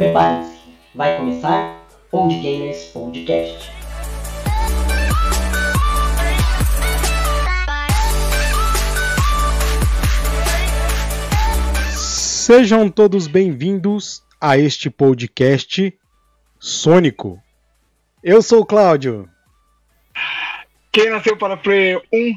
[0.00, 0.58] Prepare-se,
[0.94, 3.70] vai começar Old Gamers Podcast.
[11.92, 15.94] Sejam todos bem-vindos a este podcast
[16.58, 17.38] Sônico.
[18.24, 19.28] Eu sou o Cláudio.
[20.90, 22.36] Quem nasceu para Player 1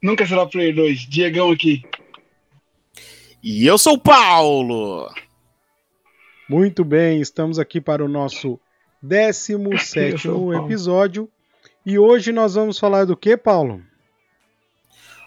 [0.00, 1.08] nunca será Player 2.
[1.08, 1.82] Diegão aqui.
[3.42, 5.12] E eu sou o Paulo.
[6.48, 8.60] Muito bem, estamos aqui para o nosso
[9.02, 10.28] 17
[10.64, 11.28] episódio.
[11.84, 13.82] E hoje nós vamos falar do que, Paulo?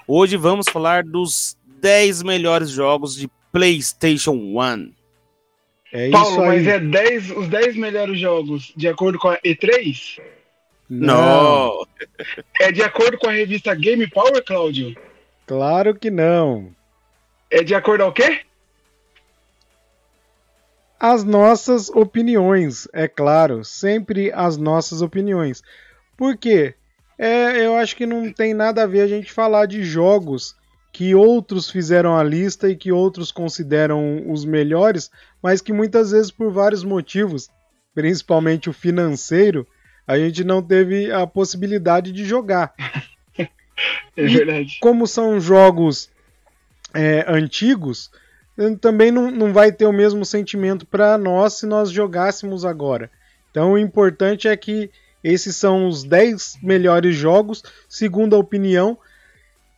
[0.07, 4.93] Hoje vamos falar dos 10 melhores jogos de PlayStation 1.
[5.91, 10.19] É Paulo, mas é 10, os 10 melhores jogos de acordo com a E3?
[10.89, 11.85] Não.
[12.59, 14.95] É de acordo com a revista Game Power, Cláudio?
[15.45, 16.75] Claro que não.
[17.49, 18.41] É de acordo ao quê?
[20.99, 25.61] As nossas opiniões, é claro, sempre as nossas opiniões.
[26.17, 26.73] Por quê?
[27.17, 30.55] É, eu acho que não tem nada a ver a gente falar de jogos
[30.91, 36.31] que outros fizeram a lista e que outros consideram os melhores, mas que muitas vezes
[36.31, 37.49] por vários motivos,
[37.93, 39.67] principalmente o financeiro,
[40.07, 42.73] a gente não teve a possibilidade de jogar.
[43.37, 43.47] é
[44.25, 44.77] verdade.
[44.77, 46.09] E como são jogos
[46.93, 48.09] é, antigos,
[48.79, 53.11] também não, não vai ter o mesmo sentimento para nós se nós jogássemos agora.
[53.51, 54.89] Então o importante é que
[55.23, 58.97] esses são os 10 melhores jogos, segundo a opinião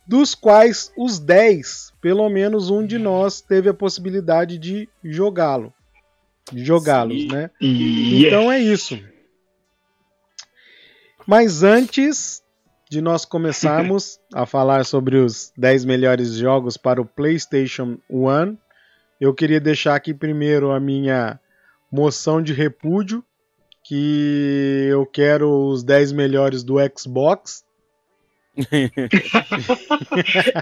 [0.06, 5.72] dos quais os 10, pelo menos um de nós teve a possibilidade de jogá-lo.
[6.50, 7.50] De jogá-los, né?
[7.60, 8.98] Então é isso.
[11.26, 12.42] Mas antes
[12.90, 18.56] de nós começarmos a falar sobre os 10 melhores jogos para o PlayStation 1,
[19.20, 21.38] eu queria deixar aqui primeiro a minha
[21.92, 23.24] moção de repúdio,
[23.84, 27.64] que eu quero os 10 melhores do Xbox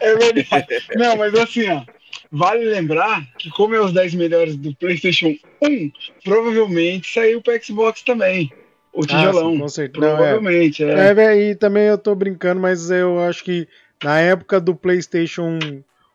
[0.00, 0.66] é verdade.
[0.96, 1.82] Não, mas assim, ó.
[2.30, 5.90] Vale lembrar que, como é os 10 melhores do PlayStation 1,
[6.25, 8.52] provavelmente saiu para Xbox também.
[8.92, 9.48] O tijolão.
[9.48, 10.06] Ah, sim, com certeza.
[10.06, 11.12] Provavelmente, Não, é.
[11.12, 11.25] é.
[11.25, 11.50] é.
[11.50, 13.66] E também eu tô brincando, mas eu acho que
[14.02, 15.58] na época do PlayStation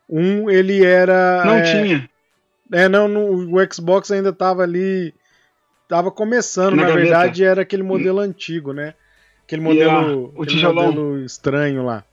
[0.10, 1.44] 1 ele era.
[1.46, 2.10] Não é, tinha.
[2.74, 5.14] É, não, no, o Xbox ainda tava ali.
[5.88, 8.96] Tava começando, na, na verdade, era aquele modelo antigo, né?
[9.46, 12.04] Aquele modelo, o aquele modelo estranho lá.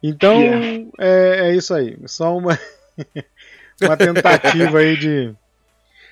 [0.00, 0.84] Então, yeah.
[0.98, 1.96] é, é isso aí.
[2.06, 2.56] Só uma,
[3.82, 5.34] uma tentativa aí de.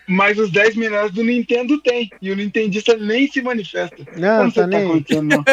[0.09, 2.11] Mas os 10 melhores do Nintendo tem.
[2.21, 3.97] E o Nintendista nem se manifesta.
[4.17, 5.03] Não, não tá nem.
[5.03, 5.45] Tá não.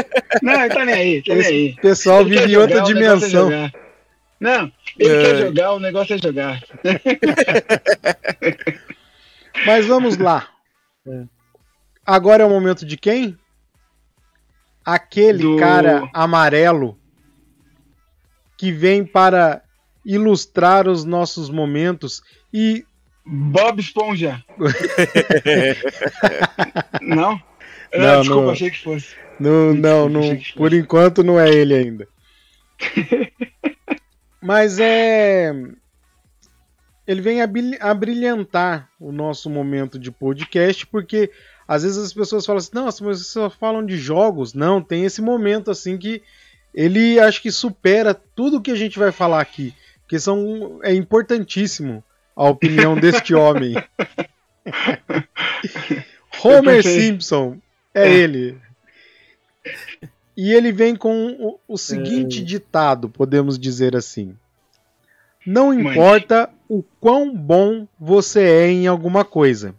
[0.42, 1.24] não, tá nem aí.
[1.24, 1.76] Tá Esse nem aí.
[1.76, 3.50] pessoal vive em outra jogar, dimensão.
[4.40, 5.24] Não, ele é.
[5.24, 6.64] quer jogar, o negócio é jogar.
[9.66, 10.48] Mas vamos lá.
[11.08, 11.24] É.
[12.06, 13.38] Agora é o momento de quem?
[14.88, 15.58] aquele do...
[15.58, 16.98] cara amarelo
[18.58, 19.62] que vem para
[20.06, 22.22] ilustrar os nossos momentos
[22.54, 22.86] e
[23.25, 24.42] Bob Esponja.
[27.02, 27.04] não?
[27.14, 27.42] não?
[27.94, 29.14] Ah, desculpa, não, achei que fosse.
[29.38, 32.08] Não, não, não por enquanto não é ele ainda.
[34.47, 35.52] Mas é.
[37.06, 41.30] Ele vem a brilhantar o nosso momento de podcast, porque
[41.68, 44.53] às vezes as pessoas falam assim, nossa, mas vocês só falam de jogos.
[44.53, 46.24] Não, tem esse momento assim que
[46.74, 49.74] ele acho que supera tudo que a gente vai falar aqui.
[50.02, 52.02] Porque são, é importantíssimo
[52.34, 53.75] a opinião deste homem.
[56.41, 57.57] Homer Simpson
[57.94, 58.57] é, é ele.
[60.38, 62.46] E ele vem com o, o seguinte é.
[62.46, 64.38] ditado, podemos dizer assim:
[65.46, 69.75] Não importa o quão bom você é em alguma coisa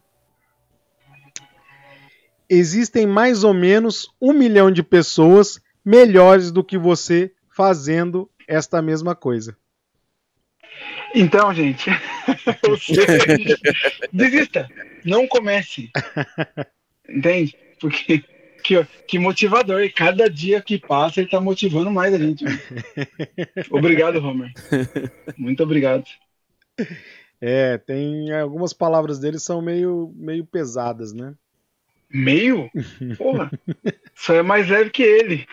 [2.49, 9.15] existem mais ou menos um milhão de pessoas melhores do que você fazendo esta mesma
[9.15, 9.57] coisa.
[11.15, 11.91] Então, gente,
[14.13, 14.69] desista,
[15.05, 15.91] não comece.
[17.09, 17.57] Entende?
[17.81, 18.25] Porque
[18.63, 22.45] que, que motivador, e cada dia que passa ele tá motivando mais a gente.
[23.71, 24.53] Obrigado, Homer.
[25.37, 26.05] Muito obrigado.
[27.41, 31.35] É, tem algumas palavras dele são meio, meio pesadas, né?
[32.11, 32.71] Meio?
[33.19, 33.51] Porra,
[34.15, 35.47] só é mais leve que ele.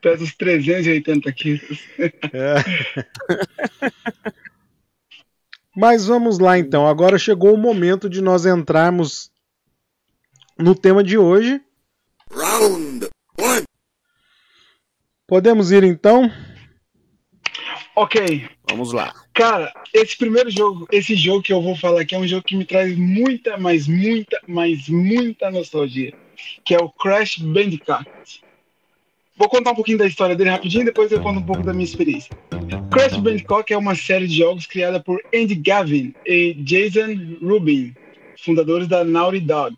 [0.00, 1.78] Pesa uns 380 quilos.
[2.32, 2.54] É.
[5.76, 6.88] Mas vamos lá então.
[6.88, 9.30] Agora chegou o momento de nós entrarmos
[10.58, 11.60] no tema de hoje.
[12.30, 13.08] Round
[13.38, 13.64] one.
[15.26, 16.30] Podemos ir então?
[17.96, 18.48] Ok.
[18.70, 19.14] Vamos lá.
[19.32, 22.56] Cara, esse primeiro jogo, esse jogo que eu vou falar aqui é um jogo que
[22.56, 26.12] me traz muita, mas muita, mas muita nostalgia.
[26.64, 28.06] Que é o Crash Bandicoot.
[29.36, 31.84] Vou contar um pouquinho da história dele rapidinho, depois eu conto um pouco da minha
[31.84, 32.36] experiência.
[32.90, 37.94] Crash Bandicoot é uma série de jogos criada por Andy Gavin e Jason Rubin,
[38.36, 39.76] fundadores da Naughty Dog.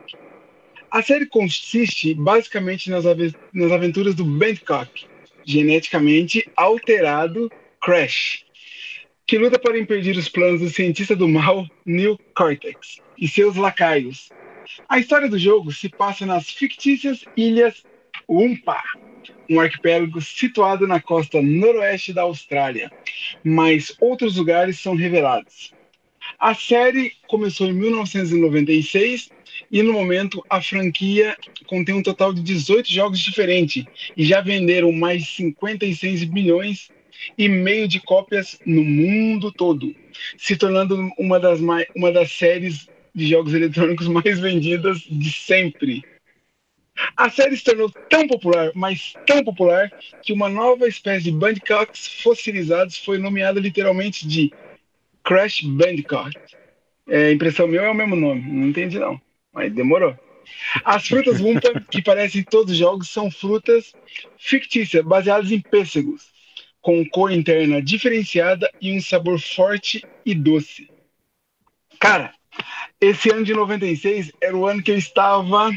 [0.91, 3.05] A série consiste basicamente nas,
[3.53, 5.09] nas aventuras do Bandicoot,
[5.45, 7.51] geneticamente alterado
[7.81, 8.45] Crash,
[9.25, 14.31] que luta para impedir os planos do cientista do mal, Neil Cortex, e seus lacaios.
[14.89, 17.85] A história do jogo se passa nas fictícias ilhas
[18.29, 18.83] Umpa,
[19.49, 22.91] um arquipélago situado na costa noroeste da Austrália,
[23.45, 25.73] mas outros lugares são revelados.
[26.39, 29.31] A série começou em 1996
[29.71, 31.37] e no momento a franquia
[31.67, 33.85] contém um total de 18 jogos diferentes
[34.17, 36.91] e já venderam mais 56 milhões
[37.39, 39.95] e meio de cópias no mundo todo,
[40.37, 46.03] se tornando uma das, mai- uma das séries de jogos eletrônicos mais vendidas de sempre.
[47.17, 49.93] A série se tornou tão popular, mas tão popular,
[50.23, 54.53] que uma nova espécie de Bandicoots fossilizados foi nomeada literalmente de
[55.25, 56.37] Crash Bandicoot.
[57.09, 59.21] É, impressão minha é o mesmo nome, não entendi não,
[59.53, 60.17] mas demorou.
[60.85, 63.93] As frutas Wumpa, que parecem em todos os jogos, são frutas
[64.39, 66.31] fictícias, baseadas em pêssegos,
[66.81, 70.89] com cor interna diferenciada e um sabor forte e doce.
[71.99, 72.33] Cara,
[73.01, 75.71] esse ano de 96 era o ano que eu estava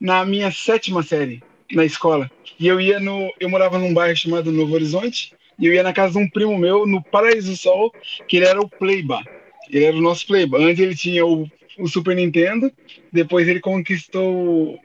[0.00, 1.42] na minha sétima série
[1.72, 2.30] na escola.
[2.58, 3.32] E eu ia no.
[3.40, 5.34] Eu morava num bairro chamado Novo Horizonte.
[5.58, 7.92] E eu ia na casa de um primo meu, no Paraíso Sol,
[8.26, 9.22] que ele era o Playba.
[9.70, 10.58] Ele era o nosso Playba.
[10.58, 11.48] Antes ele tinha o,
[11.78, 12.72] o Super Nintendo,
[13.12, 14.80] depois ele conquistou o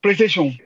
[0.00, 0.56] PlayStation 1.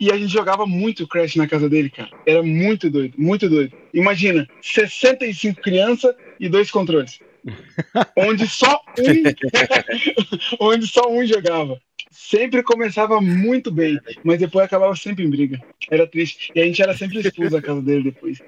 [0.00, 2.10] E a gente jogava muito Crash na casa dele, cara.
[2.24, 3.76] Era muito doido, muito doido.
[3.92, 7.18] Imagina, 65 crianças e dois controles.
[8.16, 11.80] onde só um onde só um jogava.
[12.10, 15.60] Sempre começava muito bem, mas depois acabava sempre em briga.
[15.90, 16.52] Era triste.
[16.54, 18.38] E a gente era sempre expulso da casa dele depois.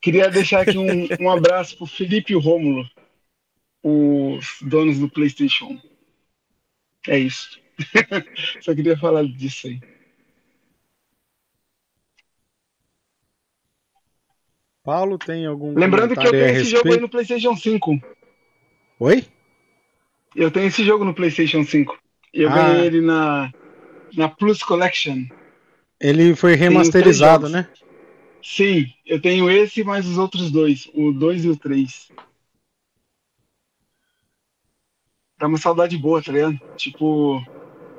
[0.00, 2.86] Queria deixar aqui um, um abraço pro Felipe e Rômulo,
[3.84, 5.78] os donos do PlayStation.
[7.06, 7.60] É isso.
[8.60, 9.78] Só queria falar disso aí.
[14.82, 18.00] Paulo tem algum Lembrando que eu tenho esse jogo aí no PlayStation 5.
[19.00, 19.26] Oi?
[20.34, 21.98] Eu tenho esse jogo no PlayStation 5.
[22.32, 22.54] Eu Ah.
[22.54, 23.52] ganhei ele na,
[24.14, 25.24] na Plus Collection.
[26.00, 27.68] Ele foi remasterizado, né?
[28.42, 32.12] Sim, eu tenho esse mais os outros dois, o 2 e o 3.
[35.44, 36.58] Dá uma saudade boa, tá ligado?
[36.74, 37.38] Tipo,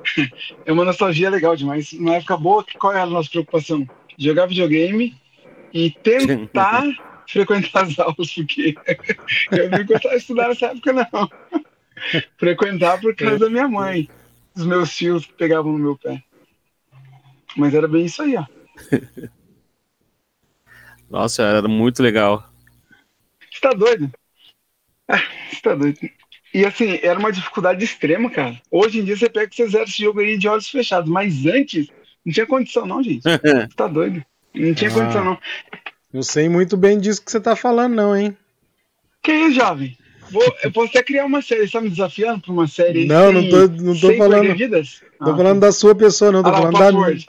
[0.66, 1.94] é uma nostalgia legal demais.
[1.94, 3.88] Numa época boa, qual era a nossa preocupação?
[4.18, 5.16] Jogar videogame
[5.72, 6.84] e tentar
[7.30, 8.74] frequentar as aulas, porque
[9.52, 11.32] eu não gostava de estudar nessa época, não.
[12.36, 14.10] Frequentar por causa da minha mãe,
[14.56, 16.24] dos meus tios que pegavam no meu pé.
[17.56, 18.46] Mas era bem isso aí, ó.
[21.08, 22.50] Nossa, era muito legal.
[23.40, 24.12] Você tá doido?
[25.08, 25.22] Ah,
[25.52, 26.00] Você tá doido.
[26.56, 28.56] E assim, era uma dificuldade extrema, cara.
[28.72, 31.46] Hoje em dia você pega que você zera esse jogo aí de olhos fechados, mas
[31.46, 31.88] antes
[32.26, 33.24] não tinha condição, não, gente.
[33.24, 33.40] Você
[33.76, 34.24] tá doido?
[34.54, 34.94] Não tinha Ah.
[34.94, 35.38] condição, não.
[36.14, 38.38] Não sei muito bem disso que você tá falando, não, hein?
[39.22, 39.98] Que isso, jovem?
[40.32, 41.68] Vou- eu posso até criar uma série.
[41.68, 44.56] Você tá me desafiando pra uma série aí Não, sem- não tô- não tô falando-
[44.56, 45.02] vidas?
[45.20, 46.42] Tô Ah, falando da sua pessoa, não.
[46.42, 47.04] Tô ah, falando da minha.
[47.04, 47.26] password.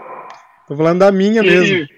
[0.68, 1.88] Tô falando da minha E- mesmo.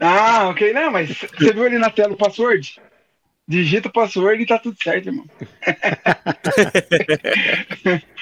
[0.00, 0.72] Ah, ok.
[0.72, 2.80] Não, mas você viu ali na tela o password?
[3.52, 5.26] Digita o password e tá tudo certo, irmão.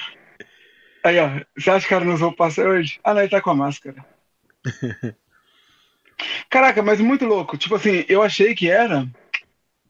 [1.03, 1.29] Aí, ó.
[1.57, 2.99] Você acha que o cara não usou o password?
[3.03, 4.05] Ah, não, ele tá com a máscara.
[6.49, 7.57] Caraca, mas muito louco.
[7.57, 9.07] Tipo assim, eu achei que era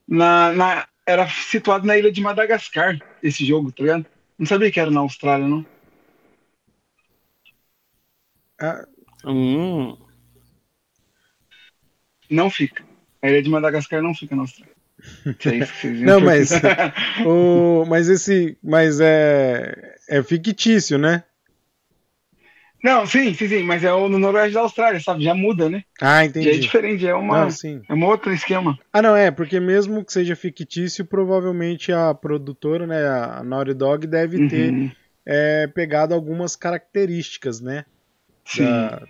[0.07, 4.05] na, na era situado na ilha de Madagascar esse jogo, tá ligado?
[4.39, 5.65] Não sabia que era na Austrália, não.
[8.59, 8.85] Ah,
[9.25, 9.97] Hum,
[12.29, 12.83] Não fica.
[13.21, 14.68] A ilha de Madagascar não fica na Austrália.
[16.05, 16.51] Não, mas-
[17.25, 18.57] o- mas esse.
[18.63, 19.95] Mas é.
[20.11, 21.23] É fictício, né?
[22.83, 25.23] Não, sim, sim, sim, mas é o no noroeste da Austrália, sabe?
[25.23, 25.83] Já muda, né?
[26.01, 26.61] Ah, Já é entendi.
[26.61, 27.81] diferente, é uma, Não, sim.
[27.89, 28.79] é um outro esquema.
[28.93, 34.07] Ah, não, é, porque mesmo que seja fictício, provavelmente a produtora, né, a Naughty Dog,
[34.07, 34.91] deve ter Uhum,
[35.25, 37.85] é, pegado algumas características, né,
[38.45, 38.63] sim.
[38.65, 39.07] da,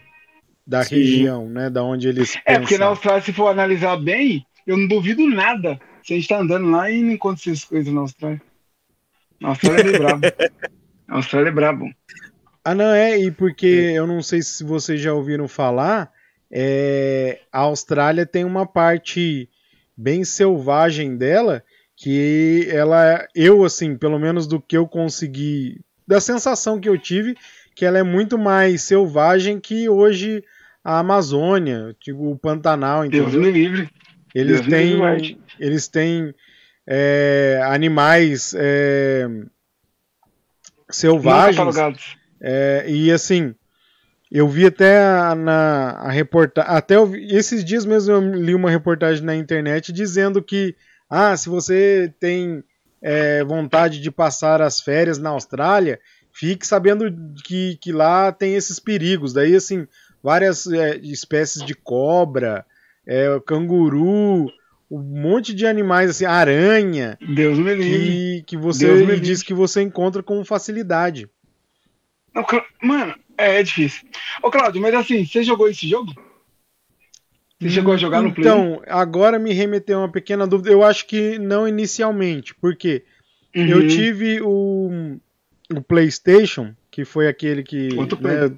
[0.67, 0.96] da Sim.
[0.96, 2.88] região, né, da onde eles É, porque na.
[2.88, 5.80] Austrália, se for analisar bem, eu não duvido nada.
[6.04, 8.42] Se a gente tá andando lá e não encontra essas coisas na Austrália.
[9.40, 10.28] Na Austrália é brabo.
[11.08, 11.94] A Austrália é brabo.
[12.64, 16.12] Ah, não, é, e porque eu não sei se vocês já ouviram falar
[16.52, 19.50] é, a Austrália tem uma parte
[19.96, 21.64] bem selvagem dela
[21.96, 27.36] que ela, eu assim, pelo menos do que eu consegui, da sensação que eu tive,
[27.76, 30.44] que ela é muito mais selvagem que hoje
[30.84, 33.90] a Amazônia, tipo o Pantanal, Deus me livre.
[34.33, 36.33] Eles Deus têm, eles têm
[36.88, 39.27] é, animais é,
[40.89, 42.17] selvagens catalogados.
[42.41, 43.55] é, e assim,
[44.31, 48.69] eu vi até a, na a reportagem, até eu esses dias mesmo eu li uma
[48.69, 50.75] reportagem na internet dizendo que,
[51.09, 52.63] ah, se você tem
[53.01, 56.00] é, vontade de passar as férias na Austrália,
[56.31, 57.12] fique sabendo
[57.43, 59.33] que, que lá tem esses perigos.
[59.33, 59.88] Daí, assim,
[60.21, 62.65] várias é, espécies de cobra,
[63.10, 64.46] é, canguru,
[64.89, 67.89] um monte de animais, assim, aranha, Deus me livre.
[67.89, 71.28] que, que você me diz que você encontra com facilidade.
[72.36, 72.46] Não,
[72.84, 74.08] Mano, é, é difícil.
[74.44, 76.13] Ô, Claudio, mas assim, você jogou esse jogo?
[77.60, 78.48] Você chegou a jogar no Play?
[78.48, 80.70] Então, agora me remeteu uma pequena dúvida.
[80.70, 83.04] Eu acho que não inicialmente, porque
[83.56, 83.68] Uhum.
[83.68, 85.18] eu tive o,
[85.74, 88.56] o PlayStation, que foi aquele que, Outro né,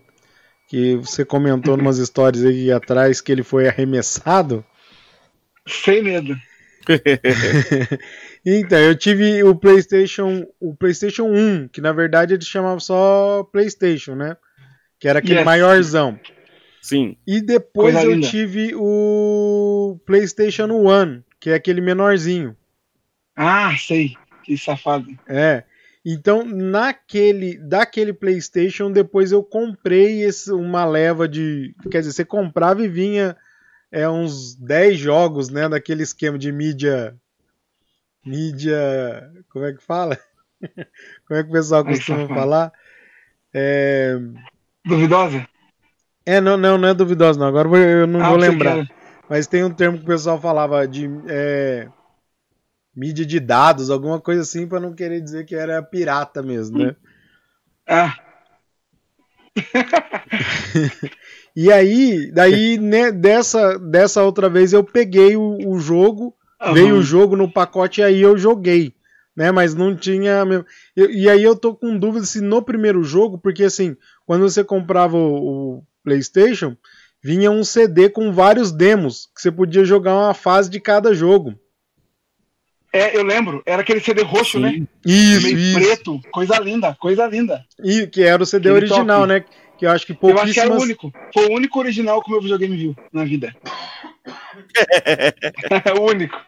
[0.72, 4.64] que você comentou numas histórias aí atrás que ele foi arremessado.
[5.68, 6.34] Sem medo.
[8.44, 14.16] Então, eu tive o PlayStation, o PlayStation 1, que na verdade ele chamava só PlayStation,
[14.16, 14.36] né?
[15.00, 15.46] Que era aquele Yes.
[15.46, 16.20] maiorzão.
[16.82, 17.18] Sim.
[17.28, 18.28] E depois Coisa eu linda.
[18.28, 22.56] tive o PlayStation 1, que é aquele menorzinho.
[23.36, 24.16] Ah, sei.
[24.44, 25.06] Que safado.
[25.28, 25.64] É.
[26.04, 31.76] Então, naquele, daquele PlayStation, depois eu comprei esse, uma leva de.
[31.92, 33.38] Quer dizer, você comprava e vinha
[33.92, 35.70] é, uns 10 jogos, né?
[35.70, 37.16] Daquele esquema de mídia.
[38.26, 39.32] Mídia.
[39.50, 40.18] Como é que fala?
[41.28, 42.72] Como é que o pessoal costuma falar?
[43.54, 44.18] É,
[44.86, 45.48] Duvidosa?
[46.26, 47.48] é, não, não, não é duvidoso, não.
[47.48, 48.78] Agora eu não Ah, vou lembrar.
[48.78, 48.90] era.
[49.30, 51.88] Mas tem um termo que o pessoal falava de é,
[52.96, 56.96] mídia de dados, alguma coisa assim, para não querer dizer que era pirata mesmo, né?
[57.88, 58.16] Ah,
[61.56, 66.74] E aí, daí né, dessa, dessa outra vez eu peguei o, o jogo, aham.
[66.74, 68.94] veio o jogo no pacote e aí eu joguei,
[69.36, 69.52] né?
[69.52, 70.46] Mas não tinha.
[70.46, 74.44] mesmo- eu- e aí eu tô com dúvida se no primeiro jogo, porque assim, quando
[74.50, 76.76] você comprava o, o PlayStation,
[77.22, 81.54] vinha um CD com vários demos que você podia jogar uma fase de cada jogo.
[82.94, 83.62] É, eu lembro.
[83.66, 84.62] Era aquele CD roxo, Sim.
[84.64, 84.82] né?
[85.06, 85.80] Isso, Meio isso.
[85.80, 86.20] preto.
[86.32, 87.64] Coisa linda, coisa linda.
[87.84, 89.28] E que era o CD Aquele original, top.
[89.34, 89.46] né?
[89.78, 90.84] Que eu acho que Eu acho que era o pouquíssimas.
[90.84, 91.14] único.
[91.34, 93.56] Foi o único original que o meu videogame viu na vida.
[95.86, 96.40] É o único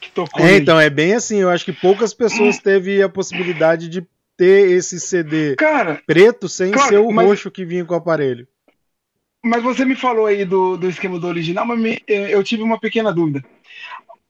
[0.00, 0.44] que tocou.
[0.44, 1.38] É, então, é bem assim.
[1.38, 6.72] Eu acho que poucas pessoas teve a possibilidade de ter esse CD Cara, preto sem
[6.72, 8.46] Claro, ser o mas- roxo que vinha com o aparelho.
[9.44, 12.62] mas você me falou aí do, do esquema do original, mas me- eh, eu tive
[12.62, 13.44] uma pequena dúvida.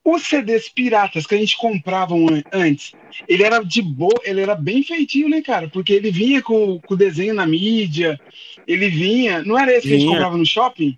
[0.04, 2.94] Os CDs piratas que a gente comprava an- antes,
[3.26, 5.68] ele era de boa, ele era bem feitinho, né, cara?
[5.68, 8.20] Porque ele vinha com, o desenho na mídia,
[8.66, 9.42] ele vinha.
[9.42, 10.12] Não era esse que a gente Vinha.
[10.16, 10.96] comprava no shopping?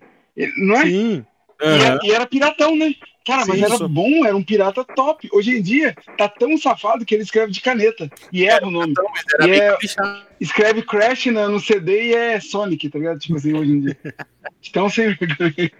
[0.57, 0.85] Não é?
[0.87, 1.25] Sim.
[1.61, 1.99] E, era, Aham.
[2.03, 2.93] e era piratão, né?
[3.25, 3.89] Cara, mas Sim, era isso.
[3.89, 5.27] bom, era um pirata top.
[5.33, 8.11] Hoje em dia, tá tão safado que ele escreve de caneta.
[8.31, 8.91] E erra o nome.
[8.91, 9.77] Então, mas era E é-.
[10.39, 13.19] Escreve Crash na- no CD e é Sonic, tá ligado?
[13.19, 13.97] Tipo assim, hoje em dia.
[14.69, 15.71] Então, sem vergonha.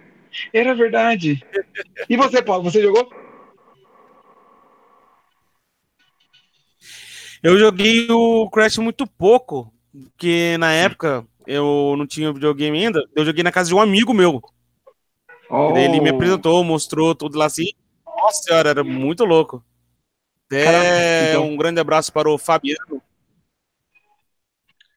[0.52, 1.42] Era verdade.
[2.08, 3.08] E você, Paulo, você jogou?
[7.42, 13.02] Eu joguei o Crash muito pouco, porque na época eu não tinha videogame ainda.
[13.14, 14.42] Eu joguei na casa de um amigo meu.
[15.48, 15.76] Oh.
[15.76, 17.72] Ele me apresentou, mostrou tudo lá assim.
[18.04, 19.64] Nossa senhora, era muito louco.
[20.46, 21.46] Até então.
[21.46, 23.02] um grande abraço para o Fabiano.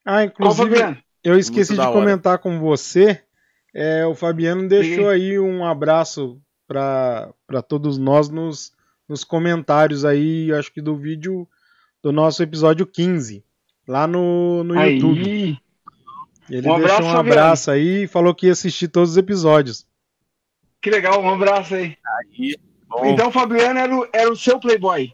[0.04, 1.92] Ah, inclusive, eu esqueci de hora.
[1.92, 3.24] comentar com você.
[3.74, 7.34] É, o Fabiano deixou aí um abraço para
[7.68, 8.72] todos nós nos,
[9.08, 11.48] nos comentários aí, acho que do vídeo
[12.02, 13.44] do nosso episódio 15,
[13.88, 15.30] lá no, no YouTube.
[15.30, 15.58] Aí.
[16.50, 17.40] Ele Um abraço, deixou um Fabiano.
[17.40, 19.88] abraço aí e falou que ia assistir todos os episódios.
[20.82, 21.96] Que legal, um abraço aí.
[22.06, 25.14] Aí, bom, Então, o Fabiano era o, era o seu Playboy.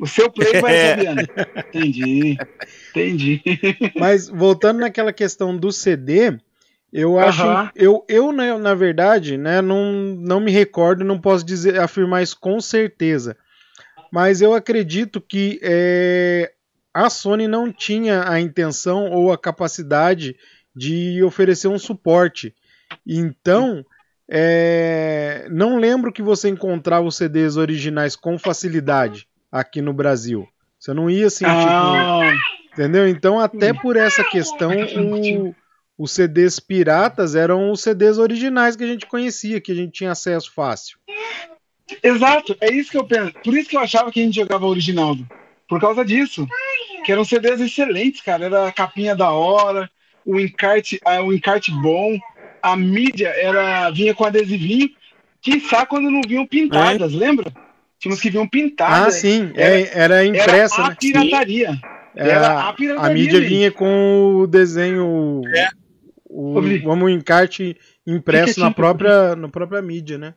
[0.00, 1.22] O seu Playboy é o Fabiano.
[1.68, 2.36] Entendi.
[2.90, 3.42] Entendi.
[3.98, 6.38] Mas voltando naquela questão do CD,
[6.94, 7.70] eu acho, Aham.
[7.74, 12.38] eu, eu na, na verdade, né, não, não me recordo, não posso dizer afirmar isso
[12.38, 13.36] com certeza.
[14.12, 16.52] Mas eu acredito que é,
[16.94, 20.36] a Sony não tinha a intenção ou a capacidade
[20.74, 22.54] de oferecer um suporte.
[23.04, 23.84] Então,
[24.30, 30.46] é, não lembro que você encontrava os CDs originais com facilidade aqui no Brasil.
[30.78, 32.32] Você não ia assim, tipo, Ah,
[32.72, 33.08] Entendeu?
[33.08, 35.54] Então, até por essa questão, o,
[35.96, 40.12] os CDs piratas eram os CDs originais que a gente conhecia, que a gente tinha
[40.12, 40.98] acesso fácil.
[42.02, 43.32] Exato, é isso que eu penso.
[43.44, 45.16] Por isso que eu achava que a gente jogava original.
[45.68, 46.46] Por causa disso.
[47.04, 48.46] Que eram CDs excelentes, cara.
[48.46, 49.90] Era a capinha da hora,
[50.24, 52.18] o encarte, o encarte bom,
[52.62, 54.88] a mídia era vinha com adesivinho,
[55.40, 57.16] quiçá quando não vinham pintadas, é.
[57.16, 57.52] lembra?
[57.98, 59.08] Tínhamos que vinham pintadas.
[59.08, 60.96] Ah, sim, era, é, era impressa, era a né?
[60.98, 61.80] pirataria.
[62.16, 63.10] Era, era a pirataria.
[63.10, 65.68] A mídia vinha com o desenho, é.
[66.34, 70.34] O, como encarte impresso na própria, na própria mídia, né?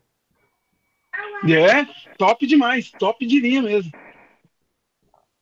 [1.43, 1.85] É,
[2.17, 3.91] top demais, top de linha mesmo.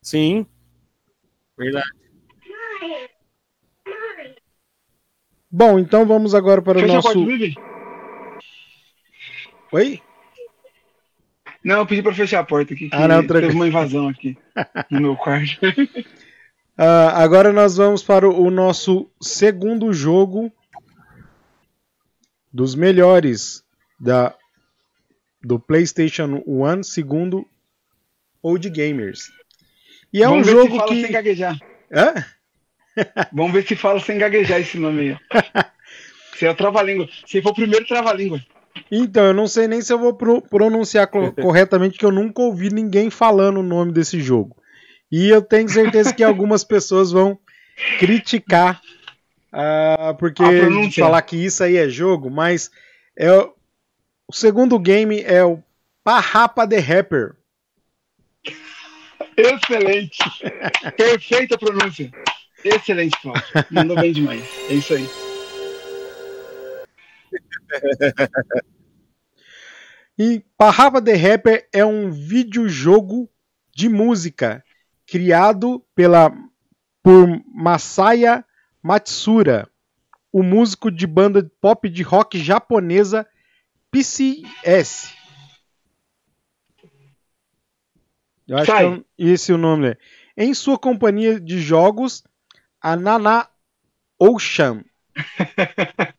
[0.01, 0.45] Sim.
[1.57, 1.89] Verdade.
[5.51, 7.27] Bom, então vamos agora para Fecha o nosso.
[9.74, 10.01] Oi?
[11.63, 12.89] Não, eu pedi para fechar a porta aqui.
[12.93, 14.38] ah, não, teve uma invasão aqui
[14.89, 15.59] no meu quarto.
[16.77, 20.51] Uh, agora nós vamos para o nosso segundo jogo
[22.51, 23.63] dos melhores
[24.00, 24.36] da
[25.41, 27.48] do PlayStation 1, segundo
[28.41, 29.32] Old Gamers.
[30.12, 31.60] E é Vamos um jogo que sem gaguejar.
[31.94, 32.13] Hã?
[33.32, 35.17] Vamos ver se fala sem gaguejar esse nome aí.
[36.36, 37.08] Se é o trava-língua.
[37.25, 38.41] Se for o primeiro trava-língua.
[38.91, 41.08] Então, eu não sei nem se eu vou pro pronunciar
[41.41, 44.58] corretamente, que eu nunca ouvi ninguém falando o nome desse jogo.
[45.12, 47.39] E eu tenho certeza que algumas pessoas vão
[48.00, 48.81] criticar,
[49.53, 50.43] uh, porque
[50.97, 52.71] falar que isso aí é jogo, mas
[53.17, 55.62] é, o segundo game é o
[56.03, 57.35] Parrapa the Rapper.
[59.38, 60.17] Excelente!
[60.95, 62.09] Perfeita pronúncia.
[62.63, 63.43] Excelente, Cláudio.
[63.69, 64.43] Mandou bem demais.
[64.69, 65.07] É isso aí.
[70.17, 73.29] E Parrapa the Rapper é um videojogo
[73.75, 74.63] de música
[75.05, 76.31] criado pela
[77.03, 78.43] por Masaya
[78.81, 79.69] Matsura,
[80.31, 83.27] o músico de banda pop de rock japonesa
[83.91, 85.13] PCS.
[88.48, 89.03] Eu acho Sai.
[89.18, 89.89] que é esse é o nome.
[89.89, 89.96] Né?
[90.37, 92.24] Em sua companhia de jogos,
[92.81, 93.48] a Nana
[94.20, 94.83] Ocean.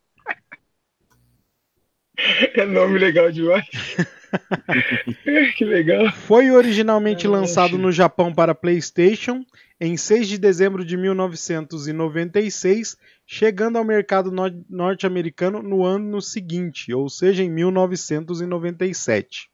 [2.54, 3.66] é nome legal demais.
[5.56, 6.12] que legal.
[6.12, 9.44] Foi originalmente lançado no Japão para PlayStation
[9.80, 12.96] em 6 de dezembro de 1996,
[13.26, 19.48] chegando ao mercado no norte-americano no ano seguinte, ou seja, em 1997.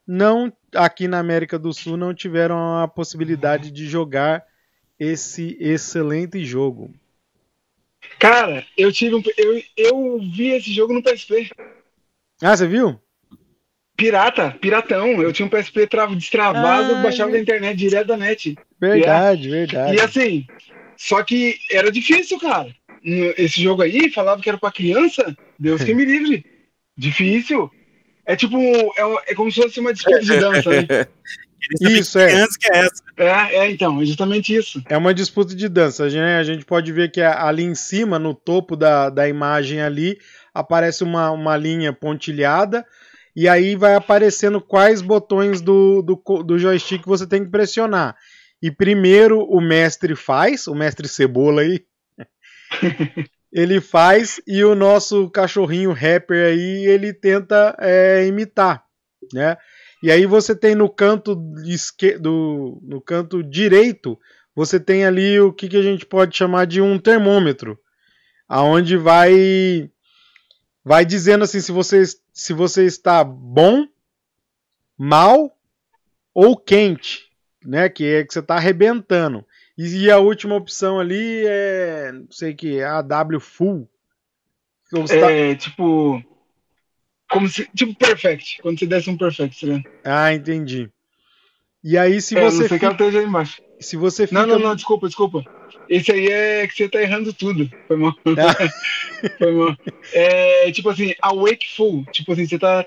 [0.06, 4.46] não aqui na América do Sul não tiveram a possibilidade de jogar
[4.96, 6.94] esse excelente jogo.
[8.20, 11.50] Cara, eu tive um, eu, eu vi esse jogo no PSP.
[12.40, 13.00] Ah, você viu?
[13.98, 15.20] Pirata, piratão.
[15.20, 17.32] Eu tinha um PSP travo, destravado, ah, baixava é.
[17.32, 18.56] da internet direto da net.
[18.80, 19.96] Verdade, verdade.
[19.96, 20.46] E assim,
[20.96, 22.72] só que era difícil, cara.
[23.36, 26.46] Esse jogo aí falava que era pra criança, Deus que me livre.
[26.96, 27.68] Difícil.
[28.24, 30.86] É tipo, é, é como se fosse uma disputa de dança, né?
[31.80, 32.46] Isso, é.
[32.46, 33.02] Que é, essa.
[33.16, 34.80] é, é, então, é justamente isso.
[34.88, 36.04] É uma disputa de dança.
[36.04, 39.82] A gente, a gente pode ver que ali em cima, no topo da, da imagem
[39.82, 40.18] ali,
[40.54, 42.86] aparece uma, uma linha pontilhada
[43.40, 48.16] e aí vai aparecendo quais botões do, do, do joystick você tem que pressionar.
[48.60, 51.86] E primeiro o mestre faz, o mestre Cebola aí,
[53.52, 58.82] ele faz e o nosso cachorrinho rapper aí ele tenta é, imitar,
[59.32, 59.56] né?
[60.02, 64.18] E aí você tem no canto esquerdo, no canto direito,
[64.52, 67.78] você tem ali o que, que a gente pode chamar de um termômetro,
[68.48, 69.88] aonde vai
[70.88, 73.86] vai dizendo assim se você, se você está bom,
[74.96, 75.54] mal
[76.32, 77.28] ou quente,
[77.62, 77.90] né?
[77.90, 79.44] Que é que você está arrebentando.
[79.76, 83.86] E a última opção ali é, não sei que é a W full.
[85.10, 85.58] É tá...
[85.58, 86.24] tipo
[87.30, 87.68] Como se.
[87.76, 88.62] Tipo perfect.
[88.62, 89.84] Quando você desse um perfect, ligado?
[90.02, 90.90] Ah, entendi.
[91.84, 93.62] E aí, se É, você não sei que ela fica, esteja aí embaixo.
[93.80, 95.44] Se você fica Não, não, não, desculpa, desculpa.
[95.88, 97.68] Esse aí é que você tá errando tudo.
[97.86, 98.12] Foi mal.
[99.38, 99.76] Foi mal.
[100.12, 102.04] É tipo assim, awakeful.
[102.12, 102.84] Tipo assim, você tá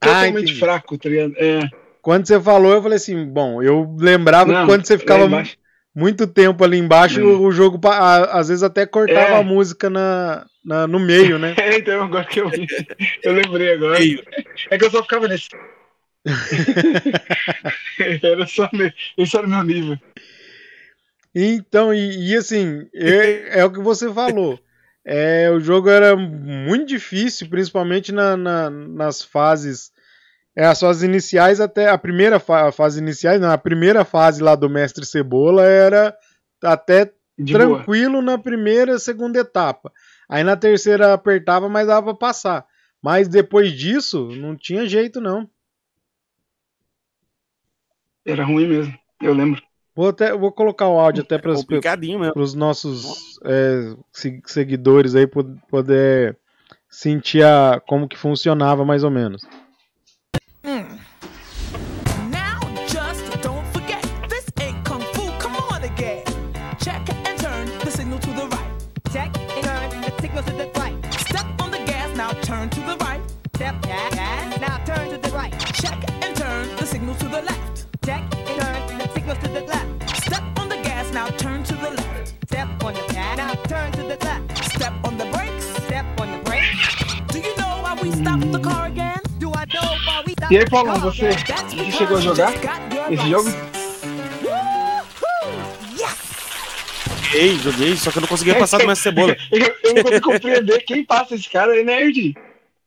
[0.00, 1.34] totalmente Ah, fraco, tá ligado?
[1.36, 1.68] É.
[2.02, 5.26] Quando você falou, eu falei assim, bom, eu lembrava Não, que quando você ficava
[5.94, 7.40] muito tempo ali embaixo, Hum.
[7.46, 9.36] o jogo a- às vezes até cortava É.
[9.38, 11.54] a música na, na- no meio, né?
[11.58, 12.50] É, então, agora que eu.
[13.22, 13.98] Eu lembrei agora.
[14.70, 15.48] É que eu só ficava nesse.
[18.22, 19.98] era só ne- esse era o meu nível.
[21.34, 24.58] Então, e, e assim, é, é o que você falou.
[25.04, 29.92] É, o jogo era muito difícil, principalmente na- na- nas fases.
[30.56, 31.88] É, as fases iniciais até.
[31.88, 36.16] A primeira fa fase iniciais, não, a primeira fase lá do Mestre Cebola era
[36.62, 37.76] até De boa.
[37.78, 39.92] tranquilo na primeira, segunda etapa.
[40.28, 42.64] Aí na terceira apertava, mas dava pra passar.
[43.02, 45.50] Mas depois disso, não tinha jeito, não.
[48.24, 48.94] Era ruim mesmo.
[49.20, 49.62] Eu lembro.
[49.94, 51.52] Vou, até, vou colocar o áudio até para
[52.40, 56.36] os nossos é, se- seguidores aí pod- poder
[56.90, 59.42] sentir a, como que funcionava mais ou menos.
[90.50, 92.52] E aí, Paulão, você, você chegou a jogar
[93.10, 93.48] esse jogo?
[97.34, 99.36] Joguei, joguei, só que eu não conseguia passar do Mestre Cebola.
[99.50, 102.34] eu, eu não consigo compreender quem passa esse cara é nerd.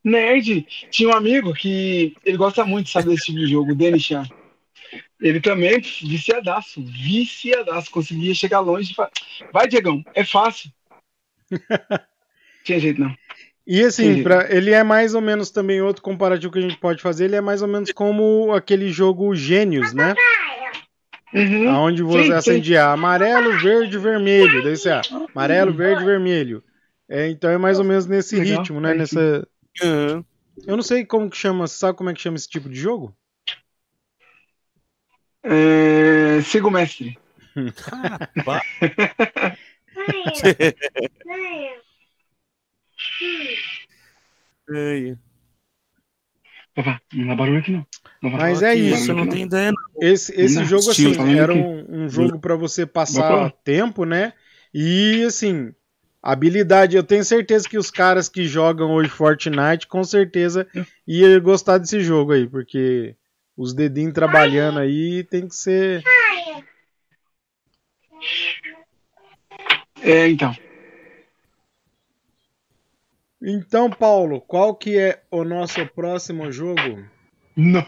[0.04, 0.65] Nerd.
[0.89, 4.24] Tinha um amigo que ele gosta muito, sabe, desse tipo de jogo, o Denis Chan.
[5.20, 9.12] Ele também, viciadaço, viciadaço, conseguia chegar longe e falar,
[9.52, 10.72] vai, Diegão, é fácil.
[12.63, 13.15] Tinha jeito não.
[13.68, 14.24] E assim, Sim.
[14.24, 17.36] pra, ele é mais ou menos também outro comparativo que a gente pode fazer, ele
[17.36, 20.16] é mais ou menos como aquele jogo Gênios, né?
[21.34, 21.68] Uhum.
[21.80, 22.34] Onde você Sim, sim.
[22.34, 24.64] acendia amarelo, verde, vermelho.
[24.64, 25.02] Daí você, ah,
[25.36, 26.64] amarelo, verde, vermelho.
[27.10, 28.94] É, então é mais ou menos nesse Legal, ritmo, né?
[28.94, 29.46] Nessa.
[29.84, 30.24] Uhum.
[30.66, 32.80] Eu não sei como que chama, você sabe como é que chama esse tipo de
[32.80, 33.14] jogo?
[35.44, 37.20] É, siga o mestre.
[37.84, 38.62] Caramba.
[44.70, 45.18] Ai,
[46.78, 47.86] Opa, não dá barulho aqui não.
[48.22, 49.78] Não Mas é aqui, isso, não tenho ideia, não.
[50.00, 54.34] Esse, esse Não, jogo, assim, falando era um, um jogo pra você passar tempo, né?
[54.72, 55.74] E, assim,
[56.22, 56.96] habilidade.
[56.96, 60.68] Eu tenho certeza que os caras que jogam hoje Fortnite, com certeza,
[61.08, 63.16] iam gostar desse jogo aí, porque
[63.56, 66.04] os dedinhos trabalhando aí tem que ser.
[70.04, 70.56] É, então.
[73.41, 77.06] Então, Paulo, qual que é o nosso próximo jogo?
[77.56, 77.86] Não.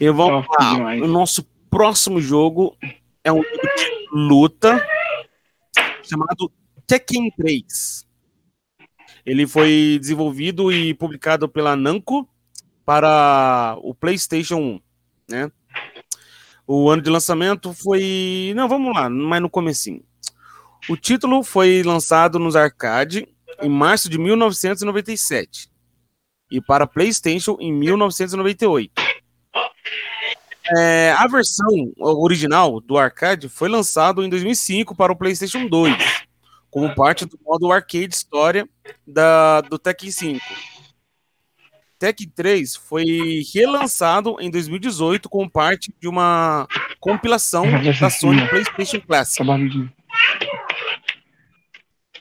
[0.00, 0.74] Eu vou falar.
[0.74, 1.02] demais.
[1.02, 2.76] O nosso próximo jogo
[3.22, 4.86] é um jogo de luta
[6.02, 6.52] chamado
[6.86, 8.06] Tekken 3.
[9.24, 12.28] Ele foi desenvolvido e publicado pela Namco
[12.84, 14.80] para o PlayStation 1,
[15.30, 15.52] né?
[16.66, 20.02] O ano de lançamento foi, não, vamos lá, mas no comecinho.
[20.88, 23.28] O título foi lançado nos arcade
[23.60, 25.70] em março de 1997
[26.50, 28.92] e para PlayStation em 1998.
[30.76, 35.96] É, a versão original do arcade foi lançado em 2005 para o PlayStation 2,
[36.70, 38.68] como parte do modo arcade história
[39.06, 40.40] da, do Tekken 5.
[41.98, 46.66] Tekken 3 foi relançado em 2018 como parte de uma
[47.00, 47.64] compilação
[48.00, 49.36] da Sony PlayStation Classic.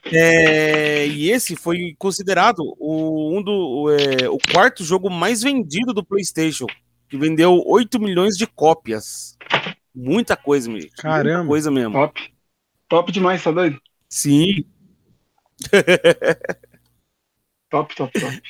[0.05, 6.03] É, e esse foi considerado o, um do, é, o quarto jogo mais vendido do
[6.03, 6.65] PlayStation,
[7.07, 9.37] que vendeu 8 milhões de cópias.
[9.93, 10.95] Muita coisa, meu gente.
[10.95, 11.37] Caramba.
[11.39, 11.93] Muita coisa mesmo.
[11.93, 12.33] Top.
[12.87, 13.79] Top demais, tá doido?
[14.09, 14.65] Sim.
[17.69, 18.41] Top, top, top.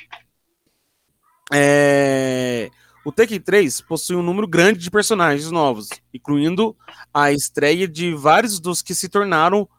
[1.53, 2.71] É,
[3.05, 6.75] O Tekken 3 possui um número grande de personagens novos, incluindo
[7.13, 9.69] a estreia de vários dos que se tornaram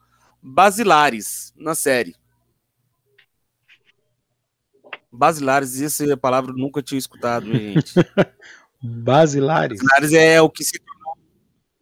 [0.43, 2.13] basilares na série.
[5.11, 7.93] Basilares, essa é a palavra eu nunca tinha escutado, gente.
[8.81, 9.79] Basilares.
[9.79, 11.17] Basilares é o que se tornou.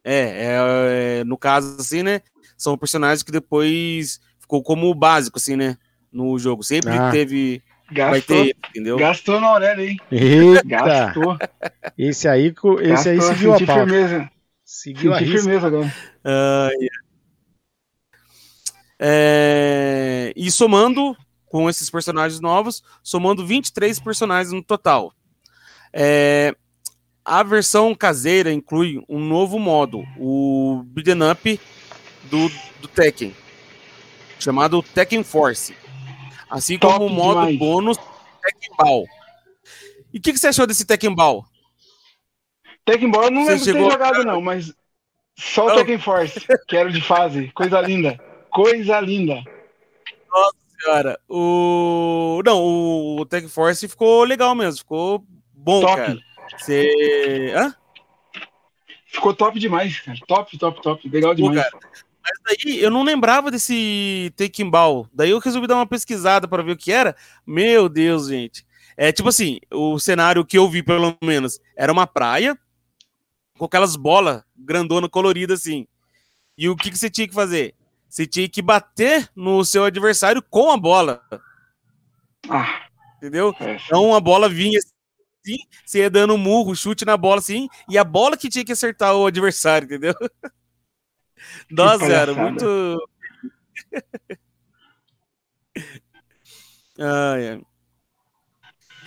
[0.04, 2.22] É, é, é, no caso, assim, né?
[2.58, 5.78] São personagens que depois ficou como básico, assim, né?
[6.12, 6.62] No jogo.
[6.62, 7.10] Sempre Ah.
[7.10, 8.98] teve vai Gastou, ter, entendeu?
[8.98, 9.98] gastou na Aurélia, hein?
[10.12, 10.64] Eita!
[10.64, 11.38] Gastou.
[11.98, 13.74] Esse aí, co- esse aí gastou, seguiu a pauta.
[13.74, 14.30] firmeza.
[14.64, 15.38] Seguiu a risca.
[15.40, 15.94] firmeza agora.
[16.24, 16.76] Ai,
[19.04, 25.12] é, E somando com esses personagens novos, somando 23 personagens no total.
[25.92, 26.56] É,
[27.26, 31.60] A versão caseira inclui um novo modo, o Beaten Up
[32.26, 33.36] do, do Tekken,
[34.40, 35.76] chamado Tekken Force.
[36.50, 37.58] Assim Top como o modo demais.
[37.58, 39.06] bônus Tekken Ball.
[40.14, 41.46] E o que, que você achou desse Tekken Ball?
[42.86, 44.74] Tekken Ball eu não Você lembro de ter jogado, não, mas
[45.38, 45.76] só o.
[45.76, 47.52] Tekken Force, que era de fase.
[47.54, 48.20] Coisa linda.
[48.52, 49.44] Coisa linda.
[50.84, 52.42] Cara, o.
[52.44, 52.64] Não,
[53.18, 55.96] o Tech Force ficou legal mesmo, ficou bom, Top.
[55.96, 56.18] cara.
[56.58, 57.54] Você.
[57.56, 57.76] Hã?
[59.06, 60.18] Ficou top demais, cara.
[60.28, 61.10] Top, top, top.
[61.10, 61.70] Legal Pô, demais.
[61.70, 61.80] cara.
[62.24, 65.08] Mas daí eu não lembrava desse Taking Ball.
[65.14, 67.16] Daí eu resolvi dar uma pesquisada para ver o que era.
[67.46, 68.66] Meu Deus, gente.
[68.96, 72.58] É tipo assim, o cenário que eu vi, pelo menos, era uma praia
[73.58, 75.88] com aquelas bolas grandona colorida assim.
[76.58, 77.76] E o que, que você tinha que fazer?
[78.12, 81.24] Você tinha que bater no seu adversário com a bola,
[82.50, 83.56] Ah, entendeu?
[83.58, 83.78] é.
[83.86, 87.98] Então a bola vinha assim, você ia dando um murro, chute na bola assim, e
[87.98, 90.14] a bola que tinha que acertar o adversário, entendeu?
[91.72, 92.34] Era palhaçada.
[92.36, 93.10] muito.
[97.00, 97.62] Ai, ai.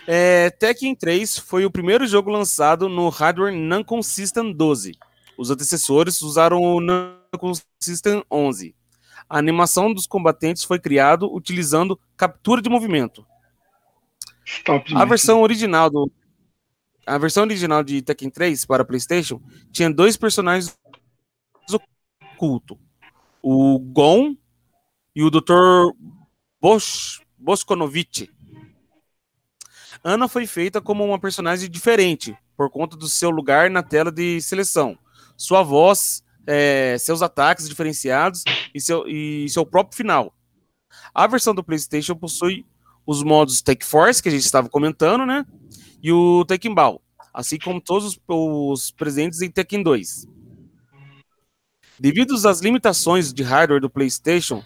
[0.07, 4.93] É, Tekken 3 foi o primeiro jogo lançado no hardware Namco System 12.
[5.37, 8.75] Os antecessores usaram o Namco System 11.
[9.29, 13.27] A animação dos combatentes foi criado utilizando captura de movimento.
[14.65, 16.11] Top A versão original do
[17.07, 20.75] a versão original de Tekken 3 para PlayStation tinha dois personagens
[22.35, 22.79] ocultos.
[23.43, 24.35] O Gon
[25.15, 25.93] e o Dr.
[26.61, 28.31] Bosch, Boskonovich.
[30.03, 34.41] Ana foi feita como uma personagem diferente por conta do seu lugar na tela de
[34.41, 34.99] seleção.
[35.37, 38.43] Sua voz, é, seus ataques diferenciados
[38.75, 40.35] e seu, e seu próprio final.
[41.15, 42.67] A versão do PlayStation possui
[43.07, 45.45] os modos Take Force, que a gente estava comentando, né?
[46.03, 47.01] E o Tekken Ball,
[47.33, 50.27] assim como todos os, os presentes em Tekken 2.
[51.99, 54.63] Devido às limitações de hardware do PlayStation,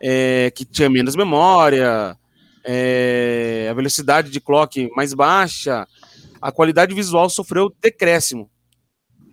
[0.00, 2.16] é, que tinha menos memória,
[2.64, 5.86] é, a velocidade de clock mais baixa,
[6.40, 8.50] a qualidade visual sofreu decréscimo.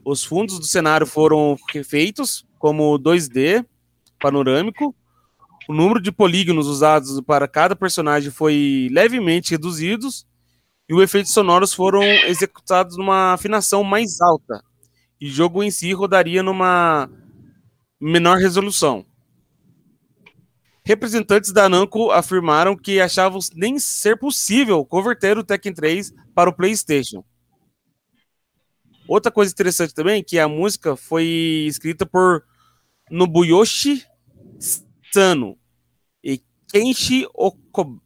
[0.10, 3.66] Os fundos do cenário foram refeitos como 2D
[4.22, 4.96] panorâmico,
[5.68, 10.26] o número de polígonos usados para cada personagem foi levemente reduzidos
[10.88, 14.64] e os efeitos sonoros foram executados numa afinação mais alta.
[15.20, 17.10] E o jogo em si rodaria numa
[18.00, 19.06] menor resolução.
[20.86, 26.54] Representantes da Namco afirmaram que achavam nem ser possível converter o Tekken 3 para o
[26.56, 27.26] PlayStation.
[29.08, 32.44] Outra coisa interessante também é que a música foi escrita por
[33.10, 34.06] Nobuyoshi
[35.12, 35.58] Sano
[36.24, 36.42] e
[36.72, 38.02] Kenshi Oko-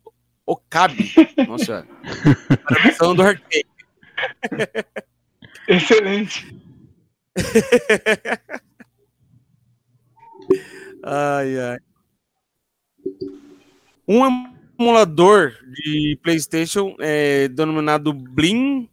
[0.46, 1.12] Okabe.
[1.48, 1.88] Nossa,
[2.66, 3.66] a versão do arcade.
[5.68, 6.56] Excelente.
[11.04, 11.80] Ai, ai.
[14.08, 14.22] Um
[14.80, 18.88] emulador de PlayStation é, denominado Blim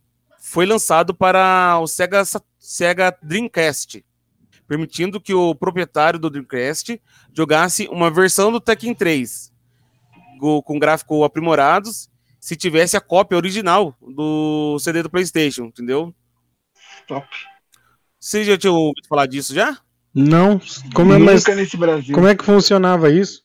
[0.49, 2.23] foi lançado para o Sega,
[2.59, 4.05] Sega Dreamcast,
[4.67, 7.01] permitindo que o proprietário do Dreamcast
[7.35, 9.53] jogasse uma versão do Tekken 3
[10.39, 12.09] go- com gráfico aprimorados
[12.41, 16.15] se tivesse a cópia original do CD do PlayStation, entendeu?
[17.07, 17.27] Top.
[18.21, 19.79] Você já tinha ouvido falar disso já?
[20.15, 20.61] Não,
[20.95, 22.15] como é, mas, nesse Brasil.
[22.15, 23.43] como é que funcionava isso?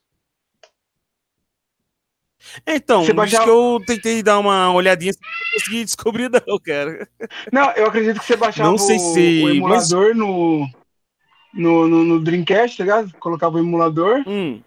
[2.66, 7.08] Então, isso baixava- que eu tentei dar uma olhadinha, assim, não consegui descobrir não, cara.
[7.52, 10.68] Não, eu acredito que você baixava Não sei o, se- o emulador no,
[11.52, 13.12] no, no, no Dreamcast, tá ligado?
[13.18, 14.60] Colocava o emulador Hum,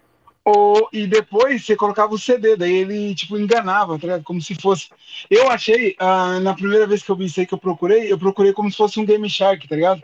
[0.44, 4.22] ou, e depois você colocava o CD, daí ele, tipo, enganava, tá ligado?
[4.24, 4.88] Como se fosse...
[5.28, 8.18] Eu achei, ah, na primeira vez que eu vi isso aí que eu procurei, eu
[8.18, 10.02] procurei como se fosse um Game Shark, tá ligado?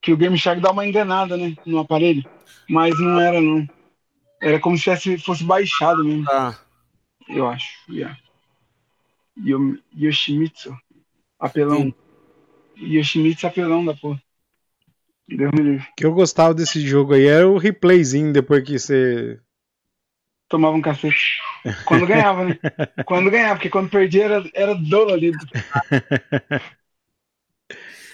[0.00, 2.24] Que o Game Shark dá uma enganada, né, no aparelho.
[2.68, 3.68] Mas não era, não.
[4.40, 6.56] Era como se fosse baixado mesmo, tá.
[7.34, 7.68] Eu acho.
[7.90, 8.18] Yeah.
[9.36, 10.76] Yo- Yoshimitsu.
[11.38, 11.82] Apelão.
[11.82, 11.94] Sim.
[12.78, 14.22] Yoshimitsu apelão da porra.
[15.28, 15.86] Deus me livre.
[15.90, 19.40] O que eu gostava desse jogo aí era o replayzinho depois que você.
[20.48, 21.38] Tomava um cacete.
[21.86, 22.58] Quando ganhava, né?
[23.06, 25.38] Quando ganhava, porque quando perdia era, era dolorido.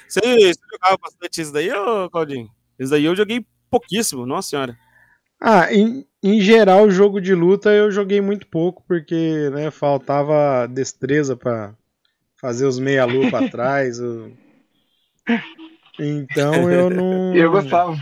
[0.06, 2.48] Você, você jogava bastante isso daí, ô Claudinho?
[2.78, 4.78] Isso daí eu joguei pouquíssimo, nossa senhora.
[5.40, 10.66] Ah, em, em geral, o jogo de luta eu joguei muito pouco, porque né, faltava
[10.66, 11.74] destreza pra
[12.40, 13.98] fazer os meia-lua pra trás.
[15.98, 17.34] Então eu não.
[17.36, 17.96] Eu gostava.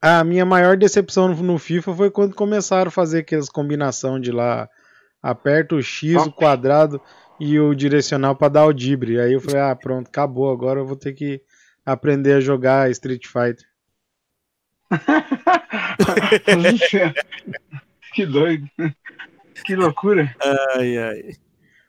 [0.00, 4.68] A minha maior decepção no- FIFA foi quando começaram a fazer aquelas combinação de lá,
[5.22, 7.00] aperta o X, o quadrado
[7.38, 9.20] e o direcional pra dar o dibre.
[9.20, 11.40] Aí eu falei, ah, pronto, acabou, agora eu vou ter que
[11.86, 13.64] aprender a jogar Street Fighter.
[18.14, 18.68] que doido.
[19.64, 20.34] Que loucura.
[20.76, 21.22] Ai, ai.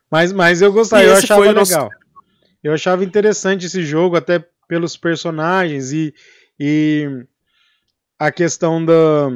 [0.10, 1.90] Mas, mas eu gostava, eu achava o nosso- legal.
[2.64, 6.14] Eu achava interessante esse jogo, até pelos personagens e,
[6.60, 7.26] e
[8.18, 9.28] a questão da,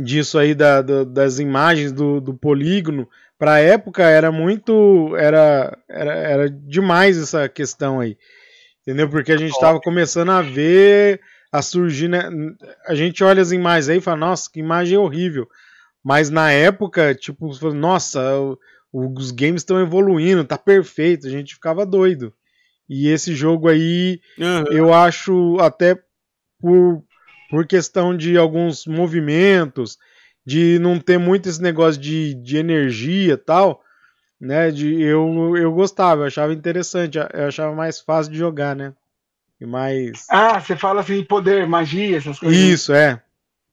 [0.00, 3.08] disso aí, da, da- das imagens do, do polígono.
[3.38, 5.14] Pra época era muito.
[5.16, 8.16] Era, era, era demais essa questão aí.
[8.82, 9.08] Entendeu?
[9.08, 11.20] Porque a gente tava começando a ver
[11.52, 12.08] a surgir.
[12.08, 12.22] né?
[12.86, 15.48] A gente olha as imagens aí e fala, nossa, que imagem horrível.
[16.02, 18.20] Mas na época, tipo, nossa,
[18.92, 22.32] os games estão evoluindo, tá perfeito, a gente ficava doido.
[22.88, 24.64] E esse jogo aí, Aham.
[24.70, 26.00] eu acho até
[26.58, 27.02] por,
[27.50, 29.98] por questão de alguns movimentos,
[30.46, 33.82] de não ter muito esse negócio de, de energia e tal,
[34.40, 34.70] né?
[34.70, 38.94] De, eu, eu gostava, eu achava interessante, eu achava mais fácil de jogar, né?
[39.60, 40.26] E mais.
[40.30, 42.58] Ah, você fala assim, poder, magia, essas coisas.
[42.58, 43.22] Isso, é.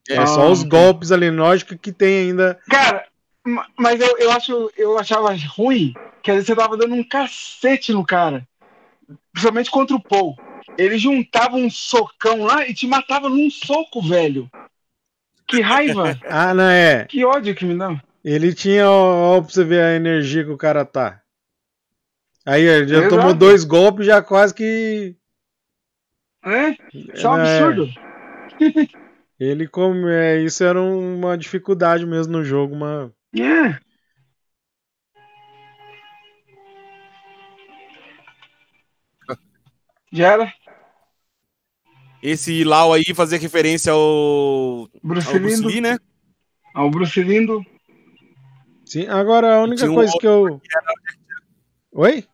[0.08, 2.58] É, É, só os Ah, golpes ali, lógico que tem ainda.
[2.68, 3.04] Cara,
[3.44, 7.04] ma- mas eu, eu acho, eu achava ruim que às vezes você tava dando um
[7.04, 8.46] cacete no cara.
[9.32, 10.36] Principalmente contra o Paul.
[10.76, 14.50] Ele juntava um socão lá e te matava num soco, velho.
[15.46, 17.04] Que raiva, Ah, não é.
[17.04, 18.00] que ódio que me dá.
[18.24, 21.22] Ele tinha, ó, ó, pra você ver a energia que o cara tá.
[22.44, 23.16] Aí, ele já Exato.
[23.16, 25.16] tomou dois golpes, já quase que.
[26.46, 26.70] É?
[26.94, 27.58] Isso é um É.
[27.58, 27.88] absurdo.
[29.38, 33.78] Ele como é, isso era uma dificuldade mesmo no jogo, uma É.
[40.12, 40.54] Já era?
[42.22, 45.68] Esse Lau aí fazia referência ao, Bruce ao Bruce Lindo.
[45.68, 45.98] Lee, né?
[46.72, 47.60] Ao Bruce Lindo.
[48.86, 50.60] Sim, agora a única Tinha um coisa que eu
[51.92, 52.24] Oi?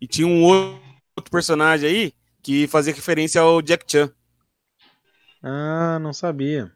[0.00, 4.12] E tinha um outro personagem aí que fazia referência ao Jack Chan.
[5.42, 6.70] Ah, não sabia.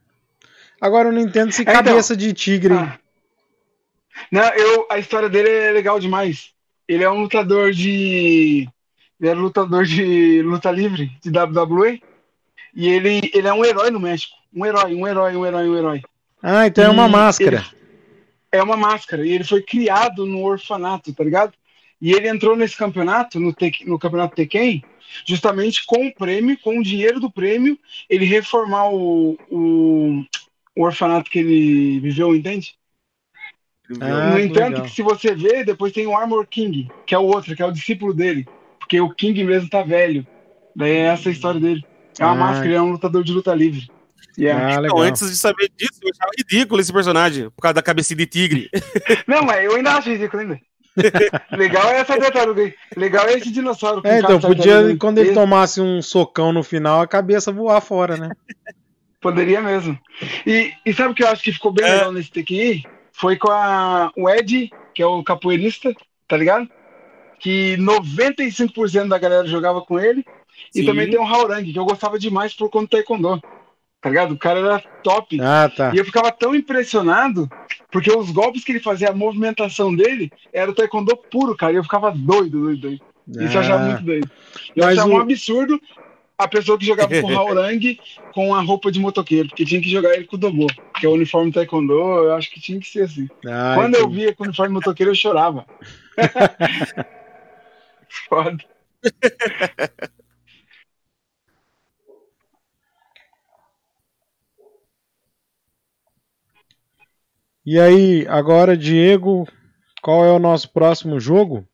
[0.80, 1.74] Agora eu não entendo se então.
[1.74, 2.74] cabeça de tigre.
[2.74, 2.98] Ah.
[4.32, 6.50] Não, eu, a história dele é legal demais.
[6.88, 8.68] Ele é um lutador de.
[9.20, 12.02] Ele era lutador de luta livre, de WWE.
[12.74, 14.34] E ele, ele é um herói no México.
[14.54, 16.02] Um herói, um herói, um herói, um herói.
[16.42, 17.64] Ah, então é uma E máscara.
[18.50, 19.26] É uma máscara.
[19.26, 21.52] E ele foi criado no orfanato, tá ligado?
[22.00, 24.84] E ele entrou nesse campeonato, no, Tek- no campeonato Tekken,
[25.26, 30.24] justamente com o prêmio, com o dinheiro do prêmio, ele reformar o, o,
[30.76, 32.74] o orfanato que ele viveu, entende?
[34.00, 34.82] Ah, no entanto, legal.
[34.82, 37.66] que se você ver, depois tem o Armor King, que é o outro, que é
[37.66, 38.46] o discípulo dele.
[38.78, 40.26] Porque o King mesmo tá velho.
[40.76, 41.84] Daí é essa a história dele.
[42.18, 42.36] É uma Ah.
[42.36, 43.88] máscara, ele é um lutador de luta livre.
[44.38, 44.76] Yeah.
[44.76, 48.18] Ah, Então, antes de saber disso, eu achava ridículo esse personagem, por causa da cabecinha
[48.18, 48.70] de tigre.
[49.26, 50.60] Não, mas eu ainda acho ridículo ainda.
[51.56, 52.74] Legal é essa tartaruga aí.
[52.96, 54.00] Legal é esse dinossauro.
[54.04, 58.16] É, então de podia, quando ele tomasse um socão no final, a cabeça voar fora,
[58.16, 58.30] né?
[59.20, 59.98] Poderia mesmo.
[60.46, 61.94] E, e sabe o que eu acho que ficou bem É.
[61.94, 62.84] legal nesse TQI?
[63.12, 65.92] Foi com a, o Ed, que é o capoeirista,
[66.28, 66.68] tá ligado?
[67.40, 70.24] Que 95% da galera jogava com ele.
[70.74, 70.86] E Sim.
[70.86, 73.42] também tem o Haurang, que eu gostava demais por conta do Taekwondo.
[74.00, 74.32] Tá ligado?
[74.32, 75.40] O cara era top.
[75.40, 75.90] Ah, tá.
[75.92, 77.50] E eu ficava tão impressionado,
[77.90, 81.72] porque os golpes que ele fazia, a movimentação dele, era o Taekwondo puro, cara.
[81.72, 83.00] E eu ficava doido, doido, doido.
[83.44, 84.30] Isso eu achava Ah, muito doido.
[84.76, 85.80] Eu Mas achava o- um absurdo
[86.38, 87.98] a pessoa que jogava com o Haurang
[88.32, 90.66] com a roupa de motoqueiro, porque tinha que jogar ele com o Dobo,
[90.98, 93.28] que é o uniforme Taekwondo, eu acho que tinha que ser assim.
[93.46, 94.16] ah, Quando eu entendi.
[94.16, 95.66] via com o uniforme motoqueiro, eu chorava.
[98.28, 98.58] Foda.
[107.70, 109.46] E aí, agora, Diego,
[110.00, 111.68] qual é o nosso próximo jogo?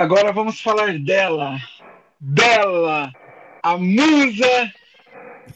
[0.00, 1.58] Agora vamos falar dela.
[2.18, 3.12] Dela!
[3.62, 4.72] A musa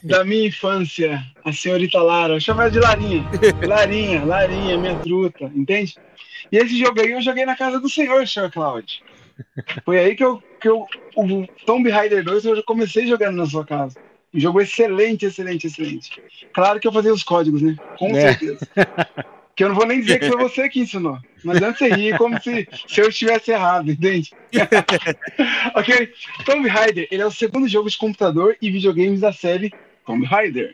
[0.03, 2.35] da minha infância, a senhorita Lara.
[2.35, 3.25] Eu chamo ela de Larinha.
[3.65, 5.97] Larinha, Larinha, minha truta, entende?
[6.51, 8.51] E esse jogo aí eu joguei na casa do senhor, Sr.
[8.51, 9.03] Cloud.
[9.83, 10.85] Foi aí que eu, que eu.
[11.15, 13.97] O Tomb Raider 2 eu comecei jogando na sua casa.
[14.31, 16.21] Um jogo excelente, excelente, excelente.
[16.53, 17.75] Claro que eu fazia os códigos, né?
[17.97, 18.21] Com É.
[18.21, 18.59] certeza.
[19.59, 21.19] Que eu não vou nem dizer que foi você que ensinou.
[21.43, 24.31] Não adianta você rir como se, se eu estivesse errado, entende?
[25.75, 26.13] ok?
[26.45, 29.73] Tomb Raider, ele é o segundo jogo de computador e videogames da série
[30.05, 30.73] Tomb Raider.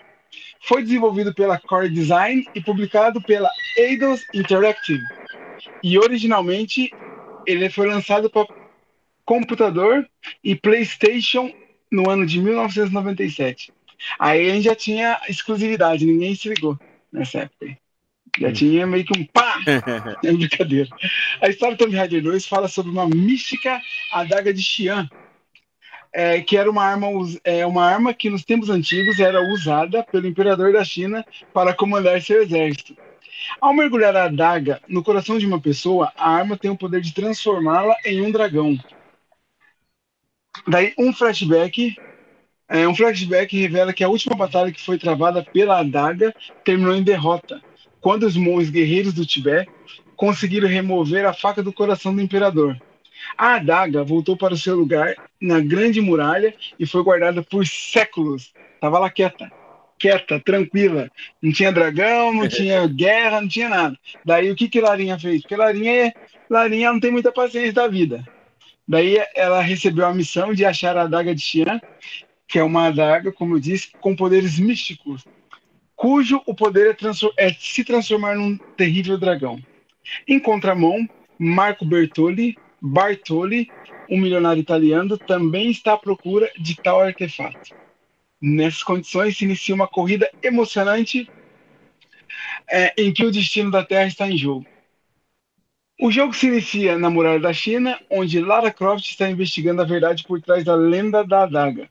[0.61, 5.01] Foi desenvolvido pela Core Design e publicado pela Eidos Interactive.
[5.81, 6.93] E originalmente
[7.47, 8.47] ele foi lançado para
[9.25, 10.07] computador
[10.43, 11.51] e PlayStation
[11.91, 13.73] no ano de 1997.
[14.19, 16.79] Aí a gente já tinha exclusividade, ninguém se ligou
[17.11, 17.83] nessa época.
[18.39, 19.55] Já tinha meio que um pá!
[20.23, 20.89] É brincadeira.
[21.41, 23.81] A história do Tomb Raider 2 fala sobre uma mística
[24.11, 25.09] adaga de Xi'an,
[26.13, 27.07] é, que era uma arma,
[27.43, 32.21] é, uma arma que nos tempos antigos era usada pelo imperador da China para comandar
[32.21, 32.95] seu exército.
[33.61, 37.13] Ao mergulhar a adaga no coração de uma pessoa, a arma tem o poder de
[37.13, 38.77] transformá-la em um dragão.
[40.67, 41.95] Daí um flashback,
[42.69, 46.33] é, um flashback revela que a última batalha que foi travada pela adaga
[46.63, 47.61] terminou em derrota,
[48.05, 49.67] quando os monges guerreiros do Tibete
[50.15, 52.79] conseguiram remover a faca do coração do imperador.
[53.35, 58.53] A adaga voltou para o seu lugar na grande muralha e foi guardada por séculos.
[58.79, 59.51] Tava lá quieta,
[59.97, 61.09] quieta, tranquila.
[61.41, 63.97] Não tinha dragão, não tinha guerra, não tinha nada.
[64.23, 65.41] Daí o que que Larinha fez?
[65.41, 66.13] Porque Larinha,
[66.47, 68.23] Larinha não tem muita paciência da vida.
[68.87, 71.81] Daí ela recebeu a missão de achar a adaga de Xian,
[72.47, 75.25] que é uma adaga, como eu disse, com poderes místicos,
[76.05, 79.59] cujo o poder é, transfor- é se transformar num terrível dragão.
[80.27, 83.71] Em contramão, Marco Bertoli, Bartoli,
[84.07, 87.73] um milionário italiano, também está à procura de tal artefato.
[88.39, 91.27] Nessas condições, se inicia uma corrida emocionante
[92.69, 94.63] é, em que o destino da Terra está em jogo.
[95.99, 100.23] O jogo se inicia na muralha da China, onde Lara Croft está investigando a verdade
[100.23, 101.89] por trás da lenda da adaga.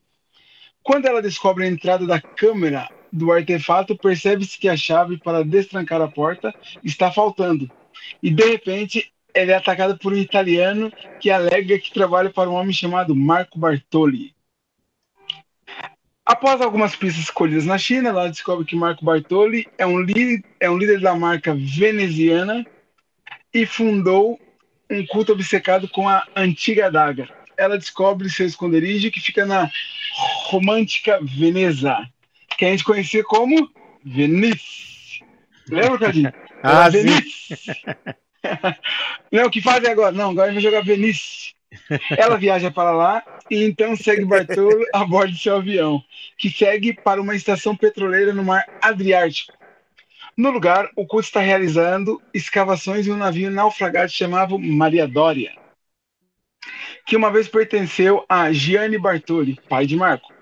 [0.84, 6.02] Quando ela descobre a entrada da câmera do artefato, percebe-se que a chave para destrancar
[6.02, 6.52] a porta
[6.82, 7.70] está faltando.
[8.20, 12.54] E de repente, ela é atacada por um italiano que alega que trabalha para um
[12.54, 14.34] homem chamado Marco Bartoli.
[16.26, 20.04] Após algumas pistas escolhidas na China, ela descobre que Marco Bartoli é um,
[20.58, 22.66] é um líder da marca veneziana
[23.52, 24.40] e fundou
[24.90, 27.28] um culto obcecado com a antiga adaga.
[27.56, 29.70] Ela descobre seu esconderijo que fica na
[30.48, 32.08] romântica Veneza,
[32.56, 33.70] que a gente conhecia como
[34.04, 35.22] Venice.
[35.68, 36.32] Lembra, Cadinho?
[36.62, 36.88] Ah.
[36.88, 37.56] Venice.
[39.32, 40.12] Não, o que fazem agora?
[40.12, 41.54] Não, agora vai jogar Venice.
[42.16, 46.02] Ela viaja para lá e então segue Bartolo a bordo de seu avião,
[46.38, 49.52] que segue para uma estação petroleira no mar Adriático.
[50.36, 55.52] No lugar, o culto está realizando escavações em um navio naufragado chamado Maria Dória,
[57.06, 60.33] que uma vez pertenceu a Gianni Bartoli, pai de Marco.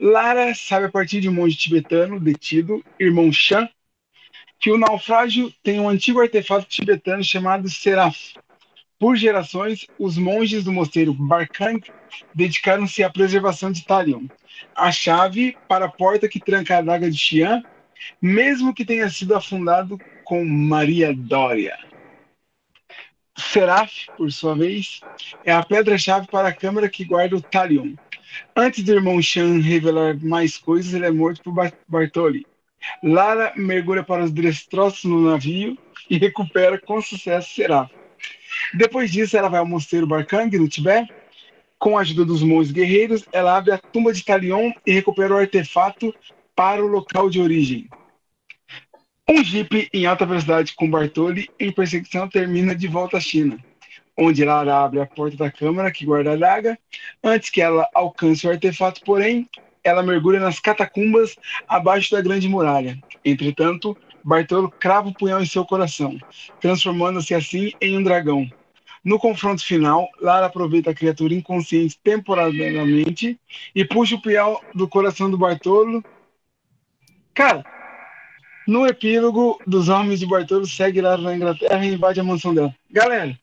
[0.00, 3.68] Lara sabe a partir de um monge tibetano detido, irmão Chan,
[4.60, 8.34] que o naufrágio tem um antigo artefato tibetano chamado Seraph.
[8.98, 11.80] Por gerações, os monges do mosteiro Barkang
[12.34, 14.26] dedicaram-se à preservação de Talion,
[14.74, 17.62] a chave para a porta que tranca a adaga de Xi'an,
[18.20, 21.78] mesmo que tenha sido afundado com Maria Dória.
[23.36, 25.00] Seraph, por sua vez,
[25.44, 27.94] é a pedra-chave para a câmara que guarda o Talion.
[28.54, 32.46] Antes do irmão Shan revelar mais coisas, ele é morto por Bar- Bartoli.
[33.02, 35.76] Lara mergulha para os destroços no navio
[36.08, 37.90] e recupera com sucesso Seraph.
[38.74, 41.12] Depois disso, ela vai ao mosteiro Barkang, no Tibete.
[41.78, 45.38] Com a ajuda dos monges guerreiros, ela abre a tumba de Talion e recupera o
[45.38, 46.12] artefato
[46.54, 47.88] para o local de origem.
[49.28, 53.58] Um jipe em alta velocidade com Bartoli em perseguição termina de volta à China,
[54.18, 56.76] onde Lara abre a porta da câmara que guarda a daga.
[57.22, 59.48] Antes que ela alcance o artefato, porém,
[59.84, 61.36] ela mergulha nas catacumbas
[61.68, 62.98] abaixo da grande muralha.
[63.24, 66.18] Entretanto, Bartolo crava o punhal em seu coração,
[66.60, 68.50] transformando-se assim em um dragão.
[69.04, 73.38] No confronto final, Lara aproveita a criatura inconsciente temporariamente
[73.74, 76.04] e puxa o punhal do coração do Bartolo.
[77.32, 77.64] Cara,
[78.66, 82.74] no epílogo dos Homens de Bartolo, segue Lara na Inglaterra e invade a mansão dela.
[82.90, 83.38] Galera,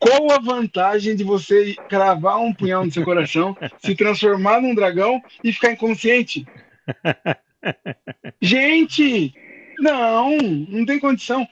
[0.00, 5.22] qual a vantagem de você cravar um punhal no seu coração, se transformar num dragão
[5.44, 6.44] e ficar inconsciente?
[8.40, 9.34] Gente,
[9.78, 11.46] não, não tem condição.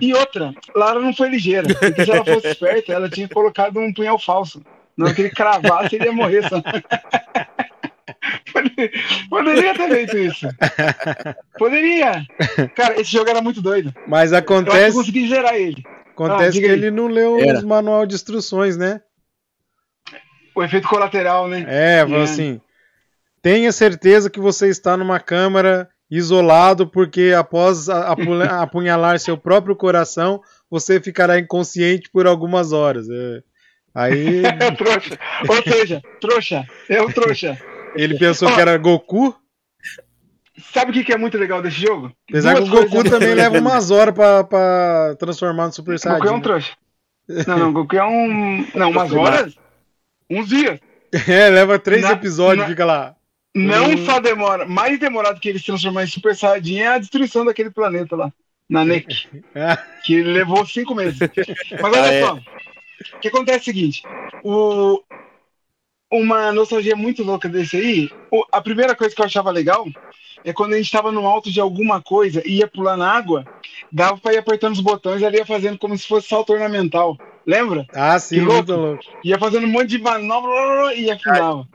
[0.00, 1.68] E outra, Lara não foi ligeira.
[1.74, 4.62] Porque se ela fosse esperta, ela tinha colocado um punhal falso.
[4.96, 6.60] Na hora que ele cravasse, ele ia morrer só.
[8.52, 8.90] Poderia-
[9.30, 10.46] Poderia ter feito isso.
[11.58, 12.26] Poderia.
[12.74, 13.94] Cara, esse jogo era muito doido.
[14.06, 15.84] Mas que eu acontece, consegui zerar ele.
[16.24, 16.72] Acontece Ah, que aí.
[16.72, 17.58] ele não leu Era.
[17.58, 19.00] os manual de instruções, né?
[20.54, 21.64] O efeito colateral, né?
[21.68, 22.24] É, falou É.
[22.24, 22.60] assim:
[23.40, 27.88] tenha certeza que você está numa câmara isolado, porque após
[28.60, 33.06] apunhalar seu próprio coração, você ficará inconsciente por algumas horas.
[33.08, 33.40] É.
[33.94, 35.18] Aí É trouxa.
[35.48, 36.64] Ou seja, trouxa.
[36.88, 37.56] É o trouxa.
[37.94, 39.34] ele pensou que era Goku.
[40.72, 42.12] Sabe o que, que é muito legal desse jogo?
[42.28, 46.08] Apesar que o Goku coisas- também leva umas horas pra, pra transformar no Super Goku
[46.08, 46.40] é um Saiyajin.
[46.42, 46.72] trouxa.
[47.46, 48.66] Não, não, Goku é um.
[48.74, 49.54] Não, umas horas?
[50.28, 50.78] Uns dias.
[51.28, 53.16] É, leva três Na- episódios, na- fica lá.
[53.52, 54.04] Não Hum.
[54.06, 57.68] só demora, mais demorado que ele se transformar em Super Saiyajin é a destruição daquele
[57.70, 58.32] planeta lá,
[58.68, 59.26] na NEC,
[59.56, 61.18] Ah, que levou cinco meses.
[61.18, 62.20] Mas olha Ah, é.
[62.24, 64.02] só, o que acontece é o seguinte,
[64.44, 65.02] o...
[66.12, 69.84] uma nostalgia muito louca desse aí, o- a primeira coisa que eu achava legal
[70.44, 73.44] é quando a gente estava no alto de alguma coisa e ia pular na água,
[73.92, 77.16] dava pra ir apertando os botões e ela ia fazendo como se fosse salto ornamental.
[77.46, 77.86] Lembra?
[77.94, 78.72] ah, sim, Que louco.
[78.72, 79.02] louco.
[79.24, 81.66] Ia fazendo um monte de manobra e afundava.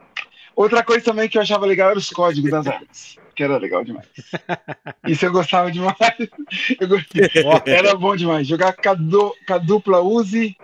[0.55, 3.17] Outra coisa também que eu achava legal era os códigos das armas.
[3.35, 4.07] Que era legal demais.
[5.05, 5.95] Isso eu gostava demais.
[6.79, 7.29] Eu gostei.
[7.43, 8.47] Ó, Era bom demais.
[8.47, 8.89] Jogar com
[9.53, 10.55] a dupla Uzi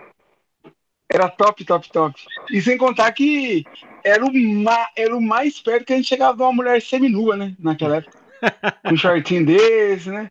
[1.12, 2.20] era top, top, top.
[2.50, 3.66] E sem contar que
[4.04, 7.36] era o, ma- era o mais perto que a gente chegava de uma mulher seminua,
[7.36, 7.54] né?
[7.58, 8.18] Naquela época.
[8.92, 10.28] Um shortinho desse, né?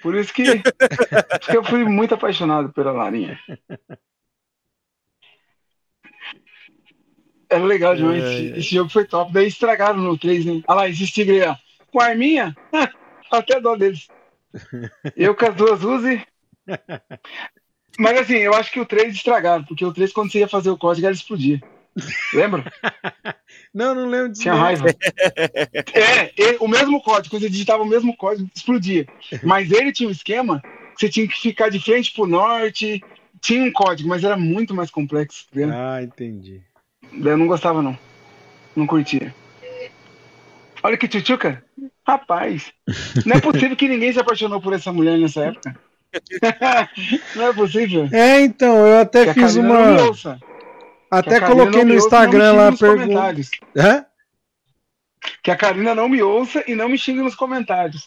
[0.00, 3.38] Por isso que, que eu fui muito apaixonado pela Larinha.
[7.50, 8.24] Era legal demais.
[8.24, 9.30] É, Esse, esse jogo foi top.
[9.32, 10.62] Daí estragaram no 3, né?
[10.66, 11.56] Olha lá, esses tigres aí, ó.
[11.92, 12.56] Com a arminha,
[13.30, 14.08] até dó deles.
[15.14, 16.26] Eu com as duas Uzi.
[17.98, 20.70] Mas assim, eu acho que o 3 estragaram, porque o 3, quando você ia fazer
[20.70, 21.60] o código, ele explodia.
[22.32, 22.64] Lembra?
[23.74, 24.42] Não, não lembro disso.
[24.42, 24.86] Tinha raiva.
[25.94, 29.06] É, ele- o mesmo código, quando você digitava o mesmo código, explodia.
[29.42, 30.60] Mas ele tinha um esquema
[30.94, 33.02] que você tinha que ficar de frente pro norte.
[33.40, 35.46] Tinha um código, mas era muito mais complexo.
[35.52, 35.72] vendo?
[35.74, 36.62] Ah, entendi.
[37.12, 37.98] Eu não gostava, não.
[38.76, 39.34] Não curtia.
[40.82, 41.62] Olha que tchutchuca.
[42.06, 42.72] Rapaz,
[43.24, 45.78] não é possível que ninguém se apaixonou por essa mulher nessa época.
[47.36, 48.08] não é possível.
[48.12, 49.96] É, então, eu Que até a fiz uma.
[49.96, 50.38] Que
[51.10, 53.40] Até coloquei no Instagram lá pergunta.
[53.76, 54.04] Hã?
[55.42, 58.04] Que a Karina não me ouça e não me xingue nos comentários.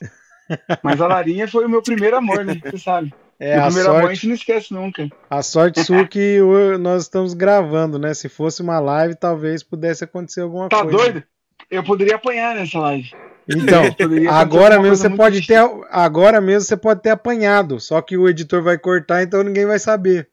[0.83, 2.59] Mas a Larinha foi o meu primeiro amor, né?
[2.63, 3.13] Você sabe.
[3.39, 5.09] É, meu a primeiro amor a sorte, gente não esquece nunca.
[5.29, 8.13] a sorte sua que o- nós estamos gravando, né?
[8.13, 10.97] Se fosse uma live, talvez pudesse acontecer alguma Tá coisa.
[10.97, 11.23] doido?
[11.69, 13.11] Eu poderia apanhar nessa live.
[13.47, 13.83] Então,
[14.29, 18.61] agora mesmo você pode ter, agora mesmo você pode ter apanhado, só que o editor
[18.63, 20.29] vai cortar, então ninguém vai saber.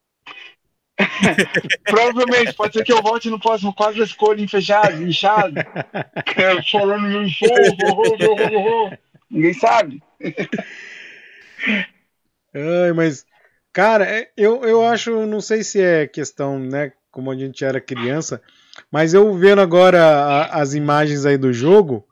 [1.85, 5.55] Provavelmente, pode ser que eu volte no próximo quadro desse colinho fechado, inchado.
[6.71, 8.93] Falando meu fogo.
[9.31, 10.03] Ninguém sabe.
[12.55, 13.25] Ai, mas,
[13.73, 17.81] cara, é- eu, eu acho, não sei se é questão, né, como a gente era
[17.81, 18.41] criança,
[18.91, 22.07] mas eu vendo agora a- as imagens aí do jogo,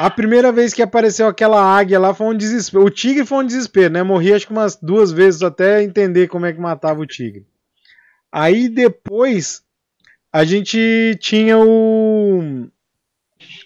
[0.00, 2.84] a primeira vez que apareceu aquela águia lá foi um desespero.
[2.84, 4.00] O tigre foi um desespero, né?
[4.00, 7.44] Morri acho que umas duas vezes até entender como é que matava o tigre.
[8.30, 9.60] Aí depois
[10.32, 12.68] a gente tinha o.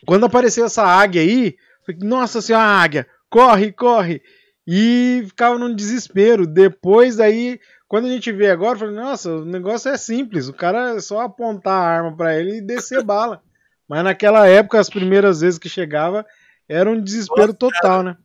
[0.06, 1.54] Quando apareceu essa águia aí,
[1.84, 4.22] falei, nossa senhora, águia, corre, corre!
[4.66, 6.46] E ficava num desespero.
[6.46, 10.94] Depois aí, quando a gente vê agora, falei, nossa, o negócio é simples, o cara
[10.96, 13.42] é só apontar a arma pra ele e descer bala.
[13.88, 16.24] Mas naquela época, as primeiras vezes que chegava,
[16.68, 18.16] era um desespero total, né?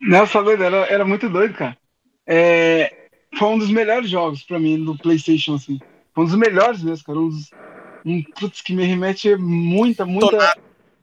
[0.00, 1.76] Nossa, doido, era, era muito doido, cara.
[2.26, 5.78] É, foi um dos melhores jogos pra mim do PlayStation, assim.
[6.14, 7.18] Foi um dos melhores mesmo, cara.
[7.18, 7.52] Um dos,
[8.04, 10.54] um, putz, que me remete a muita, muita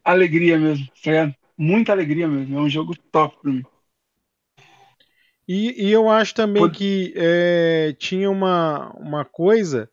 [0.04, 1.36] alegria mesmo, tá ligado?
[1.58, 2.58] Muita alegria mesmo.
[2.58, 3.64] É um jogo top pra mim.
[5.48, 9.90] E, e eu acho também Pode- que é, tinha uma, uma coisa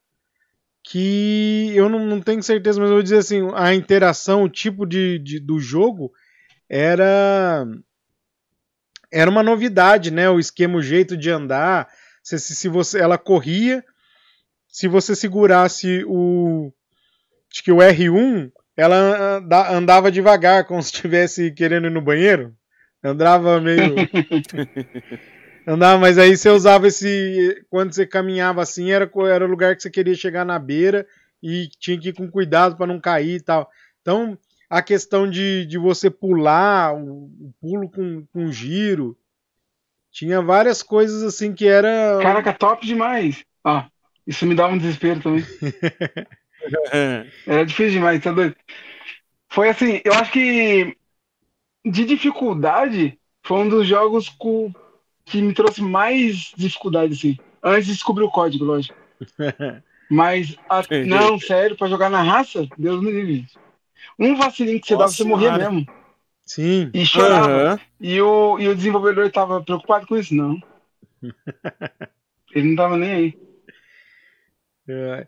[0.86, 4.84] que eu não, não tenho certeza, mas eu vou dizer assim, a interação, o tipo
[4.86, 6.12] de, de- do jogo
[6.68, 7.66] era
[9.12, 10.28] era uma novidade, né?
[10.28, 11.88] O esquema, o jeito de andar.
[12.22, 13.84] Se, se, se você, ela corria,
[14.68, 16.72] se você segurasse o
[17.52, 22.54] acho que o R1, ela anda- andava devagar, como se estivesse querendo ir no banheiro.
[23.02, 23.94] Andava meio
[25.66, 27.64] Andava, mas aí você usava esse.
[27.70, 31.06] Quando você caminhava assim, era, era o lugar que você queria chegar na beira
[31.42, 33.70] e tinha que ir com cuidado para não cair e tal.
[34.02, 34.38] Então,
[34.68, 39.16] a questão de, de você pular, o, o pulo com, com giro,
[40.10, 42.18] tinha várias coisas assim que era.
[42.22, 43.44] Caraca, top demais.
[43.64, 43.84] Ó,
[44.26, 45.44] isso me dá um desespero também.
[47.46, 48.56] Era difícil demais, tá doido?
[49.48, 50.96] Foi assim, eu acho que
[51.84, 54.72] de dificuldade foi um dos jogos com-
[55.24, 57.38] que me trouxe mais dificuldade, assim.
[57.62, 58.94] Antes de descobrir o código, lógico.
[60.10, 63.46] Mas, a- não, sério, pra jogar na raça, Deus me livre.
[64.18, 65.70] Um vacilinho que você dava, Nossa você morria senhora.
[65.70, 65.88] mesmo.
[66.44, 66.90] Sim.
[66.92, 67.46] E chorava.
[67.46, 67.80] Aham.
[68.00, 70.58] E o, e o desenvolvedor tava preocupado com isso, não.
[72.54, 73.38] Ele não tava nem aí.
[74.86, 75.26] É.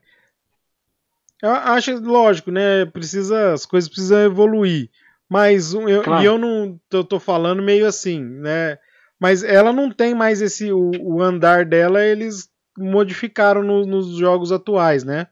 [1.42, 2.84] Eu acho lógico, né?
[2.86, 4.90] Precisa, as coisas precisam evoluir.
[5.28, 6.22] Mas eu, Claro.
[6.22, 8.78] e eu não tô, tô falando meio assim, né?
[9.18, 10.72] Mas ela não tem mais esse.
[10.72, 12.48] O, o andar dela, eles
[12.78, 15.28] modificaram no- nos jogos atuais, né?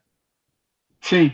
[1.01, 1.33] Sim.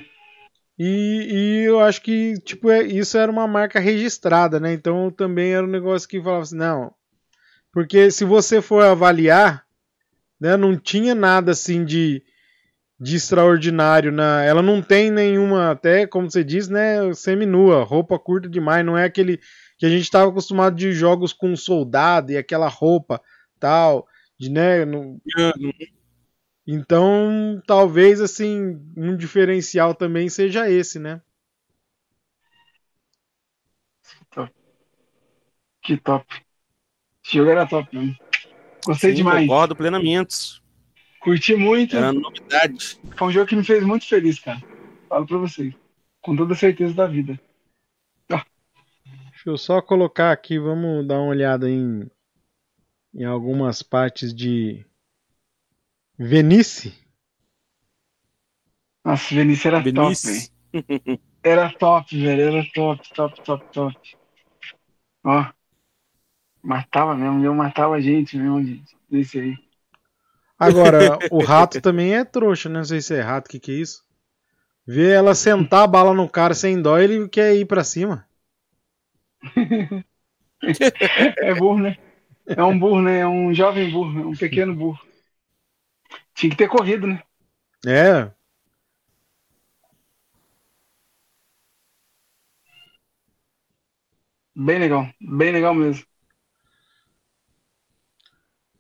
[0.79, 4.73] E, e eu acho que, tipo, é- isso era uma marca registrada, né?
[4.73, 6.93] Então também era um negócio que falava assim, não.
[7.73, 9.65] Porque se você for avaliar,
[10.41, 12.23] né, não tinha nada assim de,
[13.01, 14.43] de extraordinário na.
[14.45, 17.13] Ela não tem nenhuma, até como você diz, né?
[17.15, 18.85] Seminua, roupa curta demais.
[18.85, 19.41] Não é aquele
[19.81, 23.19] que a gente estava acostumado de jogos com soldado e aquela roupa
[23.59, 24.07] tal,
[24.39, 24.85] de né?
[24.85, 25.19] não-
[26.67, 31.23] então, talvez assim, um diferencial também seja esse, né?
[35.83, 36.27] Que top.
[37.25, 38.15] Esse jogo era top mesmo.
[38.85, 39.41] Gostei Sim, demais.
[39.41, 40.63] Concordo plenamente.
[41.21, 41.97] Curti muito.
[41.97, 43.01] Era novidade.
[43.17, 44.61] Foi um jogo que me fez muito feliz, cara.
[45.09, 45.75] Falo pra vocês.
[46.21, 47.41] Com toda a certeza da vida.
[49.41, 52.07] Deixa eu só colocar aqui, vamos dar uma olhada em,
[53.15, 54.85] em algumas partes de
[56.19, 56.93] Venice.
[59.03, 61.21] Nossa, Vinícius era top, velho.
[61.43, 62.43] Era top, velho.
[62.43, 64.17] Era top, top, top, top.
[65.25, 65.47] Ó.
[66.63, 67.43] Matava mesmo.
[67.43, 68.95] Eu matava a gente mesmo, gente.
[69.09, 69.59] Desse aí.
[70.59, 72.81] Agora, o rato também é trouxa, né?
[72.81, 74.05] Não sei se é rato, o que, que é isso?
[74.87, 78.29] Vê ela sentar a bala no cara sem dó, ele quer ir pra cima.
[81.39, 81.97] É burro, né?
[82.47, 83.21] É um burro, né?
[83.21, 84.21] É um jovem burro.
[84.21, 84.99] É um pequeno burro.
[86.35, 87.23] Tinha que ter corrido, né?
[87.87, 88.31] É.
[94.55, 95.09] Bem legal.
[95.21, 96.05] Bem legal mesmo.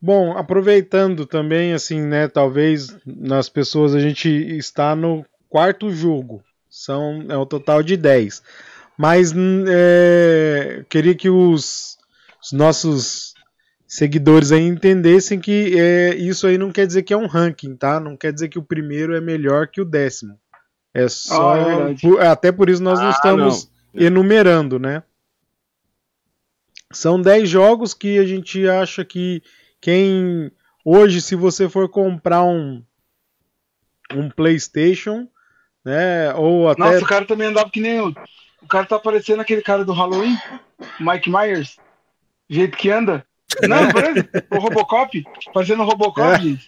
[0.02, 2.26] Bom, aproveitando também, assim, né?
[2.26, 6.42] Talvez nas pessoas a gente está no quarto jogo.
[6.68, 8.42] São, é um total de 10.
[9.00, 9.32] Mas
[9.66, 11.96] é, queria que os,
[12.44, 13.32] os nossos
[13.88, 17.98] seguidores aí entendessem que é, isso aí não quer dizer que é um ranking, tá?
[17.98, 20.38] Não quer dizer que o primeiro é melhor que o décimo.
[20.92, 21.54] É só.
[21.54, 25.02] Ah, é por- até por isso nós não Ah, estamos enumerando, né?
[26.92, 29.42] São 10 jogos que a gente acha que
[29.80, 30.52] quem
[30.84, 32.84] hoje, se você for comprar um
[34.14, 35.26] um PlayStation,
[35.82, 38.12] né, ou até Nossa, o cara também andava que nem eu.
[38.62, 40.36] O cara tá parecendo aquele cara do Halloween,
[40.98, 41.76] Mike Myers.
[42.48, 43.24] Jeito que anda.
[43.68, 45.24] Não, parece o Robocop.
[45.52, 46.38] Parecendo o Robocop, É.
[46.40, 46.66] gente.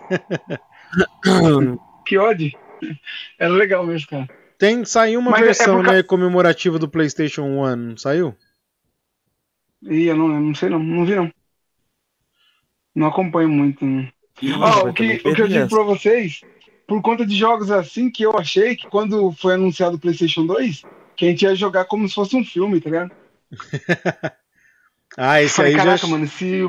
[2.05, 2.53] Que ódio.
[3.39, 4.29] Era legal mesmo, cara.
[4.59, 8.35] tem saiu uma Mas é versão, por ca- né, comemorativa do PlayStation 1, não saiu?
[9.83, 11.31] Ih, eu não, eu não sei não, não vi não.
[12.95, 13.85] Não acompanho muito.
[13.85, 14.09] Não.
[14.41, 16.41] Ih, Ó, vai o, que, o que eu digo pra vocês,
[16.87, 20.83] por conta de jogos assim, que eu achei que quando foi anunciado o PlayStation 2,
[21.23, 23.13] que a gente ia jogar como se fosse um filme, tá ligado?
[25.15, 26.63] Ah, esse Falei, aí caraca, já mano, se,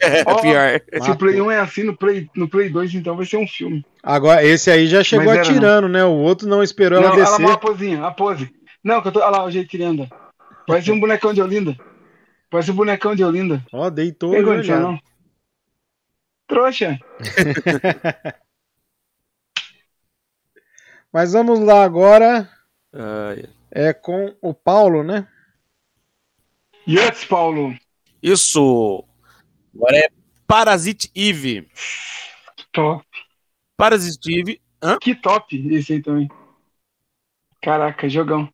[0.00, 0.80] É, Ó, pior.
[1.02, 3.46] se o Play 1 é assim, no Play, no Play 2 então vai ser um
[3.46, 3.84] filme.
[4.02, 6.02] Agora esse aí já chegou era, atirando, né?
[6.02, 7.52] O outro não esperou ela não, olha lá descer.
[7.52, 8.50] a posinha, a pose.
[8.82, 10.08] Não, que eu tô, olha lá o jeito que ele anda.
[10.66, 11.76] Parece um bonecão de Olinda.
[12.48, 13.62] Parece um bonecão de Olinda.
[13.70, 14.80] Ó, deitou Tem e condição, já.
[14.80, 14.98] não.
[16.48, 16.98] Trouxa.
[21.12, 22.48] Mas vamos lá agora,
[22.94, 25.28] Ai, é com o Paulo, né?
[26.88, 27.76] Yes, Paulo.
[28.22, 29.04] Isso.
[29.74, 30.08] Agora é
[30.46, 31.68] Parasite Eve.
[32.72, 33.04] Top.
[33.76, 34.60] Parasite Eve.
[34.82, 34.98] Hã?
[35.00, 36.28] Que top esse aí também.
[37.62, 38.52] Caraca, jogão.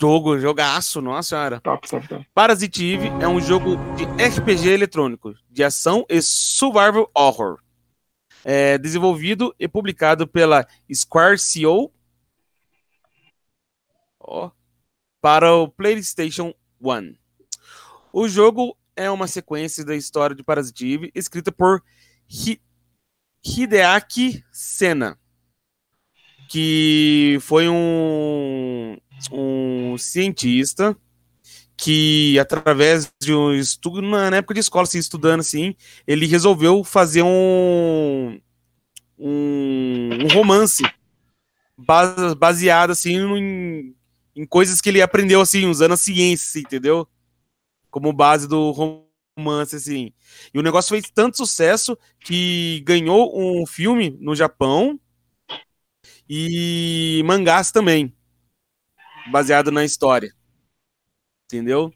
[0.00, 1.60] Jogo, jogaço, nossa senhora.
[1.60, 2.26] Top, top, top.
[2.34, 7.60] Parasite Eve é um jogo de RPG eletrônico, de ação e survival horror.
[8.44, 11.92] É desenvolvido e publicado pela Square CO
[14.24, 14.50] ó,
[15.20, 17.14] para o PlayStation 1.
[18.12, 21.82] O jogo é uma sequência da história de Parasite Eve, escrita por
[22.28, 22.60] Hi-
[23.44, 25.18] Hideaki Sena,
[26.48, 28.96] que foi um,
[29.32, 30.96] um cientista
[31.76, 35.74] que através de um estudo na época de escola, assim, estudando assim,
[36.06, 38.40] ele resolveu fazer um
[39.18, 40.82] um, um romance
[41.76, 43.96] base- baseado assim em,
[44.34, 47.06] em coisas que ele aprendeu assim, usando a ciência, entendeu?
[47.90, 50.12] Como base do romance assim.
[50.52, 54.98] E o negócio fez tanto sucesso que ganhou um filme no Japão
[56.28, 58.14] e mangás também,
[59.30, 60.34] baseado na história.
[61.44, 61.92] Entendeu?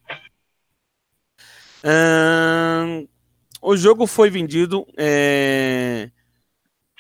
[3.63, 6.11] O jogo foi vendido é,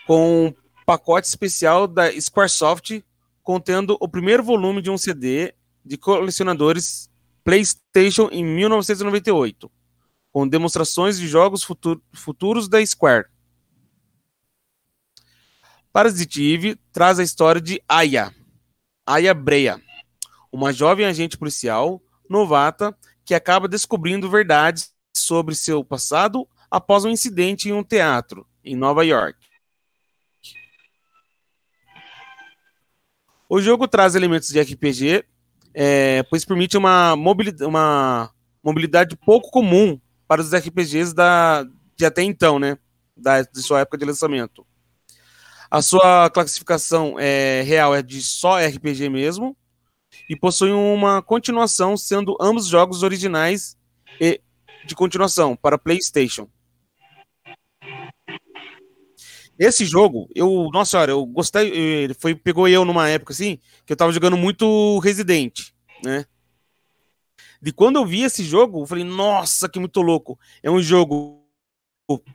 [0.06, 0.54] com um
[0.86, 3.04] pacote especial da Squaresoft
[3.46, 7.08] contendo o primeiro volume de um CD de colecionadores
[7.44, 9.70] PlayStation em 1998,
[10.32, 13.26] com demonstrações de jogos futu- futuros da Square.
[15.92, 18.34] Parasite Eve traz a história de Aya,
[19.06, 19.80] Aya Breia,
[20.50, 27.68] uma jovem agente policial novata que acaba descobrindo verdades sobre seu passado após um incidente
[27.68, 29.38] em um teatro em Nova York.
[33.48, 35.24] O jogo traz elementos de RPG,
[35.72, 38.30] é, pois permite uma mobilidade, uma
[38.62, 41.64] mobilidade pouco comum para os RPGs da,
[41.96, 42.76] de até então, né?
[43.16, 44.66] Da, de sua época de lançamento.
[45.70, 49.56] A sua classificação é, real é de só RPG mesmo,
[50.28, 53.76] e possui uma continuação, sendo ambos jogos originais
[54.20, 54.40] e
[54.84, 56.48] de continuação para PlayStation.
[59.58, 63.92] Esse jogo, eu, nossa senhora, eu gostei, ele foi pegou eu numa época assim, que
[63.92, 65.70] eu tava jogando muito Resident,
[66.04, 66.26] né?
[67.64, 70.38] E quando eu vi esse jogo, eu falei, nossa, que muito louco.
[70.62, 71.42] É um jogo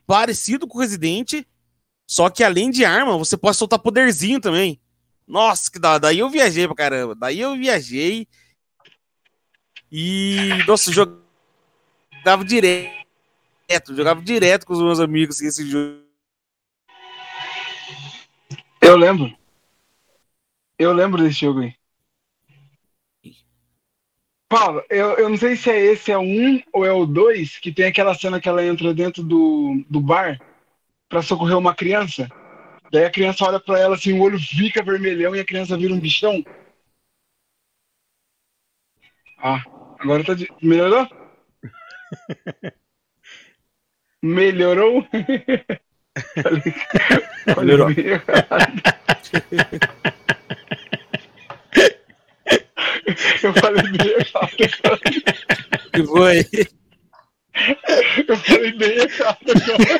[0.05, 1.45] parecido com Resident,
[2.07, 4.80] só que além de arma, você pode soltar poderzinho também.
[5.28, 7.15] Nossa, que da, daí eu viajei pra caramba.
[7.15, 8.28] Daí eu viajei.
[9.89, 16.01] E, nossa, jogava direto, jogava direto com os meus amigos assim, esse jogo.
[18.82, 19.36] Eu lembro.
[20.78, 21.76] Eu lembro desse jogo aí.
[24.50, 27.58] Paulo, eu, eu não sei se é esse é o 1 ou é o 2,
[27.58, 30.42] que tem aquela cena que ela entra dentro do, do bar
[31.08, 32.30] pra socorrer uma criança.
[32.92, 35.94] Daí a criança olha pra ela assim, o olho fica vermelhão e a criança vira
[35.94, 36.44] um bichão.
[39.38, 39.64] Ah,
[40.00, 40.34] agora tá.
[40.34, 40.48] De...
[40.62, 41.08] Melhorou?
[44.22, 45.08] Melhorou?
[47.95, 48.82] Bem errado.
[53.43, 54.51] Eu falei bem errado.
[55.93, 56.45] Que foi?
[58.28, 59.99] Eu falei bem errado agora.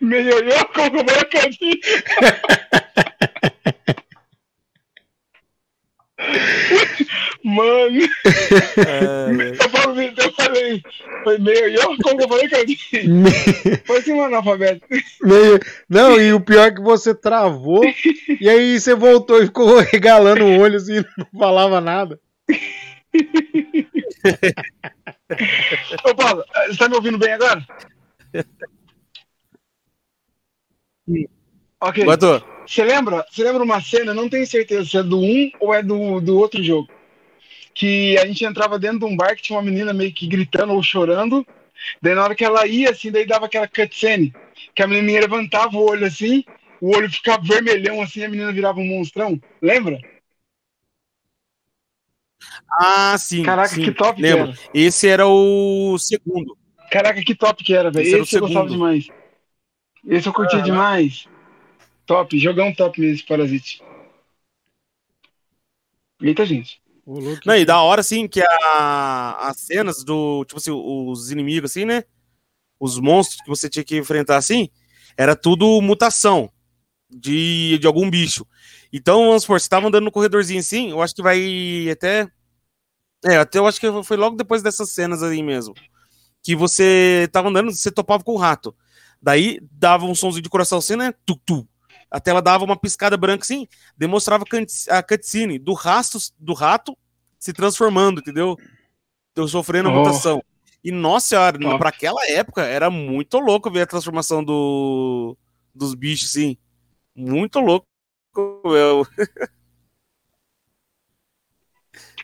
[0.00, 1.04] Melhorou como o
[7.44, 10.82] Mano, eu falei, eu falei,
[11.24, 12.78] foi melhorou como o Bracadinho.
[13.84, 14.86] Foi assim um analfabeto.
[15.22, 17.82] Meio- Não, e o pior é que você travou,
[18.40, 22.20] e aí você voltou e ficou regalando o olho assim, não falava nada.
[26.04, 27.64] Ô Paulo, você tá me ouvindo bem agora?
[31.80, 32.04] Ok.
[32.66, 33.24] Você lembra?
[33.30, 34.14] Você lembra uma cena?
[34.14, 36.88] Não tenho certeza se é do 1 ou é do, do outro jogo.
[37.74, 40.72] Que a gente entrava dentro de um bar que tinha uma menina meio que gritando
[40.72, 41.46] ou chorando.
[42.00, 44.32] Daí na hora que ela ia, assim, daí dava aquela cutscene.
[44.74, 46.44] Que a menininha levantava o olho assim,
[46.80, 49.40] o olho ficava vermelhão assim, a menina virava um monstrão.
[49.60, 49.98] Lembra?
[52.70, 53.42] Ah, sim.
[53.42, 54.50] Caraca, sim, que top que lembro.
[54.50, 54.58] era.
[54.74, 56.56] Esse era o segundo.
[56.90, 58.06] Caraca, que top que era, velho.
[58.06, 59.08] Esse Esse eu gostava demais.
[60.06, 61.28] Esse eu curtia demais.
[62.04, 63.82] Top, jogão top mesmo Parasite.
[66.20, 66.81] Eita, gente.
[67.44, 71.84] Não, e da hora, assim, que a, as cenas do, tipo assim, os inimigos, assim,
[71.84, 72.04] né?
[72.78, 74.68] Os monstros que você tinha que enfrentar, assim,
[75.16, 76.50] era tudo mutação
[77.10, 78.46] de, de algum bicho.
[78.92, 82.28] Então, vamos supor, você tava andando no corredorzinho assim, eu acho que vai até.
[83.24, 85.74] É, até eu acho que foi logo depois dessas cenas aí mesmo.
[86.42, 88.74] Que você tava andando, você topava com o rato.
[89.20, 91.14] Daí dava um somzinho de coração assim, né?
[91.24, 91.68] Tu, tu.
[92.12, 94.44] A tela dava uma piscada branca assim, demonstrava
[94.90, 96.96] a cutscene do, rasto, do rato
[97.38, 98.56] se transformando, entendeu?
[99.34, 99.98] Eu sofrendo a Oh.
[100.00, 100.42] mutação.
[100.84, 101.78] E nossa senhora, Top.
[101.78, 105.36] pra aquela época era muito louco ver a transformação do,
[105.74, 106.56] dos bichos, assim.
[107.16, 107.86] Muito louco.
[108.36, 109.06] Eu,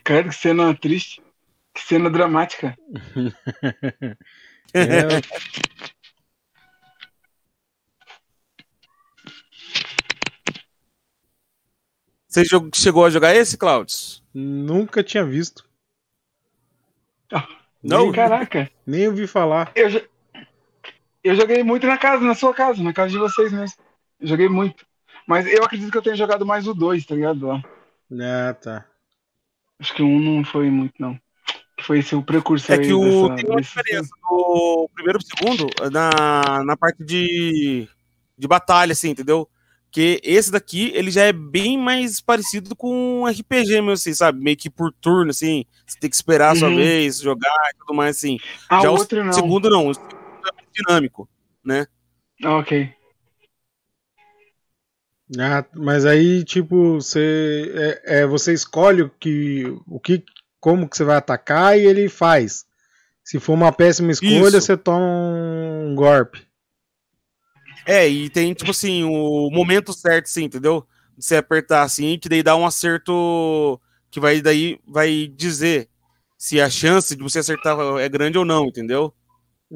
[0.05, 1.23] Cara, que cena triste.
[1.75, 2.77] Que cena dramática.
[4.75, 5.01] É,
[12.29, 14.23] Você chegou a jogar esse, Claudius?
[14.35, 15.67] nunca tinha visto.
[17.83, 18.13] Não?
[18.13, 18.71] Caraca.
[18.87, 19.71] Nem ouvi falar.
[19.75, 19.89] Eu,
[21.23, 23.77] eu joguei muito na casa, na sua casa, na casa de vocês mesmo.
[24.21, 24.85] Eu joguei muito.
[25.27, 27.47] Mas eu acredito que eu tenha jogado mais o 2, tá ligado?
[27.47, 27.63] Lá.
[28.21, 28.85] Ah, tá.
[29.79, 31.19] Acho que o 1 um não foi muito, não.
[31.83, 35.29] Foi esse o precursor É que aí o, dessa- tem uma diferença do primeiro pro
[35.29, 37.89] segundo na, na parte de,
[38.37, 39.49] de batalha, assim, entendeu?
[39.91, 44.39] Que esse daqui, ele já é bem mais parecido com um RPG mesmo, assim, sabe?
[44.41, 45.65] Meio que por turno, assim.
[45.87, 46.77] Você tem que esperar a sua Uhum.
[46.77, 48.39] vez, jogar e tudo mais, assim.
[48.69, 49.33] Ah, já o não.
[49.33, 50.13] segundo não, o segundo
[50.47, 51.29] é mais dinâmico,
[51.65, 51.87] né?
[52.45, 52.93] Ah, ok.
[55.39, 60.25] Ah, mas aí, tipo, você, é, é, você escolhe o que, o que,
[60.59, 62.67] como que você vai atacar e ele faz.
[63.23, 64.63] Se for uma péssima escolha, Isso.
[64.63, 66.48] você toma um golpe.
[67.89, 70.87] É, e tem, tipo assim, o momento certo, assim, entendeu?
[71.17, 73.81] De Você apertar assim, que daí dá um acerto
[74.11, 75.89] que vai daí vai dizer
[76.37, 79.15] se a chance de você acertar é grande ou não, entendeu?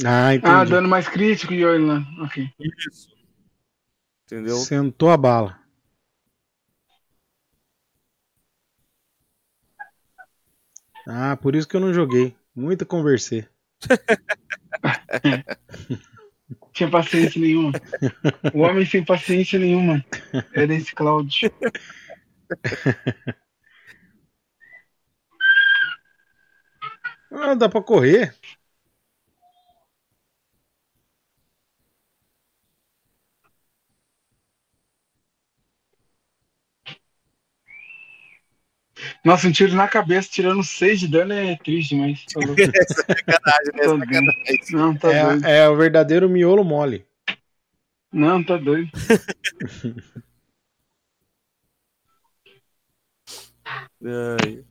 [0.04, 0.54] Ah, entendi.
[0.54, 2.06] Ah, dano mais crítico e olha lá.
[2.22, 2.46] Ok.
[2.60, 3.08] Isso.
[4.26, 4.56] Entendeu?
[4.56, 5.58] Sentou a bala.
[11.08, 12.36] Ah, por isso que eu não joguei.
[12.54, 13.48] Muito conversei.
[16.72, 17.72] Tinha paciência nenhuma.
[18.54, 20.04] O homem sem paciência nenhuma.
[20.54, 21.52] Era esse Cláudio.
[27.30, 28.34] Ah, dá pra correr.
[39.24, 42.24] Nossa, um tiro na cabeça tirando 6 de dano é triste, mas.
[42.26, 42.56] Tá louco.
[42.88, 43.82] Sacanagem, né?
[43.82, 44.32] Tá doido.
[44.70, 45.46] Não, tá doido.
[45.46, 47.06] É, é o verdadeiro miolo mole.
[48.12, 48.90] Não, tá doido.
[54.04, 54.64] Ai.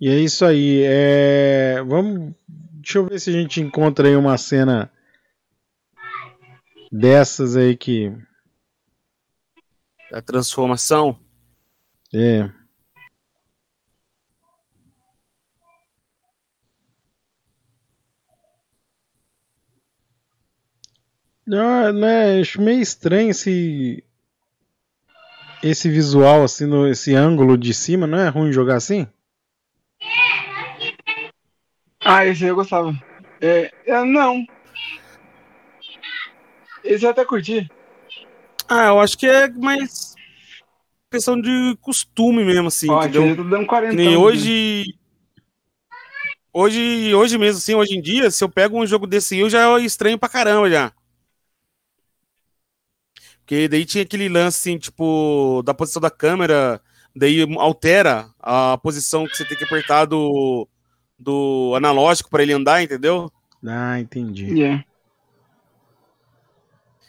[0.00, 0.82] E é isso aí.
[0.84, 1.82] É...
[1.82, 2.34] Vamos.
[2.48, 4.90] Deixa eu ver se a gente encontra aí uma cena
[6.90, 8.12] dessas aí que.
[10.12, 11.18] A transformação.
[12.12, 12.50] É.
[21.46, 24.04] Não, né, acho meio estranho esse
[25.62, 29.06] esse visual assim, no, esse ângulo de cima, não é ruim jogar assim?
[32.12, 32.92] Ah, esse aí eu gostava.
[33.40, 34.44] É, é, não.
[36.82, 37.70] Esse eu até curti.
[38.68, 40.16] Ah, eu acho que é mais
[41.08, 43.44] questão de costume mesmo, assim, Ó, entendeu?
[43.44, 43.90] dando 40.
[43.90, 44.84] Que nem hoje.
[46.52, 49.48] Hoje, hoje mesmo, assim, hoje em dia, se eu pego um jogo desse aí, eu
[49.48, 50.92] já estranho pra caramba já.
[53.38, 56.80] Porque daí tinha aquele lance, assim, tipo, da posição da câmera,
[57.14, 60.68] daí altera a posição que você tem que apertar do,
[61.20, 63.30] do analógico pra ele andar, entendeu?
[63.66, 64.46] Ah, entendi.
[64.46, 64.84] Yeah.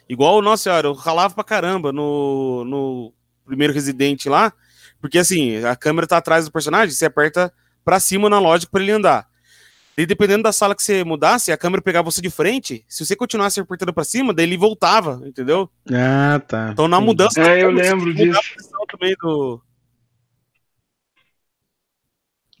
[0.08, 3.12] Igual, nossa senhora, eu ralava pra caramba no, no
[3.46, 4.52] primeiro Resident lá,
[5.00, 7.52] porque assim, a câmera tá atrás do personagem, você aperta
[7.82, 9.26] pra cima o analógico pra ele andar.
[9.96, 13.14] E dependendo da sala que você mudasse, a câmera pegava você de frente, se você
[13.14, 15.68] continuasse apertando pra cima, daí ele voltava, entendeu?
[15.90, 16.70] Ah, tá.
[16.72, 17.40] Então na mudança.
[17.42, 18.40] É, eu você lembro disso.
[18.90, 19.60] também do.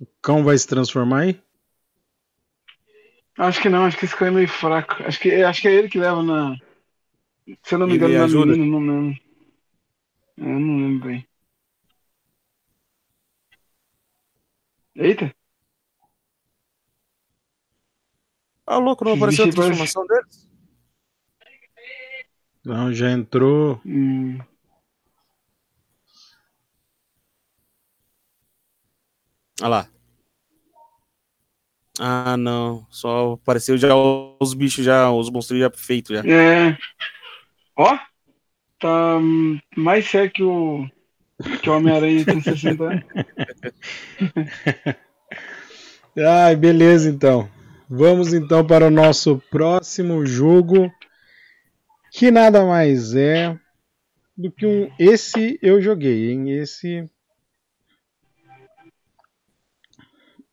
[0.02, 1.40] O cão vai se transformar aí?
[3.38, 5.02] Acho que não, acho que esse cara é meio fraco.
[5.04, 6.56] Acho que, acho que é ele que leva na.
[7.62, 8.52] Se eu não me Ele engano, na ajuda?
[8.52, 9.22] menina, não lembro.
[10.36, 11.28] Eu não lembro bem.
[14.96, 15.34] Eita!
[18.66, 20.48] Ah, louco, não apareceu a bicho parece- transformação deles?
[22.64, 23.80] Não, já entrou.
[23.84, 24.38] Hum.
[29.62, 29.88] Olha lá.
[32.00, 32.84] Ah, não.
[32.90, 36.28] Só apareceu já os bichos, já, os monstros já feitos já.
[36.28, 36.76] É.
[37.76, 37.96] Ó!
[38.80, 39.20] Tá
[39.76, 40.84] mais sério que o.
[41.62, 43.04] Que o Homem-Aranha com 60 anos.
[46.18, 47.48] Ai, beleza então.
[47.88, 50.92] Vamos então para o nosso próximo jogo,
[52.10, 53.56] que nada mais é
[54.36, 54.90] do que um.
[54.98, 56.50] Esse eu joguei, hein?
[56.50, 57.08] Esse.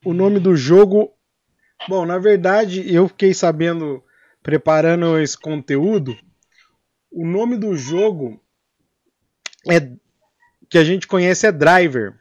[0.04, 1.12] O nome do jogo.
[1.88, 4.02] Bom, na verdade, eu fiquei sabendo,
[4.42, 6.16] preparando esse conteúdo,
[7.10, 8.40] o nome do jogo
[9.68, 9.90] é
[10.68, 12.14] que a gente conhece é Driver.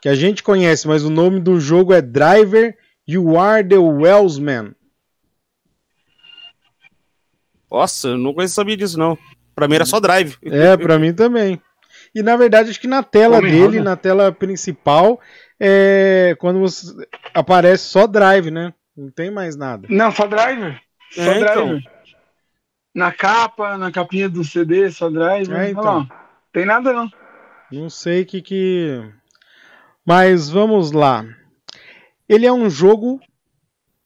[0.00, 2.76] Que a gente conhece, mas o nome do jogo é Driver
[3.06, 4.74] You Are the Wellsman.
[7.70, 9.16] Nossa, eu não sabia disso, não.
[9.54, 10.36] Pra mim era só drive.
[10.42, 11.60] É, pra mim também.
[12.14, 13.82] E na verdade, acho que na tela Homem dele, roda.
[13.82, 15.18] na tela principal,
[15.64, 16.92] é quando você-
[17.32, 18.74] aparece só Drive, né?
[18.96, 19.86] Não tem mais nada.
[19.88, 20.80] Não, só driver.
[21.12, 21.66] Só É, então.
[21.68, 21.92] driver.
[22.94, 25.58] Na capa, na capinha do CD, só driver.
[25.60, 26.06] É, então.
[26.10, 26.14] ó.
[26.52, 27.08] Tem nada não.
[27.70, 29.00] Não sei o que que.
[30.04, 31.24] Mas vamos lá.
[32.28, 33.18] Ele é um jogo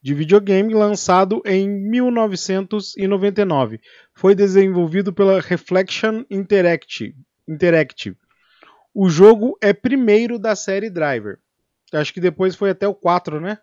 [0.01, 3.81] de videogame lançado em 1999.
[4.13, 7.15] Foi desenvolvido pela Reflection Interactive.
[7.47, 8.15] Interactive.
[8.93, 11.39] O jogo é primeiro da série Driver.
[11.93, 13.57] Acho que depois foi até o 4, né?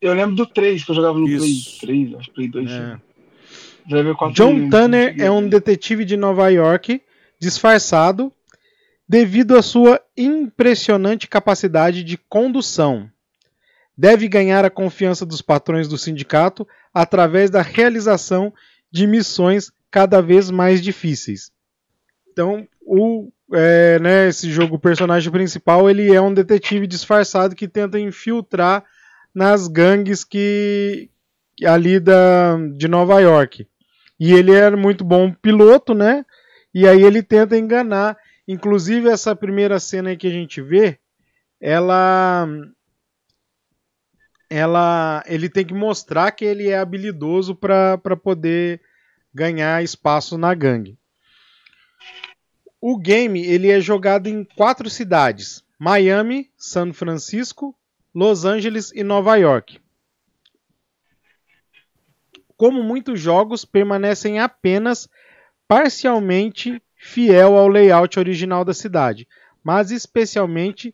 [0.00, 1.80] Eu lembro do 3, que eu jogava no Isso.
[1.80, 2.70] Play 3, acho que Play 2.
[2.70, 3.00] É.
[3.86, 4.70] Driver 4 eu John.
[4.70, 7.02] Tanner é um detetive de Nova York
[7.38, 8.32] disfarçado
[9.08, 13.10] devido à sua impressionante capacidade de condução.
[13.96, 18.52] Deve ganhar a confiança dos patrões do sindicato através da realização
[18.90, 21.52] de missões cada vez mais difíceis.
[22.30, 27.68] Então, o, é, né, esse jogo, o personagem principal, ele é um detetive disfarçado que
[27.68, 28.84] tenta infiltrar
[29.34, 31.10] nas gangues que
[31.64, 33.66] ali da, de Nova York.
[34.18, 36.24] E ele é muito bom piloto, né?
[36.74, 38.16] E aí ele tenta enganar.
[38.46, 40.98] Inclusive essa primeira cena que a gente vê,
[41.60, 42.46] ela
[44.50, 48.80] ela ele tem que mostrar que ele é habilidoso para poder
[49.34, 50.98] ganhar espaço na gangue.
[52.84, 57.78] O game ele é jogado em quatro cidades: Miami, São Francisco,
[58.12, 59.80] Los Angeles e Nova York.
[62.56, 65.08] Como muitos jogos, permanecem apenas
[65.68, 69.28] parcialmente fiel ao layout original da cidade,
[69.62, 70.92] mas especialmente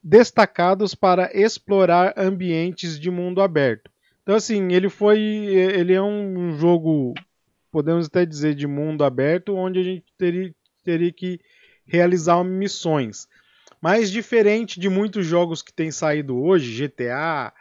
[0.00, 3.90] destacados para explorar ambientes de mundo aberto.
[4.22, 7.12] Então assim, ele foi ele é um jogo
[7.70, 10.52] podemos até dizer de mundo aberto onde a gente teria,
[10.82, 11.40] teria que
[11.86, 13.28] realizar missões.
[13.80, 17.52] Mas diferente de muitos jogos que têm saído hoje, GTA,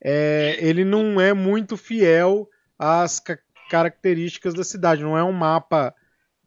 [0.00, 2.48] é, ele não é muito fiel
[2.78, 5.02] às ca- características da cidade.
[5.02, 5.94] Não é um mapa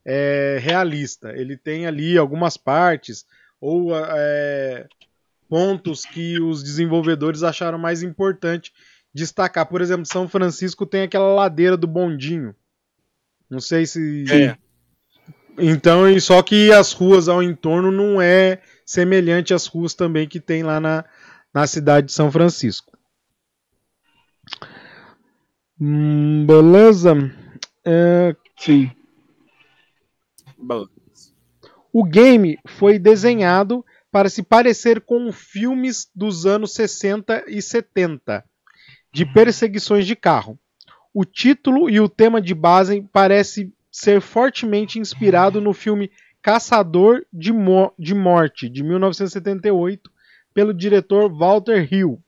[0.03, 1.31] é, realista.
[1.35, 3.25] Ele tem ali algumas partes
[3.61, 4.87] ou é,
[5.47, 8.73] pontos que os desenvolvedores acharam mais importante
[9.13, 9.65] destacar.
[9.67, 12.55] Por exemplo, São Francisco tem aquela ladeira do bondinho.
[13.49, 14.25] Não sei se.
[15.59, 20.39] Então, e só que as ruas ao entorno não é semelhante às ruas também que
[20.39, 21.05] tem lá na,
[21.53, 22.97] na cidade de São Francisco.
[25.79, 27.13] Hum, beleza.
[27.85, 28.91] É, Sim.
[31.93, 38.43] O game foi desenhado para se parecer com filmes dos anos 60 e 70
[39.11, 40.59] de perseguições de carro.
[41.13, 46.09] O título e o tema de base parece ser fortemente inspirado no filme
[46.41, 50.09] Caçador de, Mo- de Morte, de 1978,
[50.53, 52.23] pelo diretor Walter Hill.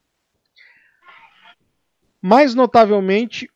[2.20, 3.48] Mais notavelmente,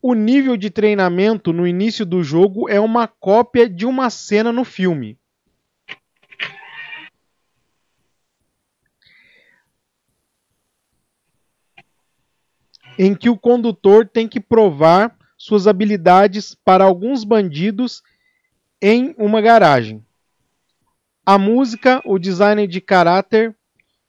[0.00, 4.64] o nível de treinamento no início do jogo é uma cópia de uma cena no
[4.64, 5.18] filme.
[12.96, 18.02] Em que o condutor tem que provar suas habilidades para alguns bandidos
[18.78, 20.04] em uma garagem.
[21.24, 23.56] A música, o design de caráter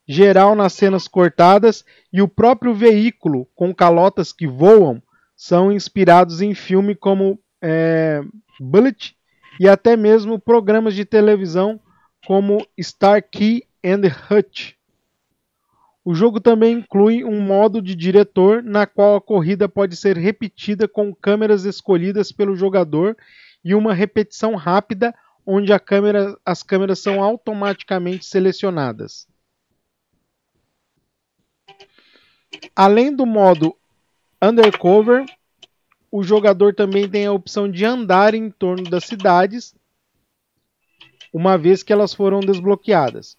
[0.06, 5.02] geral nas cenas cortadas e o próprio veículo com calotas que voam
[5.34, 8.22] são inspirados em filme como é,
[8.60, 9.16] Bullet
[9.58, 11.80] e até mesmo programas de televisão
[12.28, 14.74] como Star Key and Hutch.
[16.04, 20.88] O jogo também inclui um modo de diretor na qual a corrida pode ser repetida
[20.88, 23.16] com câmeras escolhidas pelo jogador
[23.64, 25.14] e uma repetição rápida
[25.46, 29.28] onde câmera- as câmeras são automaticamente selecionadas.
[32.76, 33.76] Além do modo
[34.42, 35.26] Undercover,
[36.12, 39.74] o jogador também tem a opção de andar em torno das cidades,
[41.32, 43.38] uma vez que elas foram desbloqueadas.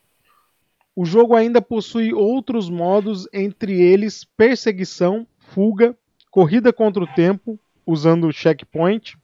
[0.95, 5.97] O jogo ainda possui outros modos, entre eles perseguição, fuga,
[6.31, 9.17] corrida contra o tempo, usando o checkpoint,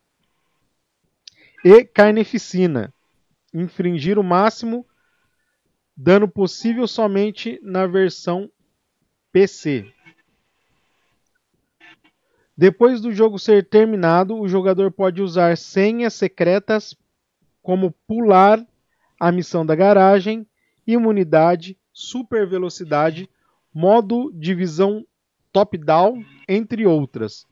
[1.64, 2.92] e carneficina,
[3.52, 4.86] infringir o máximo
[5.96, 8.50] dano possível somente na versão
[9.32, 9.92] PC.
[12.56, 16.96] Depois do jogo ser terminado, o jogador pode usar senhas secretas
[17.62, 18.64] como pular
[19.18, 20.46] a missão da garagem,
[20.88, 23.28] imunidade, super velocidade,
[23.72, 25.06] modo de visão
[25.52, 27.46] top-down, entre outras.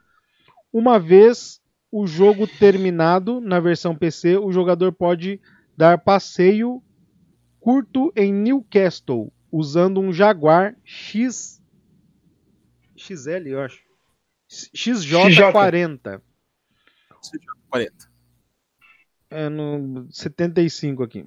[0.73, 1.61] Uma vez
[1.93, 5.41] o jogo terminado na versão PC, o jogador pode
[5.77, 6.83] dar passeio
[7.61, 11.61] curto em Newcastle usando um Jaguar X
[12.97, 13.85] XL, eu acho.
[14.49, 16.23] XJ40.
[17.69, 18.11] 40.
[19.29, 21.27] É no 75 aqui.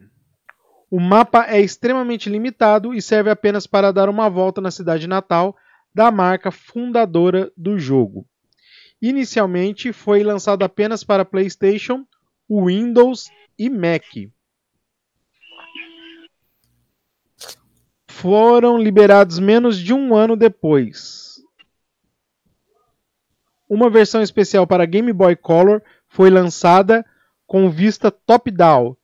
[0.91, 5.55] O mapa é extremamente limitado e serve apenas para dar uma volta na cidade natal
[5.93, 8.25] da marca fundadora do jogo.
[9.01, 12.05] Inicialmente foi lançado apenas para PlayStation,
[12.49, 14.03] Windows e Mac.
[18.07, 21.35] Foram liberados menos de um ano depois.
[23.69, 27.05] Uma versão especial para Game Boy Color foi lançada
[27.45, 28.97] com vista top-down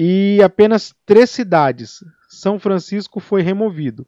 [0.00, 2.04] e apenas três cidades.
[2.28, 4.06] São Francisco foi removido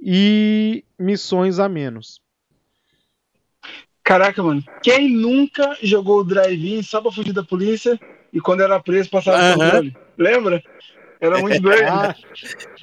[0.00, 2.20] e missões a menos.
[4.04, 4.62] Caraca, mano.
[4.82, 7.98] Quem nunca jogou o drive-in só pra fugir da polícia
[8.32, 9.96] e quando era preso passava o controle?
[10.16, 10.62] Lembra?
[11.20, 11.82] Era muito doido.
[11.88, 12.14] Ah,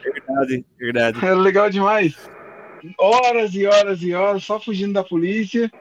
[0.03, 1.25] Verdade, verdade.
[1.25, 2.15] Era legal demais.
[2.99, 5.71] Horas e horas e horas só fugindo da polícia.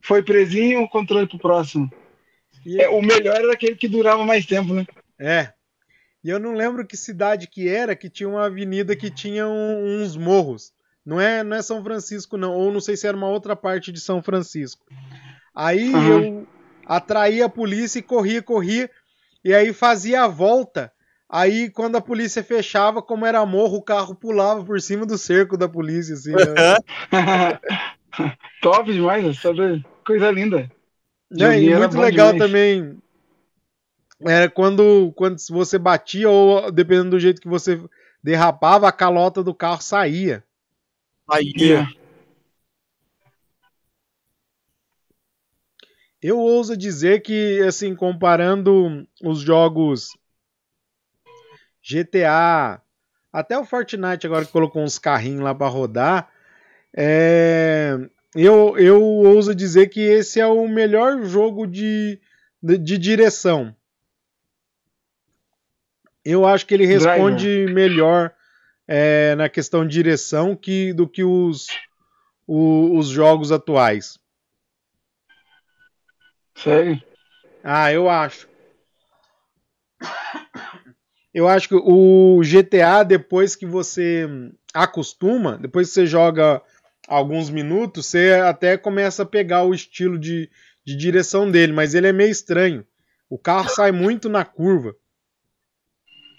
[0.00, 1.92] Foi presinho, o controle pro próximo.
[2.64, 4.86] e- É, o melhor era aquele que durava mais tempo, né?
[5.18, 5.52] É.
[6.24, 10.00] E eu não lembro que cidade que era que tinha uma avenida que tinha um-
[10.02, 10.72] uns morros.
[11.04, 12.54] Não é, não é São Francisco, não.
[12.54, 14.82] Ou não sei se era uma outra parte de São Francisco.
[15.54, 16.22] Aí Aham.
[16.22, 16.46] eu
[16.86, 18.90] atraía a polícia e corria, corria.
[19.44, 20.90] E aí fazia a volta.
[21.28, 25.58] Aí quando a polícia fechava, como era morro, o carro pulava por cima do cerco
[25.58, 26.14] da polícia.
[26.14, 26.44] Assim, né?
[28.62, 29.84] Top demais, doido.
[30.06, 30.70] coisa linda.
[31.30, 32.38] Né, E muito legal demais.
[32.38, 32.98] também
[34.24, 37.80] era quando, quando você batia ou dependendo do jeito que você
[38.22, 40.42] derrapava, a calota do carro saía.
[41.30, 41.52] Aí,
[46.22, 50.16] Eu ouso dizer que, assim, comparando os jogos
[51.82, 52.80] GTA,
[53.30, 56.30] até o Fortnite agora que colocou uns carrinhos lá pra rodar,
[56.96, 57.98] é,
[58.34, 62.18] eu, eu ouso dizer que esse é o melhor jogo de,
[62.62, 63.76] de, de direção.
[66.24, 68.32] Eu acho que ele responde melhor
[68.88, 71.66] é, na questão de direção que, do que os,
[72.46, 74.18] o- os jogos atuais.
[76.56, 77.00] Sério?
[77.62, 78.48] Ah, eu acho.
[81.32, 84.28] Eu acho que o GTA, depois que você
[84.72, 86.62] acostuma, depois que você joga
[87.08, 90.48] alguns minutos, você até começa a pegar o estilo de,
[90.84, 92.86] de direção dele, mas ele é meio estranho.
[93.28, 94.94] O carro sai muito na curva.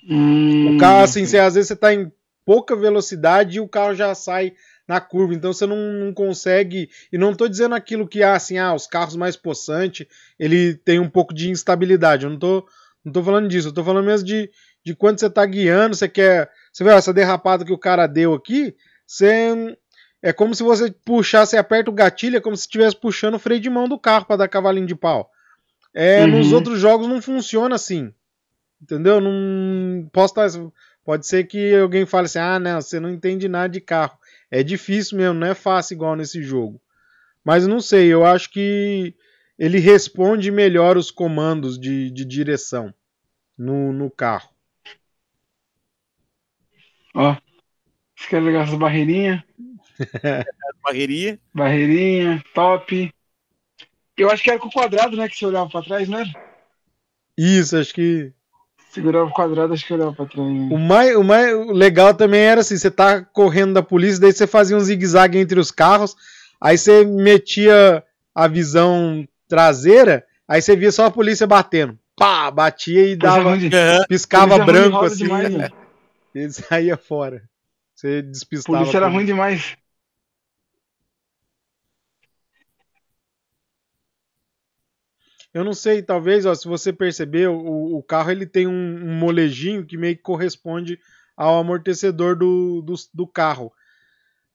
[0.09, 2.11] Hum, O carro, assim, você, às vezes você tá em
[2.45, 4.53] pouca velocidade e o carro já sai
[4.87, 6.89] na curva, então você não, não consegue.
[7.11, 10.05] E não tô dizendo aquilo que, ah, assim, ah, os carros mais possantes,
[10.39, 12.25] ele tem um pouco de instabilidade.
[12.25, 12.67] Eu não tô,
[13.03, 14.49] não tô falando disso, eu tô falando mesmo de,
[14.85, 16.49] de quando você tá guiando, você quer.
[16.71, 18.75] Você vê ó, essa derrapada que o cara deu aqui,
[19.07, 19.75] você.
[20.21, 23.61] É como se você puxasse, aperta o gatilho, é como se estivesse puxando o freio
[23.61, 25.29] de mão do carro para dar cavalinho de pau.
[25.93, 26.37] É, Uhum.
[26.39, 28.11] Nos outros jogos não funciona assim.
[28.81, 29.19] Entendeu?
[29.21, 30.71] Não posso estar.
[31.03, 34.17] Pode ser que alguém fale assim: ah, não, você não entende nada de carro.
[34.49, 36.81] É difícil mesmo, não é fácil igual nesse jogo.
[37.43, 39.13] Mas não sei, eu acho que
[39.57, 42.93] ele responde melhor os comandos de, de direção
[43.57, 44.49] no, no carro.
[47.13, 47.35] Ó.
[48.15, 49.41] Isso que é legal, essas barreirinhas.
[50.83, 51.39] barreirinha.
[51.53, 53.13] Barreirinha, top.
[54.17, 55.27] Eu acho que era com o quadrado, né?
[55.27, 56.29] Que você olhava pra trás, não era?
[57.37, 58.33] Isso, acho que.
[58.95, 60.47] Segurava o quadrado, acho que olhava pra trás.
[60.49, 60.69] né?
[60.71, 64.47] O mais, o mais legal também era assim: você tá correndo da polícia, daí você
[64.47, 66.15] fazia um zigue-zague entre os carros,
[66.61, 68.01] aí você metia
[68.33, 71.99] a visão traseira, aí você via só a polícia batendo.
[72.15, 73.51] Pá, batia e dava,
[74.07, 75.69] piscava branco assim, demais, né?
[76.33, 77.43] e saía fora.
[77.93, 78.77] Você despistava.
[78.77, 79.75] Polícia era a ruim demais.
[85.55, 89.17] Eu não sei, talvez, ó, se você perceber, o, o carro ele tem um, um
[89.17, 90.99] molejinho que meio que corresponde
[91.33, 93.71] ao amortecedor do, do, do carro.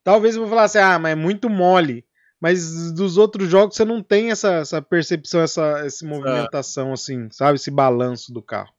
[0.04, 2.04] Talvez eu vou falar assim, ah, mas é muito mole.
[2.38, 7.56] Mas dos outros jogos você não tem essa, essa percepção, essa, essa movimentação assim, sabe?
[7.56, 8.74] Esse balanço do carro.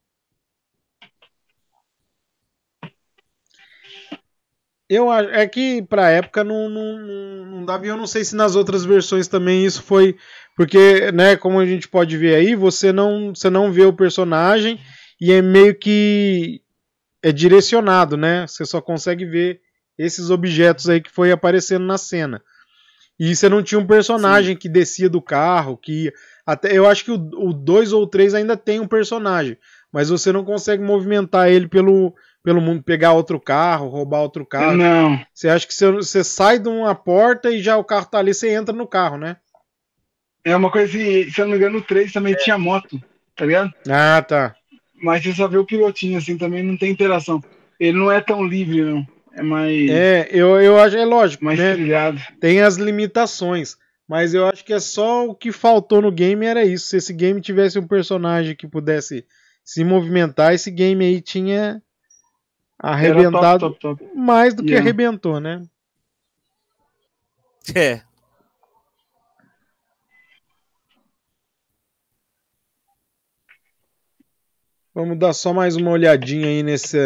[4.93, 7.85] Eu acho é que pra época não, não, não, não dava.
[7.85, 10.18] e Eu não sei se nas outras versões também isso foi
[10.53, 14.77] porque, né, como a gente pode ver aí, você não, você não vê o personagem
[15.19, 16.61] e é meio que
[17.23, 18.45] é direcionado, né?
[18.45, 19.61] Você só consegue ver
[19.97, 22.41] esses objetos aí que foi aparecendo na cena.
[23.18, 26.11] E você não tinha um personagem que descia do carro, que
[26.45, 29.57] até eu acho que o 2 ou 3 ainda tem um personagem,
[29.89, 32.13] mas você não consegue movimentar ele pelo
[32.43, 34.76] pelo mundo, pegar outro carro, roubar outro carro.
[34.76, 35.19] Não.
[35.34, 38.34] Você acha que você, você sai de uma porta e já o carro tá ali,
[38.34, 39.38] você entra no carro, né?
[40.43, 42.99] É uma coisa que, se eu não me engano, no 3 também tinha moto,
[43.35, 43.72] tá ligado?
[43.88, 44.55] Ah, tá.
[45.01, 47.41] Mas você só vê o pilotinho assim também, não tem interação.
[47.80, 49.05] Ele não é tão livre, não.
[49.34, 51.73] É mais, É, eu, eu acho, é lógico, mais né?
[51.73, 52.19] trilhado.
[52.39, 53.77] Tem as limitações.
[54.07, 56.88] Mas eu acho que é só o que faltou no game era isso.
[56.88, 59.26] Se esse game tivesse um personagem que pudesse
[59.63, 61.81] se movimentar, esse game aí tinha
[62.81, 64.15] arrebentado top, top, top.
[64.17, 64.83] mais do que Yeah.
[64.83, 65.63] arrebentou, né?
[67.75, 68.01] É.
[74.93, 76.97] Vamos dar só mais uma olhadinha aí nesse.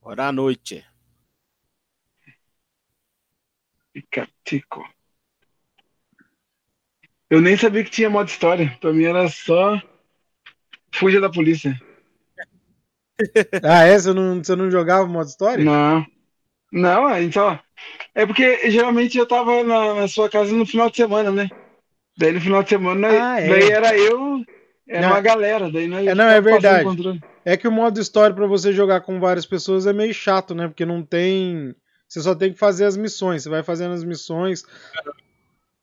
[0.00, 0.84] Hora à noite.
[3.92, 4.82] Picatico.
[7.28, 8.76] Eu nem sabia que tinha modo história.
[8.80, 9.80] Pra mim era só
[10.92, 11.80] fuja da polícia.
[13.62, 13.98] Ah, é?
[13.98, 15.64] Você não, você não jogava modo história?
[15.64, 16.04] Não.
[16.72, 17.58] Não, é, então.
[18.14, 21.48] É porque geralmente eu tava na, na sua casa no final de semana, né?
[22.16, 23.48] Daí no final de semana, Ah, é.
[23.48, 24.44] daí era eu,
[24.88, 25.10] era Não.
[25.10, 26.86] uma galera, daí nós É, não, é verdade.
[27.44, 30.68] É que o modo história pra você jogar com várias pessoas é meio chato, né?
[30.68, 31.74] Porque não tem.
[32.08, 33.42] Você só tem que fazer as missões.
[33.42, 34.64] Você vai fazendo as missões.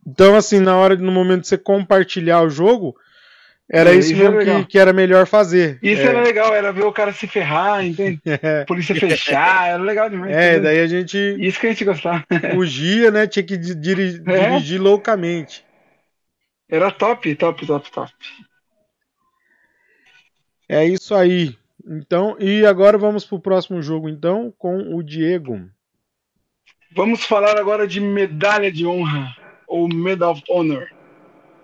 [0.07, 2.95] Então, assim, na hora, no momento de você compartilhar o jogo,
[3.71, 5.77] era isso é mesmo que, que era melhor fazer.
[5.81, 8.19] Isso é, era legal, era ver o cara se ferrar, entende?
[8.25, 10.31] é, Polícia fechar, era legal demais.
[10.35, 10.63] é, entendeu?
[10.63, 12.25] daí a gente Isso que a gente gostava.
[12.53, 13.27] fugia, né?
[13.27, 14.49] Tinha que di- diri- É.
[14.49, 15.63] dirigir loucamente.
[16.67, 18.11] Era top, top, top, top.
[20.67, 21.55] É isso aí.
[21.87, 25.67] Então, e agora vamos pro próximo jogo, então, com o Diego.
[26.95, 29.35] Vamos falar agora de Medalha de Honra,
[29.67, 30.87] ou Medal of Honor.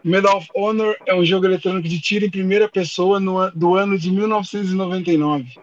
[0.06, 3.98] Medal of Honor é um jogo eletrônico de tiro em primeira pessoa no do ano
[3.98, 5.56] de 1999.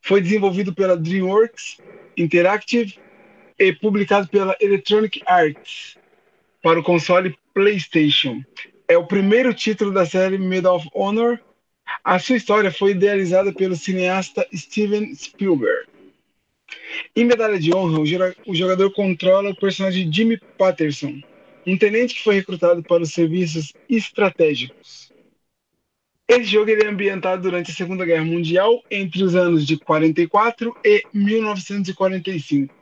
[0.00, 1.78] Foi desenvolvido pela DreamWorks
[2.16, 3.00] Interactive
[3.58, 5.98] e publicado pela Electronic Arts
[6.62, 8.44] para o console PlayStation.
[8.86, 11.40] É o primeiro título da série Medal of Honor.
[12.04, 15.88] A sua história foi idealizada pelo cineasta Steven Spielberg.
[17.16, 17.98] Em Medalha de Honra,
[18.46, 21.20] o jogador controla o personagem Jimmy Patterson,
[21.66, 25.12] um tenente que foi recrutado para os serviços estratégicos.
[26.28, 30.76] Esse jogo ele é ambientado durante a Segunda Guerra Mundial, entre os anos de 44
[30.84, 32.74] e 1945.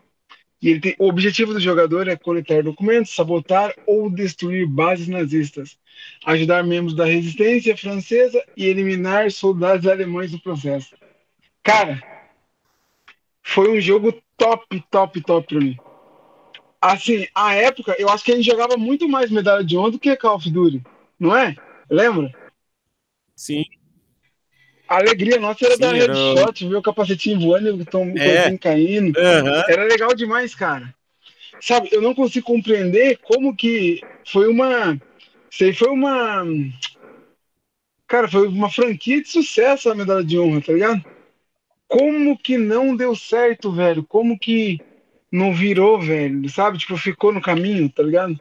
[0.62, 5.78] E tem- o objetivo do jogador é coletar documentos, sabotar ou destruir bases nazistas,
[6.24, 10.96] ajudar membros da resistência francesa e eliminar soldados alemães no processo.
[11.62, 12.02] Cara,
[13.42, 15.76] foi um jogo top, top, top pra mim.
[16.92, 19.98] Assim, a época, eu acho que a gente jogava muito mais medalha de honra do
[19.98, 20.82] que Call of Duty,
[21.18, 21.56] não é?
[21.90, 22.30] Lembra?
[23.34, 23.64] Sim.
[24.86, 28.56] A alegria nossa era Sim, dar era- headshot, ver o capacetinho voando, o tom É.
[28.58, 29.18] caindo.
[29.18, 29.64] Aham.
[29.66, 30.94] Era legal demais, cara.
[31.58, 35.00] Sabe, eu não consigo compreender como que foi uma.
[35.62, 36.44] Aí foi uma.
[38.06, 41.02] Cara, foi uma franquia de sucesso a medalha de honra, tá ligado?
[41.88, 44.04] Como que não deu certo, velho?
[44.04, 44.78] Como que
[45.34, 46.48] não virou, velho?
[46.48, 46.78] Sabe?
[46.78, 48.38] Tipo, ficou no caminho, tá ligado?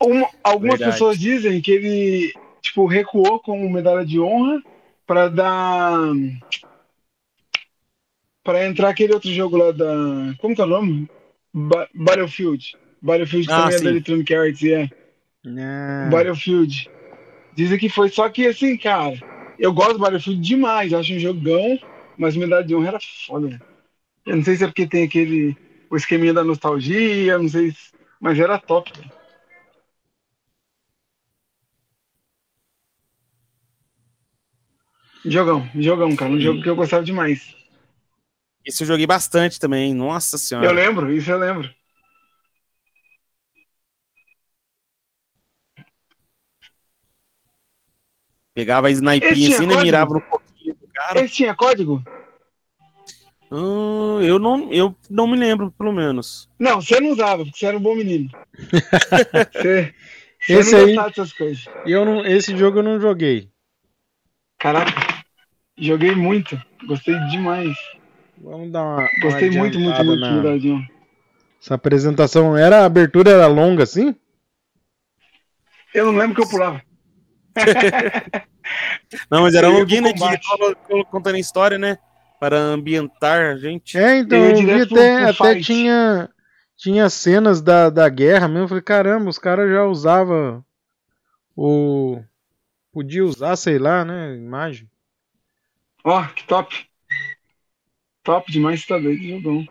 [0.00, 0.92] Uma- algumas Verdade.
[0.92, 2.32] pessoas dizem que ele,
[2.62, 4.62] tipo, recuou com medalha de honra
[5.06, 5.98] pra dar
[8.44, 10.34] para entrar aquele outro jogo lá da.
[10.38, 11.08] Como que é o nome?
[11.52, 12.76] Ba- Battlefield.
[13.02, 13.84] Battlefield Ah, também é sim.
[13.84, 14.90] da Electronic Arts, é.
[15.46, 16.90] Ah, Battlefield.
[17.54, 19.18] Dizem que foi só que assim, cara.
[19.58, 21.78] Eu gosto do Battlefield demais, acho um jogão,
[22.16, 23.48] mas Medalha de Honra era foda.
[23.48, 23.67] velho.
[24.28, 25.56] Eu não sei se é porque tem aquele.
[25.88, 27.92] O esqueminha da nostalgia, não sei se.
[28.20, 28.92] Mas era top.
[35.24, 36.30] Jogão, jogão, cara.
[36.30, 37.56] Um jogo que eu gostava demais.
[38.62, 39.94] Esse eu joguei bastante também.
[39.94, 40.66] Nossa senhora.
[40.66, 41.74] Eu lembro, isso eu lembro.
[48.52, 49.82] Pegava a snipinha assim e código?
[49.82, 51.24] mirava no coquinho do cara.
[51.24, 52.04] Esse tinha código?
[53.50, 56.48] Ah, eu, não, eu não me lembro, pelo menos.
[56.58, 58.28] Não, você não usava, porque você era um bom menino.
[59.52, 59.94] Você,
[60.40, 61.64] você Esse não aí- gostava dessas coisas.
[61.86, 63.50] eu não, esse jogo eu não joguei.
[64.58, 64.92] Caraca,
[65.76, 66.60] joguei muito.
[66.86, 67.76] Gostei demais.
[68.40, 68.96] Vamos dar uma.
[68.98, 70.86] uma Gostei muito, muito, adiantada muito na-.
[71.60, 74.14] Essa apresentação era a abertura era longa assim?
[75.92, 76.80] Eu não lembro que eu pulava.
[79.30, 80.46] Não, mas era um pro Guinness combate.
[81.10, 81.98] contando a história, né?
[82.40, 83.98] Para ambientar a gente.
[83.98, 86.30] É, então Eu ia eu vi pro- até, pro até tinha
[86.76, 88.64] tinha cenas da, da guerra mesmo.
[88.64, 90.64] Eu falei, caramba, os caras já usavam
[91.56, 92.22] o
[92.92, 94.88] podia usar, sei lá, né, imagem.
[96.04, 96.88] Ó, que top.
[98.22, 99.66] Top demais, tá doido, jogão.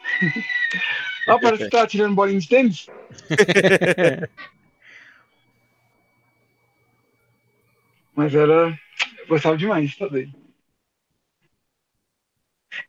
[1.28, 2.86] Ó, parece que tá tirando bolinha de tênis.
[8.14, 8.78] Mas era.
[9.24, 10.32] Eu gostava demais, doido.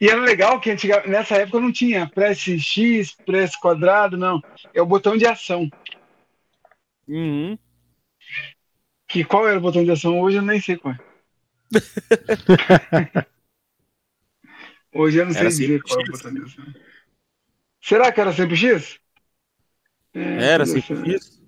[0.02, 1.06] E era legal que antiga...
[1.07, 4.41] nessa época não tinha press X, press quadrado, não.
[4.74, 5.70] É o botão de ação.
[7.07, 7.57] Uhum.
[9.07, 10.99] Que qual era o botão de ação hoje eu nem sei qual é.
[14.94, 16.10] hoje eu não sei Era dizer sempre qual é o X.
[16.10, 16.66] botão de ação.
[17.82, 18.99] Será que era sempre X?
[20.14, 20.98] É, Era podia assim ser.
[21.03, 21.41] que isso.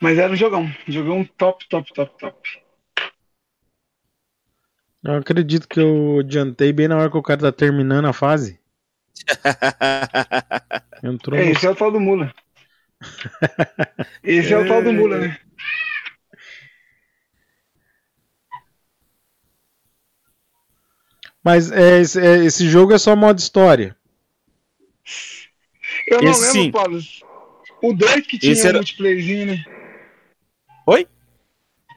[0.00, 0.70] Mas era um jogão.
[0.86, 2.64] Jogão top, top, top, top.
[5.02, 8.58] Eu acredito que eu adiantei bem na hora que o cara tá terminando a fase.
[11.02, 11.50] Entrou É, no...
[11.52, 12.32] esse é o tal do Mula.
[14.22, 15.38] Esse é o tal do Mula, né?
[21.42, 23.96] Mas é, esse, é, esse jogo é só modo história.
[26.08, 26.70] Eu não Esse lembro, sim.
[26.70, 26.98] Paulo.
[27.82, 29.64] O 2 que tinha Esse era- multiplayerzinho, né?
[30.86, 31.06] Oi?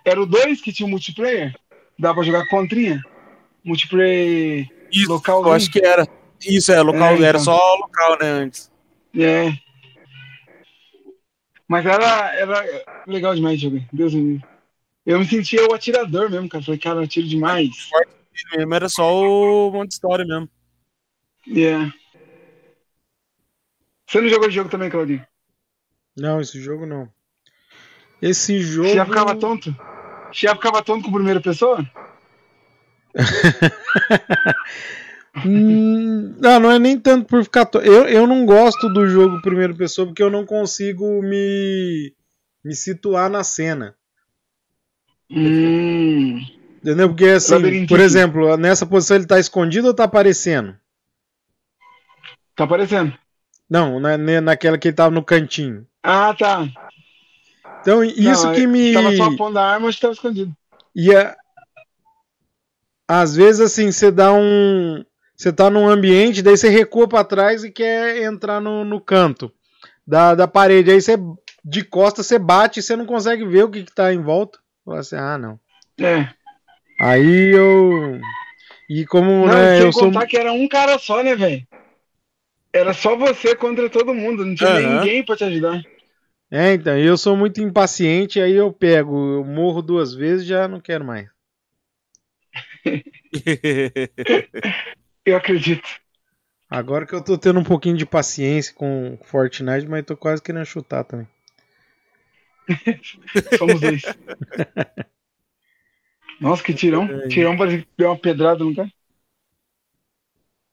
[0.06, 1.56] Era o 2 que tinha multiplayer?
[2.00, 3.02] Dá pra jogar contrinha?
[3.64, 4.70] Multiplayer.
[4.92, 6.08] Isso, Local eu acho que era.
[6.42, 7.40] Isso, é, local, É, era então.
[7.42, 8.72] só local, né, antes.
[9.18, 9.52] É.
[11.68, 13.82] Mas era, era legal demais jogar.
[13.92, 14.46] Deus me livre.
[15.06, 16.64] Eu me sentia o atirador mesmo, cara.
[16.64, 17.90] Falei, cara, eu atiro demais.
[18.56, 20.50] Mesmo era só o monte de história mesmo.
[21.48, 21.94] Yeah.
[24.06, 25.26] Você não jogou esse jogo também, Claudinho?
[26.16, 27.12] Não, esse jogo não.
[28.22, 28.90] Esse jogo.
[28.90, 29.76] Você já ficava tonto?
[30.32, 31.86] Você já ficava tonto com primeira pessoa?
[35.46, 37.66] Hum, não, não é nem tanto por ficar.
[37.66, 42.12] to- Eu, eu não gosto do jogo primeira pessoa porque eu não consigo me,
[42.66, 43.94] me situar na cena.
[45.30, 46.40] Hum.
[46.82, 47.10] Entendeu?
[47.10, 50.76] Porque assim, por exemplo, nessa posição ele tá escondido ou tá aparecendo?
[52.56, 53.14] Tá aparecendo.
[53.70, 55.86] Não, na, naquela que ele tava no cantinho.
[56.02, 56.68] Ah, tá.
[57.88, 58.92] Então, isso Não, que me.
[58.94, 60.52] Tava só apontando a arma, mas tava escondido.
[60.94, 61.38] E a-
[63.08, 65.06] às vezes assim, você dá um.
[65.38, 69.54] Você tá num ambiente, daí você recua pra trás e quer entrar no, no canto
[70.06, 70.92] da, da parede.
[70.92, 71.16] Aí você,
[71.64, 74.60] de costa, você bate e você não consegue ver o que, que tá em volta.
[74.84, 75.58] Fala assim, ah, não.
[75.98, 76.28] É.
[77.00, 78.20] Aí eu.
[78.90, 80.04] E como Não, né, eu sou.
[80.04, 81.66] contar que era um cara só, né, velho?
[82.74, 85.00] Era só você contra todo mundo, não tinha Aham.
[85.00, 85.82] ninguém pra te ajudar.
[86.50, 90.80] É, então, eu sou muito impaciente, aí eu pego, eu morro duas vezes já não
[90.80, 91.30] quero mais.
[95.26, 95.86] Eu acredito.
[96.70, 100.66] Agora que eu tô tendo um pouquinho de paciência com Fortnite, mas tô quase querendo
[100.66, 101.28] chutar também.
[103.58, 104.04] Somos dois.
[106.40, 107.28] Nossa, que tirão.
[107.28, 108.90] Tirão parece que deu uma pedrada no cara.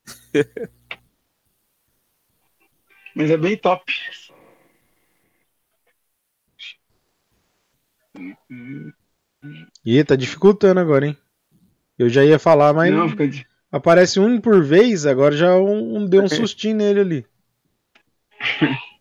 [3.14, 3.92] Mas é bem top.
[9.84, 11.18] Ih, tá dificultando agora, hein?
[11.98, 16.06] Eu já ia falar, mas Não, fica aparece um por vez, agora já um, um
[16.06, 17.26] deu um sustinho nele ali.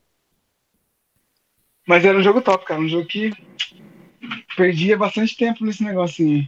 [1.85, 2.79] Mas era um jogo top, cara.
[2.79, 3.31] Um jogo que
[4.55, 6.47] perdia bastante tempo nesse negócio aí.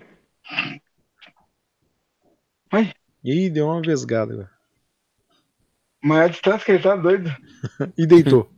[3.23, 4.49] Ih, deu uma vesgada.
[6.01, 7.29] Maior distância que ele tá doido.
[7.97, 8.54] E deitou.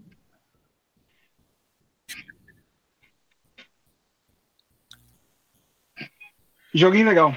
[6.77, 7.35] Joguinho legal.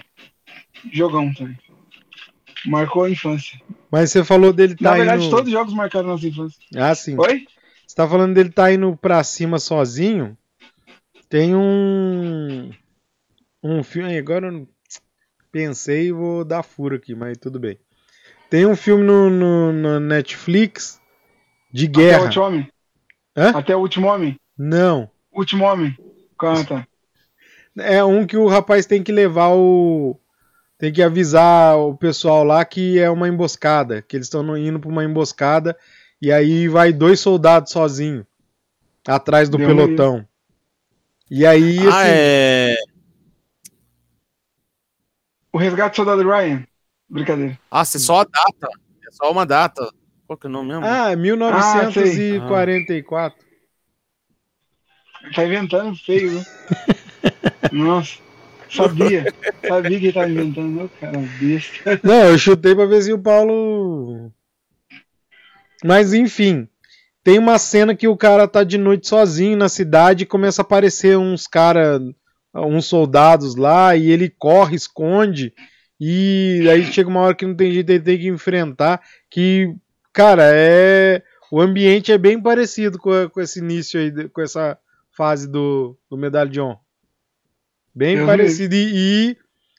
[0.93, 1.59] Jogão também.
[2.67, 3.59] Marcou a infância.
[3.91, 5.31] Mas você falou dele Na tá verdade, indo.
[5.31, 6.59] todos os jogos marcaram nossa infância.
[6.77, 7.17] Ah, sim.
[7.19, 7.47] Oi?
[7.87, 10.37] Você tá falando dele tá indo pra cima sozinho.
[11.29, 12.71] Tem um.
[13.63, 14.17] Um filme.
[14.19, 14.69] Agora eu
[15.51, 17.79] pensei e vou dar furo aqui, mas tudo bem.
[18.51, 21.01] Tem um filme no, no, no Netflix
[21.73, 22.23] de Até o guerra.
[22.25, 22.69] último homem?
[23.37, 23.51] Hã?
[23.51, 24.37] Até o último homem?
[24.59, 25.11] Não.
[25.33, 25.97] Último homem.
[26.69, 26.87] Tá.
[27.81, 30.19] É um que o rapaz tem que levar o.
[30.79, 34.03] Tem que avisar o pessoal lá que é uma emboscada.
[34.03, 35.77] Que eles estão indo pra uma emboscada.
[36.21, 38.25] E aí vai dois soldados sozinhos.
[39.07, 40.27] Atrás do Deu pelotão.
[41.31, 41.89] E aí, assim.
[41.93, 42.77] ah, é.
[45.53, 46.65] O Resgate do Soldado Ryan.
[47.09, 47.59] Brincadeira.
[47.71, 48.69] Ah, é só a data.
[49.07, 49.87] É só uma data.
[50.27, 50.87] Qual que é o nome mesmo?
[50.87, 53.51] Ah, 1944.
[55.35, 56.45] Tá inventando feio, né?
[57.73, 58.19] Nossa.
[58.71, 59.35] Sabia.
[59.67, 60.91] Sabia que ele tava inventando.
[61.01, 62.01] Cara, besta.
[62.03, 64.33] Não, eu chutei pra ver se o Paulo.
[65.85, 66.69] Mas enfim.
[67.23, 70.65] Tem uma cena que o cara tá de noite sozinho na cidade e começa a
[70.65, 72.01] aparecer uns cara,
[72.55, 75.53] uns soldados lá e ele corre, esconde
[76.01, 79.03] E aí chega uma hora que não tem jeito, ele tem que enfrentar.
[79.31, 79.75] Que,
[80.13, 81.23] cara, é.
[81.53, 84.79] O ambiente é bem parecido com, com esse início aí, com essa
[85.11, 86.17] fase do, do.
[87.95, 88.75] Bem Eu parecido.
[88.75, 89.37] E, e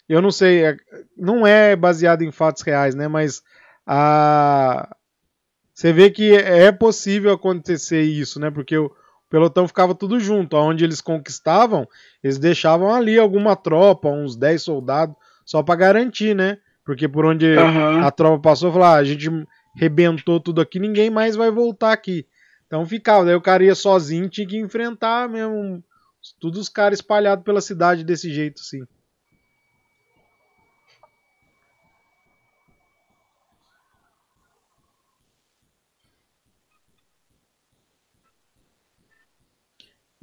[0.10, 0.78] eu não sei, é-
[1.18, 3.08] não é baseado em fatos reais, né?
[3.08, 3.42] Mas
[3.86, 4.96] a.
[5.74, 8.52] Você vê que é possível acontecer isso, né?
[8.52, 8.92] Porque o
[9.30, 10.56] pelotão ficava tudo junto.
[10.58, 11.88] Onde eles conquistavam,
[12.24, 15.16] eles deixavam ali alguma tropa, uns 10 soldados,
[15.46, 16.58] só pra garantir, né?
[16.86, 18.04] Porque por onde Aham.
[18.04, 19.30] a tropa passou, falou: ah, a gente
[19.76, 22.28] rebentou tudo aqui, ninguém mais vai voltar aqui.
[22.68, 25.84] Então ficava, daí o cara ia sozinho, tinha que enfrentar mesmo.
[26.39, 28.84] Todos os caras espalhados pela cidade desse jeito, assim.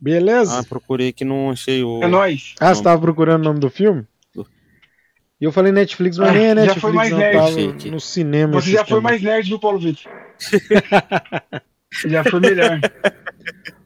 [0.01, 0.61] Beleza?
[0.61, 2.03] Ah, procurei que não achei o.
[2.03, 2.55] É nóis.
[2.61, 4.07] Ah, você tava procurando o nome do filme?
[5.41, 7.91] E eu falei Netflix, mas Ah, nem é já Netflix, foi mais não, nerd.
[7.91, 8.53] no cinema.
[8.61, 10.03] Você já foi mais nerd, viu, Paulo Vitor?
[12.07, 12.81] já foi melhor.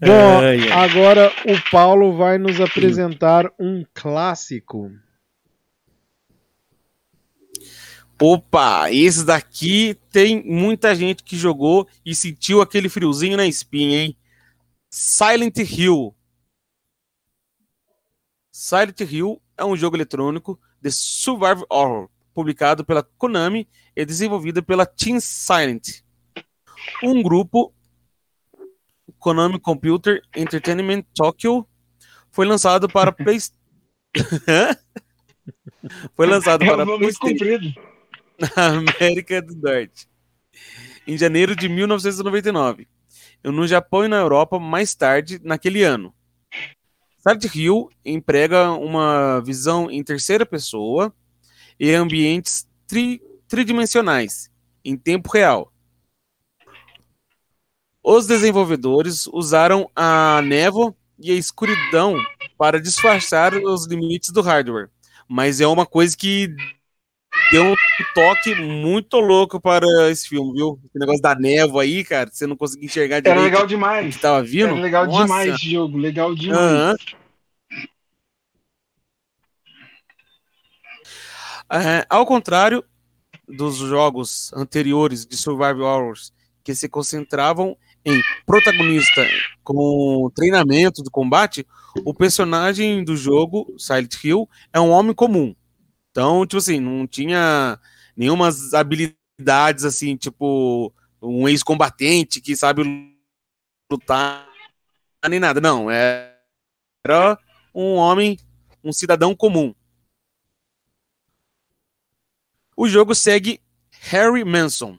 [0.00, 0.70] Bom, Ai, ai.
[0.70, 4.92] agora o Paulo vai nos apresentar um clássico.
[8.20, 14.16] Opa, esse daqui tem muita gente que jogou e sentiu aquele friozinho na espinha, hein?
[14.90, 16.14] Silent Hill.
[18.52, 24.86] Silent Hill é um jogo eletrônico de survival horror, publicado pela Konami e desenvolvido pela
[24.86, 26.02] Team Silent.
[27.02, 27.72] Um grupo
[29.18, 31.66] Konami Computer Entertainment Tokyo
[32.30, 33.38] foi lançado para Play...
[36.14, 37.74] foi lançado É um para muito PlayStation
[38.56, 38.66] na
[39.00, 40.08] América do Norte,
[41.06, 42.86] em janeiro de 1999,
[43.42, 46.14] e no Japão e na Europa mais tarde naquele ano.
[47.18, 51.12] Silent Hill emprega uma visão em terceira pessoa
[51.78, 54.50] e ambientes tri- tridimensionais,
[54.84, 55.72] em tempo real.
[58.10, 62.16] Os desenvolvedores usaram a névoa e a escuridão
[62.56, 64.88] para disfarçar os limites do hardware,
[65.28, 66.48] mas é uma coisa que
[67.50, 67.74] deu um
[68.14, 70.80] toque muito louco para esse filme, viu?
[70.86, 74.16] Esse negócio da névoa aí, cara, você não conseguia enxergar direito Era legal demais.
[74.16, 74.68] que tava vindo.
[74.68, 75.24] Era legal Nossa.
[75.24, 75.98] demais esse jogo.
[75.98, 76.96] Legal demais.
[81.70, 82.82] É, ao contrário
[83.46, 86.32] dos jogos anteriores de Survival Horrors,
[86.64, 89.26] que se concentravam em protagonista
[89.62, 91.66] com treinamento do combate,
[92.04, 95.54] o personagem do jogo, Silent Hill, é um homem comum.
[96.10, 97.78] Então, tipo assim, não tinha
[98.16, 102.82] nenhumas habilidades assim, tipo um ex-combatente que sabe
[103.90, 104.48] lutar
[105.28, 105.60] nem nada.
[105.60, 106.36] Não, é-
[107.04, 107.38] era
[107.74, 108.38] um homem,
[108.82, 109.74] um cidadão comum.
[112.76, 113.60] O jogo segue
[113.90, 114.98] Harry Manson,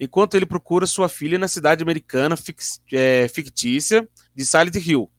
[0.00, 2.34] enquanto ele procura sua filha na cidade americana
[2.90, 5.10] é, fictícia de Silent Hill.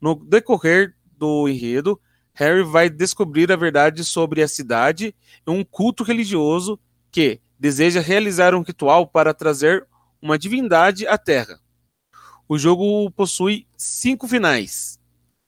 [0.00, 2.00] No decorrer do enredo,
[2.32, 5.12] Harry vai descobrir a verdade sobre a cidade
[5.44, 6.78] e um culto religioso
[7.10, 9.84] que deseja realizar um ritual para trazer
[10.22, 11.58] uma divindade à Terra.
[12.48, 15.00] O jogo possui cinco finais,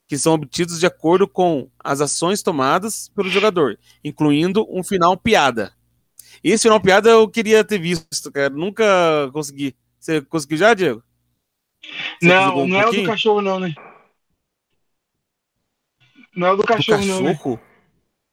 [0.09, 5.73] que são obtidos de acordo com as ações tomadas pelo jogador, incluindo um final piada.
[6.43, 8.51] Esse final piada eu queria ter visto, cara.
[8.51, 8.85] Nunca
[9.33, 9.75] consegui.
[9.99, 11.03] Você conseguiu já, Diego?
[12.21, 13.07] Você Não, um não é o do pouquinho?
[13.07, 13.75] cachorro, não, né?
[16.35, 17.39] Não é o do Do cachorro, não, né?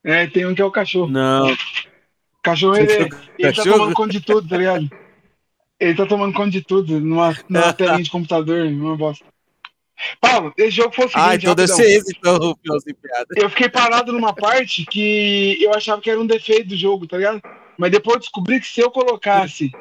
[0.03, 1.09] É, tem um que é o cachorro.
[1.09, 1.51] Não.
[1.51, 3.17] O cachorro, ele, ele tá
[3.47, 3.77] cachorro?
[3.77, 4.89] tomando conta de tudo, tá ligado?
[5.79, 9.25] Ele tá tomando conta de tudo numa, numa telinha de computador, uma bosta.
[10.21, 13.25] Paulo, esse jogo foi o seguinte, Ah, então deve ser esse, então, o piada.
[13.35, 17.17] Eu fiquei parado numa parte que eu achava que era um defeito do jogo, tá
[17.17, 17.41] ligado?
[17.77, 19.71] Mas depois eu descobri que se eu colocasse,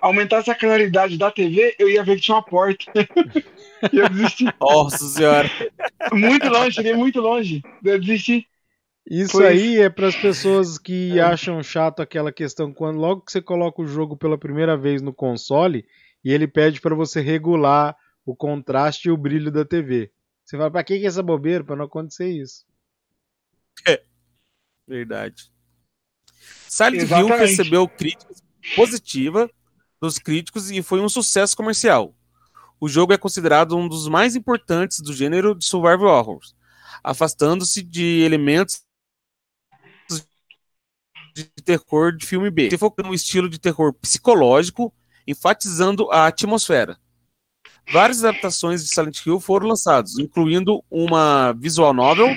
[0.00, 2.84] aumentasse a claridade da TV, eu ia ver que tinha uma porta.
[3.92, 4.46] e eu desisti.
[4.60, 5.50] Nossa senhora.
[6.12, 7.62] Muito longe, cheguei muito longe.
[7.84, 8.46] Eu desisti.
[9.08, 13.32] Isso Foi aí é para as pessoas que acham chato aquela questão quando logo que
[13.32, 15.84] você coloca o jogo pela primeira vez no console
[16.24, 20.10] e ele pede para você regular o contraste e o brilho da TV.
[20.44, 21.64] Você fala, pra que que é essa bobeira?
[21.64, 22.64] Pra não acontecer isso.
[24.86, 25.50] Verdade.
[26.68, 27.50] Silent Hill Exatamente.
[27.50, 28.42] recebeu críticas
[28.74, 29.50] positivas
[30.00, 32.14] dos críticos e foi um sucesso comercial.
[32.80, 36.54] O jogo é considerado um dos mais importantes do gênero de survival horrors,
[37.04, 38.82] afastando-se de elementos
[41.34, 44.92] de terror de filme B, se focando no estilo de terror psicológico,
[45.26, 46.98] enfatizando a atmosfera.
[47.90, 52.28] Várias adaptações de Silent Hill foram lançadas, incluindo uma visual novel,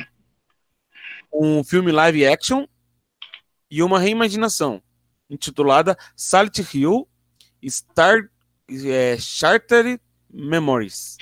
[1.34, 2.65] um filme live action
[3.76, 4.81] e uma reimaginação,
[5.30, 7.06] intitulada Silent Hill
[7.69, 8.30] Star
[8.69, 9.99] é, Charter
[10.34, 11.18] Memories.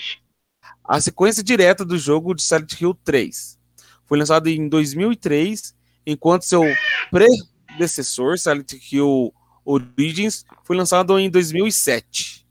[0.83, 3.57] A sequência direta do jogo de Silent Hill 3.
[4.05, 5.73] Foi lançado em 2003,
[6.05, 6.61] enquanto seu
[7.09, 9.33] predecessor, Silent Hill
[9.65, 12.45] Origins, foi lançado em 2007.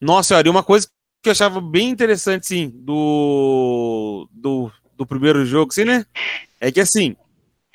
[0.00, 0.88] Nossa e uma coisa
[1.22, 6.06] que eu achava bem interessante, sim, do, do, do primeiro jogo, assim, né?
[6.60, 7.16] É que assim,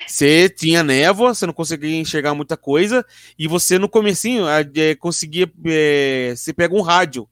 [0.06, 3.04] você tinha névoa, você não conseguia enxergar muita coisa,
[3.38, 5.50] e você no comecinho é, conseguia.
[5.66, 7.28] É, você pega um rádio.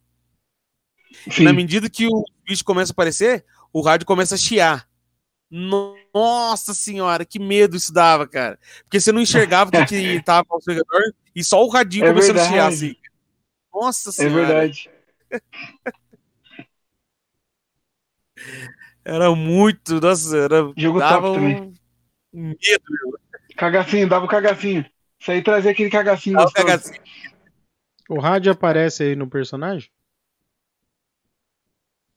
[1.38, 4.86] E na medida que o bicho começa a aparecer, o rádio começa a chiar.
[5.50, 8.58] Nossa senhora, que medo isso dava, cara.
[8.84, 11.02] Porque você não enxergava o que, que tava ao seu redor
[11.34, 12.94] e só o radinho É começando a chiar assim.
[13.72, 14.46] Nossa É senhora.
[14.46, 14.90] verdade.
[19.08, 20.00] Era muito.
[20.00, 20.72] Nossa, era.
[20.76, 21.56] Jogo dava top também.
[21.62, 21.72] um
[22.40, 23.18] um medo.
[23.56, 24.84] Cagacinho, dava o cagacinho.
[25.18, 26.66] Isso aí trazia aquele cagacinho Dava gostoso.
[26.66, 27.00] cagacinho.
[28.08, 29.90] O rádio aparece aí no personagem?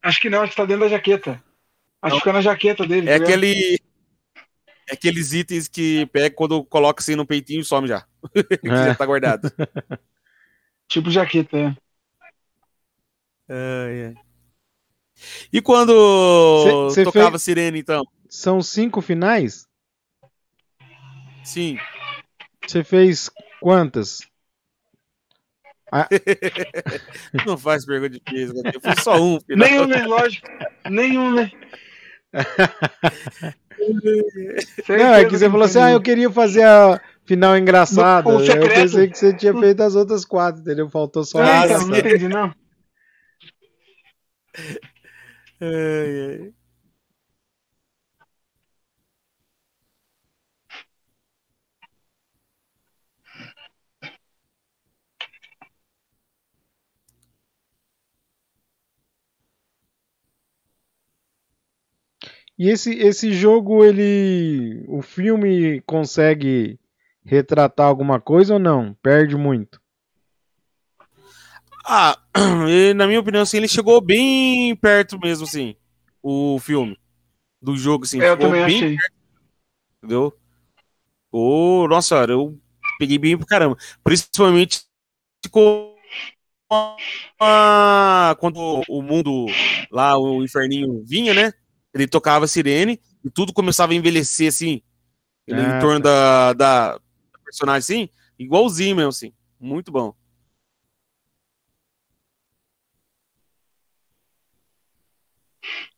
[0.03, 1.41] Acho que não, acho que tá dentro da jaqueta.
[2.01, 2.19] Acho Não.
[2.19, 3.09] que fica na jaqueta dele.
[3.09, 3.79] É tá aquele.
[4.89, 8.05] É aqueles itens que pega quando coloca assim no peitinho e some já.
[8.61, 8.85] que É.
[8.87, 9.51] já tá guardado.
[10.89, 11.75] Tipo jaqueta, é.
[13.49, 14.15] Ai, ai.
[15.51, 18.03] E quando Cê- cê tocava fez- sirene, então?
[18.29, 19.67] São cinco finais?
[21.43, 21.77] Sim.
[22.67, 23.29] Você fez
[23.59, 24.19] quantas?
[27.45, 28.61] Não faz pergunta difícil.
[28.63, 28.71] né?
[28.73, 29.39] Eu fiz só um.
[29.41, 29.67] final.
[29.67, 30.05] Nenhum, né?
[30.05, 30.47] Lógico.
[30.89, 31.51] Nenhum, né?
[34.87, 38.29] Não, é que você falou assim, ah, eu queria fazer a final engraçada.
[38.29, 40.89] O Eu pensei que você tinha feito as outras quatro, entendeu?
[40.89, 41.73] Faltou só Ah, essa.
[41.75, 42.53] então, não entendi, não.
[45.61, 45.67] Ai,
[46.25, 46.53] ai.
[62.57, 64.85] E esse, esse jogo, ele.
[64.87, 66.79] O filme consegue
[67.25, 68.93] retratar alguma coisa ou não?
[69.01, 69.80] Perde muito.
[71.85, 72.17] Ah,
[72.69, 75.75] e, na minha opinião, assim, ele chegou bem perto mesmo, assim,
[76.21, 76.97] o filme
[77.61, 78.19] do jogo, assim.
[78.21, 78.97] É, eu também bem achei.
[79.97, 80.33] entendeu?
[81.31, 82.59] Ô, nossa senhora, eu
[82.99, 83.77] peguei bem pro caramba.
[84.03, 84.83] Principalmente
[85.43, 85.95] ficou
[88.39, 89.47] quando o mundo
[89.91, 91.51] lá, o inferninho vinha, né?
[91.93, 94.81] Ele tocava a sirene e tudo começava a envelhecer assim,
[95.49, 96.99] Ah, em torno da, da da
[97.45, 98.09] personagem, assim,
[98.39, 99.33] igualzinho mesmo, assim.
[99.59, 100.15] Muito bom.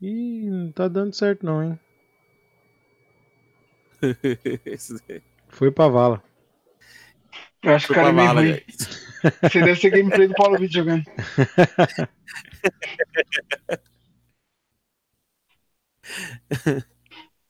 [0.02, 1.80] Ih, não tá dando certo não, hein?
[5.50, 6.22] Foi pra vala.
[7.64, 8.62] Eu acho que o cara é meio ruim.
[9.50, 11.04] Você deve ser gameplay do Paulo Vitor jogando.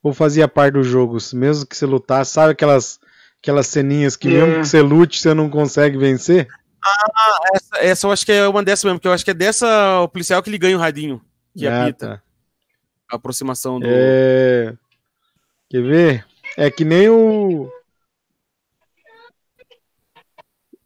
[0.04, 3.00] Ou fazia parte do jogo, mesmo que você lutasse, sabe aquelas,
[3.42, 4.32] aquelas ceninhas que É.
[4.32, 6.48] mesmo que você lute, você não consegue vencer?
[7.56, 10.02] Essa, essa eu acho que é uma dessas mesmo, porque eu acho que é dessa
[10.02, 11.22] o policial que ele ganha o radinho,
[11.58, 12.24] que Ah, apita tá.
[13.12, 13.86] a aproximação do.
[13.88, 14.76] É...
[15.70, 16.26] Quer ver?
[16.58, 17.72] É que nem o.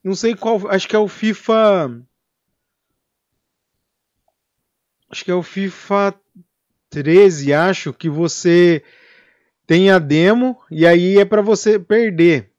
[0.04, 0.68] Não sei qual.
[0.70, 2.02] Acho que é o FIFA.
[5.10, 6.14] Acho que é o FIFA
[6.90, 8.84] 13, acho que você
[9.66, 12.52] tem a demo e aí é pra você perder.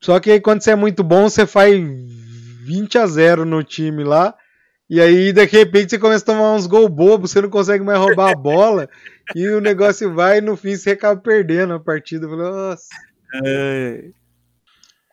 [0.00, 4.04] Só que aí quando você é muito bom, você faz 20 a 0 no time
[4.04, 4.36] lá.
[4.88, 7.98] E aí, de repente, você começa a tomar uns gol bobos, você não consegue mais
[7.98, 8.88] roubar a bola.
[9.34, 12.28] e o negócio vai e no fim você acaba perdendo a partida.
[12.28, 12.86] Nossa.
[13.44, 14.10] É,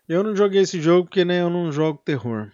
[0.07, 2.51] Eu não joguei esse jogo porque nem eu não jogo terror.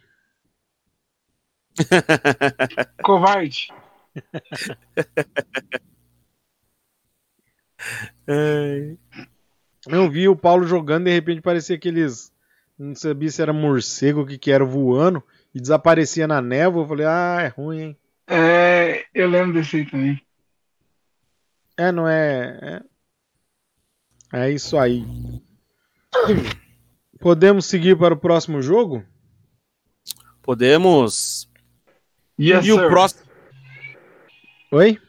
[3.03, 3.67] Covarde.
[8.27, 8.95] é.
[9.87, 12.31] Eu vi o Paulo jogando de repente parecia aqueles.
[12.77, 15.21] Não sabia se era morcego o que, que era voando
[15.53, 16.83] e desaparecia na névoa.
[16.83, 17.97] Eu falei, ah, é ruim, hein?
[18.27, 20.21] É, eu lembro desse aí também.
[21.77, 22.81] É, não é.
[24.33, 25.05] É, é isso aí.
[27.19, 29.03] Podemos seguir para o próximo jogo?
[30.41, 31.49] Podemos.
[32.39, 33.21] Yes, e o próximo.
[34.71, 34.99] Oi?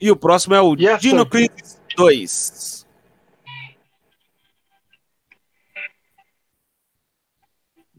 [0.00, 1.26] E o próximo é o Yes, Dino.
[1.26, 2.81] Crisis 2.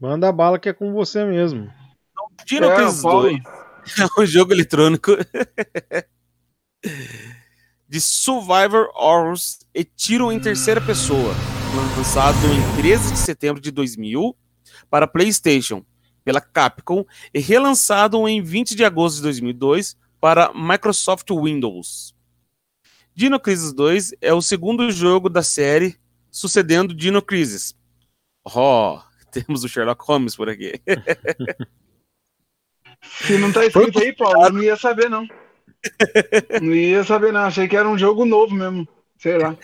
[0.04, 1.72] Manda bala que é com você mesmo.
[2.44, 3.22] Dino É, Crisis o Paulo.
[3.22, 3.40] 2
[4.00, 5.12] é um jogo eletrônico
[7.88, 11.32] de Survivor Horrors e tiro em terceira pessoa,
[11.96, 14.36] lançado em 13 de setembro de 2000
[14.90, 15.82] para PlayStation
[16.22, 22.14] pela Capcom e relançado em 20 de agosto de 2002 para Microsoft Windows.
[23.14, 25.96] Dino Crisis 2 é o segundo jogo da série
[26.30, 27.74] sucedendo Dino Crisis.
[28.54, 29.00] Oh,
[29.34, 30.80] temos o Sherlock Holmes por aqui.
[33.26, 35.28] Se não tá escrito aí, Paulo, eu não ia saber, não.
[36.62, 37.40] Não ia saber, não.
[37.42, 38.88] Achei que era um jogo novo mesmo.
[39.18, 39.56] Sei lá.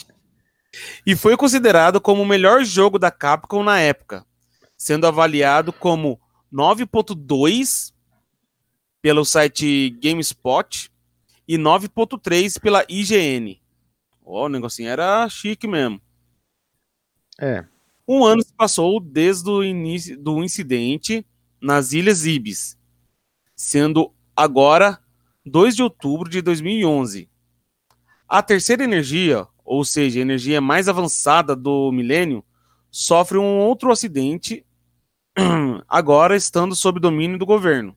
[1.06, 4.26] e foi considerado como o melhor jogo da Capcom na época,
[4.76, 6.20] sendo avaliado como
[6.52, 7.92] 9.2
[9.00, 10.90] pelo site GameSpot
[11.46, 13.60] e 9.3 pela IGN.
[14.24, 16.00] Ó, o negocinho era chique mesmo.
[17.40, 17.64] É.
[18.08, 21.26] Um ano se passou desde o início do incidente
[21.60, 22.78] nas Ilhas Ibis,
[23.56, 25.00] sendo agora
[25.44, 27.28] 2 de outubro de 2011.
[28.28, 32.44] A terceira energia, ou seja, a energia mais avançada do milênio,
[32.92, 34.64] sofre um outro acidente,
[35.88, 37.96] agora estando sob domínio do governo.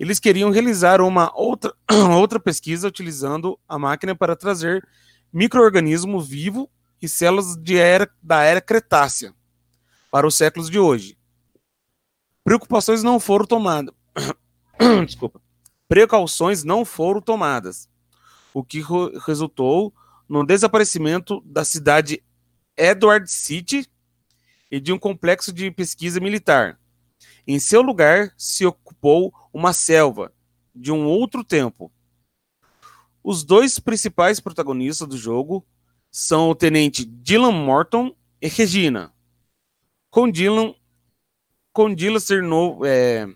[0.00, 1.72] Eles queriam realizar uma outra,
[2.18, 4.86] outra pesquisa utilizando a máquina para trazer
[5.32, 6.68] microorganismo vivo
[7.06, 9.32] e células de era, da era Cretácea
[10.10, 11.16] para os séculos de hoje.
[12.44, 13.94] Preocupações não foram tomadas.
[15.06, 15.40] Desculpa.
[15.88, 17.88] Precauções não foram tomadas,
[18.52, 18.82] o que
[19.24, 19.94] resultou
[20.28, 22.22] no desaparecimento da cidade
[22.76, 23.88] Edward City
[24.68, 26.78] e de um complexo de pesquisa militar.
[27.46, 30.32] Em seu lugar se ocupou uma selva
[30.74, 31.92] de um outro tempo.
[33.22, 35.64] Os dois principais protagonistas do jogo
[36.16, 39.12] são o tenente Dylan Morton e Regina.
[40.10, 40.74] Com Dylan,
[41.74, 43.28] com Dylan ser novo, é,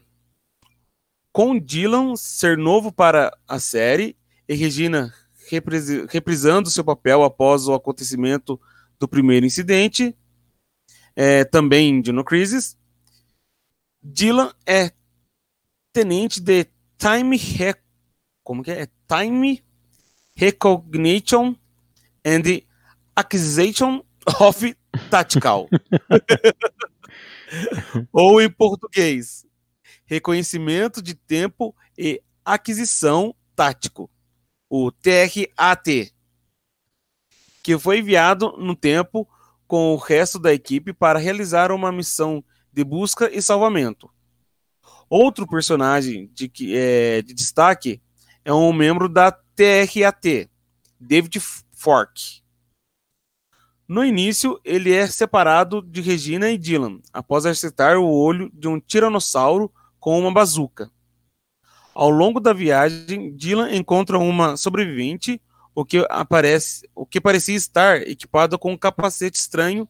[1.31, 4.17] com Dylan ser novo para a série
[4.49, 5.13] e Regina
[5.51, 8.59] repris, reprisando seu papel após o acontecimento
[8.99, 10.17] do primeiro incidente,
[11.15, 12.79] é, também em Dino Crisis.
[14.03, 14.91] Dylan é
[15.93, 16.67] tenente de
[16.97, 17.75] Time Re
[18.43, 18.89] como que é?
[19.07, 19.63] Time
[20.35, 21.55] Recognition
[22.25, 22.70] and
[23.15, 24.03] Acquisition
[24.41, 24.77] of
[25.11, 25.69] Tactical.
[28.13, 29.45] Ou em português,
[30.05, 34.11] reconhecimento de tempo e aquisição tático,
[34.69, 36.13] o TRAT,
[37.63, 39.29] que foi enviado no tempo
[39.67, 42.43] com o resto da equipe para realizar uma missão
[42.73, 44.11] de busca e salvamento.
[45.09, 48.01] Outro personagem de, é, de destaque
[48.45, 50.49] é um membro da TRAT,
[50.99, 51.41] David
[51.73, 52.43] Fork.
[53.91, 58.79] No início, ele é separado de Regina e Dylan, após acertar o olho de um
[58.79, 59.69] tiranossauro
[59.99, 60.89] com uma bazuca.
[61.93, 65.43] Ao longo da viagem, Dylan encontra uma sobrevivente,
[65.75, 69.89] o que, aparece, o que parecia estar equipado com um capacete estranho,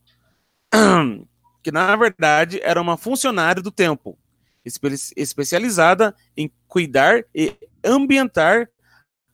[1.63, 4.19] que na verdade era uma funcionária do tempo,
[4.65, 7.55] espe especializada em cuidar e
[7.85, 8.67] ambientar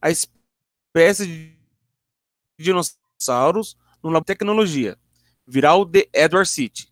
[0.03, 1.57] a espécie de
[2.59, 3.77] dinossauros
[4.07, 4.97] no Lab Tecnologia,
[5.47, 6.89] viral de Edward City.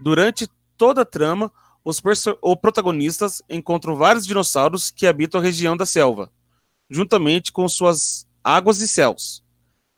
[0.00, 1.52] Durante toda a trama,
[1.84, 2.00] os,
[2.42, 6.32] os protagonistas encontram vários dinossauros que habitam a região da selva,
[6.88, 9.44] juntamente com suas águas e céus.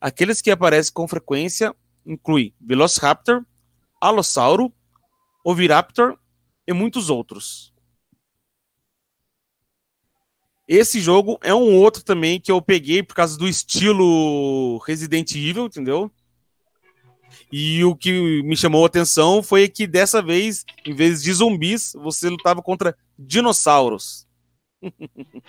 [0.01, 1.75] Aqueles que aparecem com frequência
[2.07, 3.45] incluem Velociraptor,
[4.01, 4.73] Alossauro,
[5.45, 6.19] Oviraptor
[6.67, 7.73] e muitos outros.
[10.69, 15.65] Esse jogo é um outro também que eu peguei por causa do estilo Resident Evil,
[15.65, 16.11] entendeu?
[17.51, 21.95] E o que me chamou a atenção foi que dessa vez, em vez de zumbis,
[21.95, 24.27] você lutava contra dinossauros.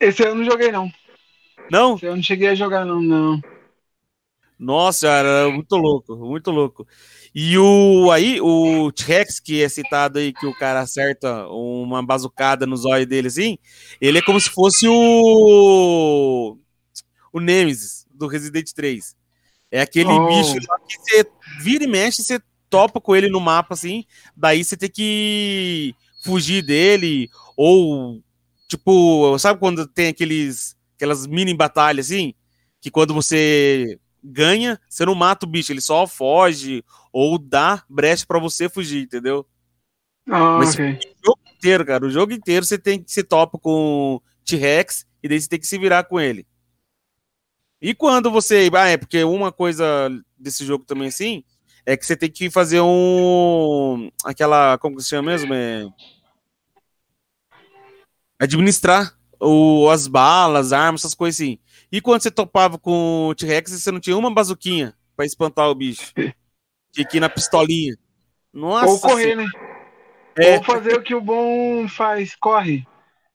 [0.00, 0.90] Esse eu não joguei, não.
[1.70, 1.94] Não?
[1.94, 3.00] Esse eu não cheguei a jogar, não.
[3.00, 3.40] não.
[4.58, 6.86] Nossa, cara, muito louco, muito louco.
[7.34, 12.66] E o aí, o T-Rex, que é citado aí, que o cara acerta uma bazucada
[12.66, 13.56] nos olhos dele, assim,
[14.00, 16.56] ele é como se fosse o.
[17.32, 19.14] O Nemesis do Resident 3.
[19.70, 20.26] É aquele Oh.
[20.26, 20.54] bicho
[20.88, 21.24] que você
[21.62, 24.04] vira e mexe, você topa com ele no mapa, assim,
[24.36, 25.94] daí você tem que
[26.24, 28.20] fugir dele, ou,
[28.68, 32.34] tipo, sabe quando tem aqueles, aquelas mini batalhas, assim,
[32.80, 38.24] que quando você ganha, você não mata o bicho, ele só foge, ou dá brecha
[38.26, 39.46] pra você fugir, entendeu?
[40.28, 40.92] Ah, Mas ok.
[40.92, 45.28] o jogo inteiro, cara, o jogo inteiro você tem que se topa com T-Rex e
[45.28, 46.46] daí você tem que se virar com ele.
[47.80, 48.68] E quando você.
[48.74, 51.42] Ah, é porque uma coisa desse jogo também assim
[51.86, 54.10] é que você tem que fazer um.
[54.24, 54.76] Aquela.
[54.78, 55.54] Como que se chama mesmo?
[55.54, 55.88] É...
[58.38, 61.58] Administrar o, as balas, as armas, essas coisas assim.
[61.92, 65.74] E quando você topava com o T-Rex, você não tinha uma bazuquinha pra espantar o
[65.74, 66.12] bicho.
[66.92, 67.96] Tinha que ir na pistolinha.
[68.52, 68.86] Nossa.
[68.86, 69.46] Ou correr, né?
[70.38, 70.56] É.
[70.56, 72.84] Ou fazer o que o bom faz, corre.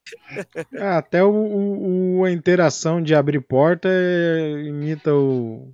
[0.80, 5.74] Ah, até o, o- o- a interação de abrir porta é, imita o.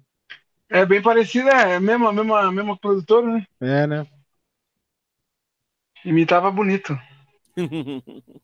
[0.70, 3.46] É bem parecido, é a mesma, mesma, mesma produtora, né?
[3.60, 4.08] É, né?
[6.06, 6.94] Imitava bonito.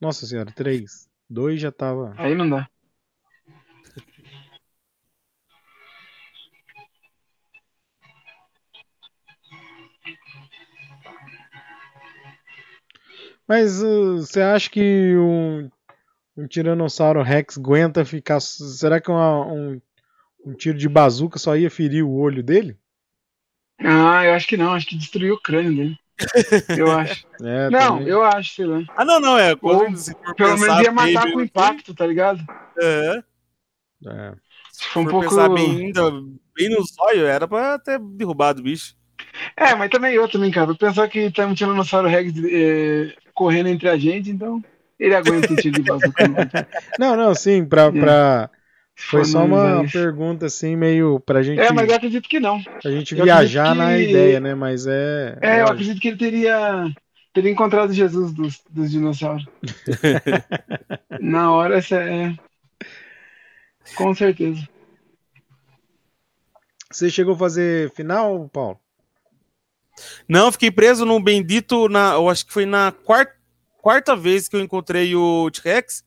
[0.00, 1.08] Nossa senhora, três.
[1.28, 2.14] Dois já tava.
[2.18, 2.68] Aí não dá.
[13.48, 15.70] Mas uh, você acha que um,
[16.36, 18.40] um Tiranossauro Rex aguenta ficar.
[18.40, 19.80] Será que uma- um,
[20.44, 22.76] um tiro de bazuca só ia ferir o olho dele?
[23.78, 25.98] Ah, eu acho que não, acho que destruiu o crânio dele.
[26.78, 27.26] Eu acho.
[27.42, 28.08] É, Não, também.
[28.08, 28.82] eu acho, sei lá.
[28.96, 29.54] ah, não, não, é.
[29.54, 29.94] Quando,
[30.26, 32.40] Ou Pelo menos ia matar bem com impacto, tá ligado?
[32.80, 33.22] É.
[34.06, 34.34] É.
[34.72, 35.28] Se for um pouco.
[35.28, 36.10] pensar bem, ainda
[36.56, 38.94] bem no zóio, era pra ter derrubado o bicho.
[39.54, 40.74] É, mas também eu também, cara.
[40.74, 44.60] Pensar que tá um Tiranossauro Rex é, correndo entre a gente, então
[44.98, 46.24] ele aguenta o tiro de bazuca.
[46.98, 47.92] Não, não, sim, pra.
[47.92, 48.50] pra...
[48.98, 49.92] Se Foi só uma isso.
[49.92, 52.62] pergunta assim, meio pra gente, É, mas eu acredito que não.
[52.62, 54.54] pra gente eu viajar acredito na que- ideia, né?
[54.54, 55.36] Mas é.
[55.42, 55.72] É, eu lógico.
[55.74, 56.90] acredito que ele teria,
[57.34, 59.44] teria encontrado Jesus dos, dos dinossauros.
[61.20, 62.34] Na hora, essa é.
[63.96, 64.66] Com certeza.
[66.90, 68.78] Você chegou a fazer final, Paulo?
[70.28, 73.32] Não, eu fiquei preso no bendito, na, eu acho que foi na quarta,
[73.80, 76.04] quarta vez que eu encontrei o T-Rex.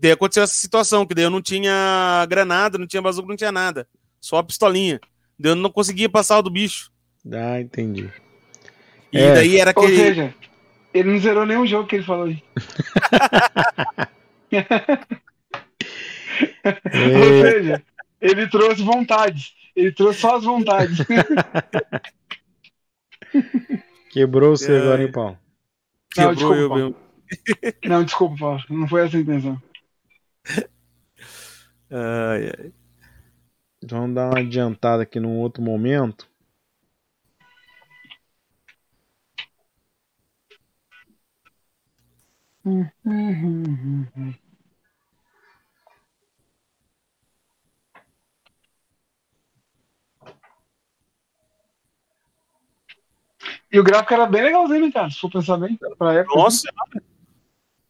[0.00, 3.52] Daí aconteceu essa situação, que daí eu não tinha granada, não tinha bazuca, não tinha
[3.52, 3.86] nada.
[4.20, 5.00] Só a pistolinha.
[5.38, 6.90] Daí eu não conseguia passar o do bicho.
[7.32, 8.10] Ah, entendi.
[9.12, 9.34] E É.
[9.34, 9.96] daí era Ou aquele.
[9.98, 10.34] seja,
[10.92, 12.42] ele não zerou nenhum jogo que ele falou aí.
[16.64, 17.82] Ou É, seja,
[18.20, 19.52] ele trouxe vontades.
[19.74, 20.98] Ele trouxe só as vontades.
[24.10, 24.78] quebrou você É.
[24.80, 25.38] agora, hein, Paulo?
[26.16, 26.84] Não, Quebrou desculpa, eu Paulo.
[26.84, 27.08] mesmo.
[27.84, 28.62] Não, desculpa, Paulo.
[28.70, 29.62] Não foi essa a intenção.
[31.90, 32.72] Ai, ai.
[33.82, 36.28] Vamos dar uma adiantada aqui num outro momento.
[53.70, 55.10] E o gráfico era bem legalzinho, né, cara?
[55.10, 55.78] Se for pensar bem.
[55.98, 56.36] Pra época.
[56.36, 56.68] Nossa,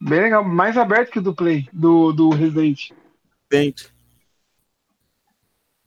[0.00, 0.44] Bem legal.
[0.44, 2.90] Mais aberto que o do Play, do, do Resident.
[3.50, 3.92] dente.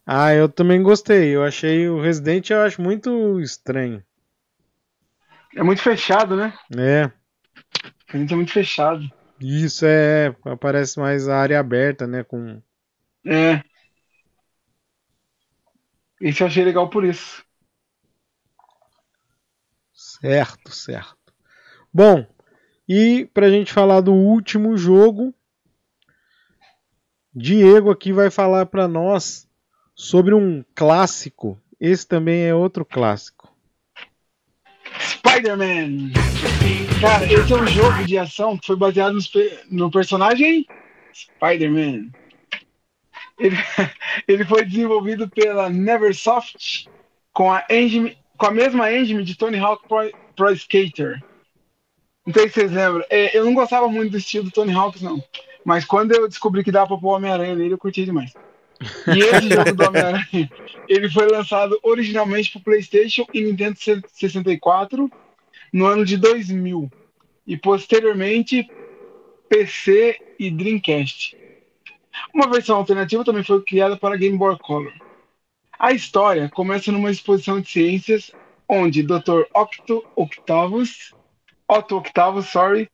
[0.05, 1.35] Ah, eu também gostei.
[1.35, 4.03] Eu achei o Resident eu acho muito estranho.
[5.55, 6.53] É muito fechado, né?
[6.77, 7.11] É,
[8.13, 9.03] A gente é muito fechado.
[9.39, 10.33] isso é.
[10.59, 12.23] Parece mais a área aberta, né?
[12.23, 12.61] Com.
[13.25, 13.61] É.
[16.19, 17.43] Esse eu achei legal por isso.
[20.21, 21.33] Certo, certo.
[21.91, 22.25] Bom,
[22.87, 25.33] e pra gente falar do último jogo,
[27.33, 29.49] Diego aqui vai falar pra nós
[29.95, 31.59] sobre um clássico.
[31.79, 33.51] Esse também é outro clássico.
[34.99, 36.11] Spider-Man!
[37.01, 39.17] Cara, esse é um jogo de ação que foi baseado
[39.71, 40.67] no personagem
[41.11, 42.11] Spider-Man.
[43.39, 43.55] Ele,
[44.27, 46.87] ele foi desenvolvido pela Neversoft
[47.33, 51.23] com a, engine, com a mesma engine de Tony Hawk Pro, Pro Skater.
[52.25, 53.05] Não sei se vocês lembram.
[53.07, 55.23] É, eu não gostava muito do estilo do Tony Hawk, não.
[55.63, 58.33] Mas quando eu descobri que dava pra pôr Homem-Aranha nele, eu curti demais.
[59.15, 60.51] E esse jogo do Homem-Aranha,
[60.89, 65.11] ele foi lançado originalmente para PlayStation e Nintendo 64
[65.71, 66.91] no ano de 2000
[67.45, 68.67] e posteriormente
[69.47, 71.37] PC e Dreamcast.
[72.33, 75.10] Uma versão alternativa também foi criada para Game Boy Color.
[75.83, 78.29] A história começa numa exposição de ciências
[78.69, 79.45] onde Dr.
[79.51, 81.11] Octo Octavus,
[81.67, 82.87] Otto Octavus, sorry,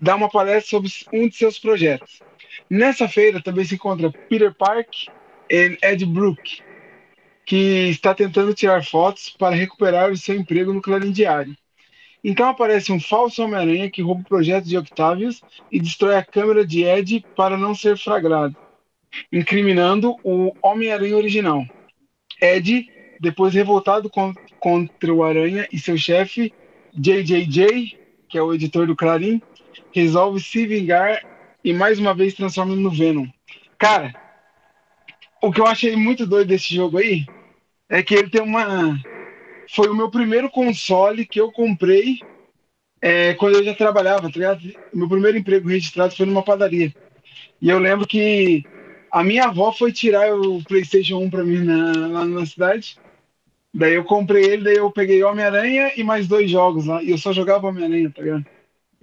[0.00, 2.20] dá uma palestra sobre um de seus projetos.
[2.70, 5.08] Nessa feira também se encontra Peter Park
[5.50, 6.62] e Ed Brook,
[7.44, 11.54] que está tentando tirar fotos para recuperar o seu emprego no Clarim Diário.
[12.24, 16.66] Então aparece um falso Homem-Aranha que rouba o projeto de Octavius e destrói a câmera
[16.66, 18.56] de Ed para não ser flagrado,
[19.30, 21.66] incriminando o Homem-Aranha original.
[22.42, 22.88] Ed,
[23.20, 26.52] depois revoltado con- contra o Aranha e seu chefe,
[26.92, 27.96] JJJ,
[28.28, 29.40] que é o editor do Clarim,
[29.92, 31.22] resolve se vingar
[31.64, 33.26] e mais uma vez transforma no Venom.
[33.78, 34.12] Cara,
[35.40, 37.24] o que eu achei muito doido desse jogo aí
[37.88, 38.98] é que ele tem uma.
[39.70, 42.18] Foi o meu primeiro console que eu comprei
[43.00, 44.60] é, quando eu já trabalhava, tá ligado?
[44.92, 46.92] Meu primeiro emprego registrado foi numa padaria.
[47.60, 48.64] E eu lembro que
[49.12, 52.96] a minha avó foi tirar o PlayStation 1 pra mim na, lá na cidade.
[53.74, 57.02] Daí eu comprei ele, daí eu peguei Homem-Aranha e mais dois jogos lá.
[57.02, 58.46] E eu só jogava Homem-Aranha, tá ligado?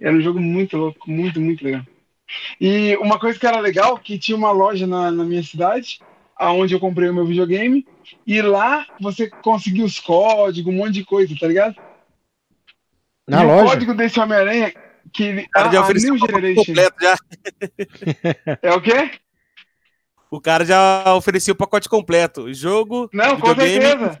[0.00, 1.82] Era um jogo muito louco, muito, muito legal.
[2.60, 6.00] E uma coisa que era legal, que tinha uma loja na, na minha cidade,
[6.36, 7.86] aonde eu comprei o meu videogame,
[8.26, 11.76] e lá você conseguia os códigos, um monte de coisa, tá ligado?
[13.28, 13.62] Na e loja?
[13.64, 14.72] o código desse Homem-Aranha,
[15.12, 16.62] que ele, O cara a, já a ofereceu completo
[17.00, 17.16] já.
[18.62, 19.10] é o quê?
[20.30, 22.52] O cara já oferecia o pacote completo.
[22.54, 24.18] Jogo, Não, com certeza.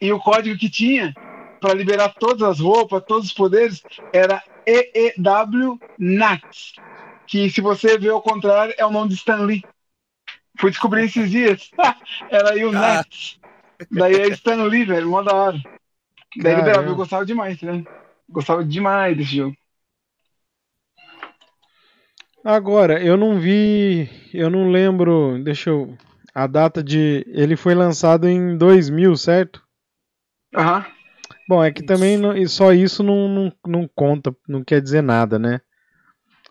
[0.00, 1.14] E o código que tinha
[1.60, 3.82] para liberar todas as roupas, todos os poderes,
[4.12, 6.74] era EEW NATS.
[7.26, 9.62] Que se você ver ao contrário, é o nome de Stan Lee.
[10.58, 11.70] Fui descobrir esses dias.
[12.28, 12.72] era aí o Ah.
[12.72, 13.40] NATS.
[13.90, 15.62] Daí é Stan Lee, velho, mó da hora.
[16.36, 17.84] Daí liberava, eu gostava demais, né?
[18.28, 19.56] Gostava demais desse jogo.
[22.44, 25.96] Agora, eu não vi, eu não lembro, deixa eu,
[26.34, 29.62] a data de, ele foi lançado em 2000, certo?
[30.56, 30.84] Aham.
[31.48, 35.02] Bom, é que também não- e só isso não, não, não conta, não quer dizer
[35.02, 35.60] nada, né?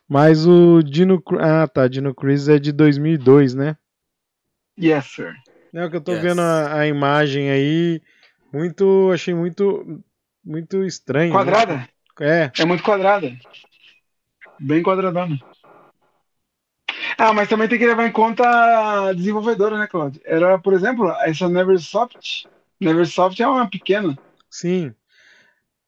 [0.08, 3.78] Mas o Dino, ah tá, Dino Crisis é de 2002, né?
[4.78, 5.34] Yes, sir.
[5.74, 6.22] É o que eu tô Yes.
[6.24, 8.02] vendo a, a imagem aí,
[8.52, 10.02] muito, achei muito,
[10.44, 11.32] muito estranho.
[11.34, 11.38] né?
[11.38, 11.90] Quadrada?
[12.20, 13.32] É, É muito quadrada.
[14.60, 15.38] Bem quadradona.
[17.24, 18.44] Ah, mas também tem que levar em conta
[19.10, 20.20] a desenvolvedora, né, Claudio?
[20.26, 22.48] Era, por exemplo, essa Neversoft.
[22.80, 24.18] Neversoft é uma pequena.
[24.50, 24.92] sim.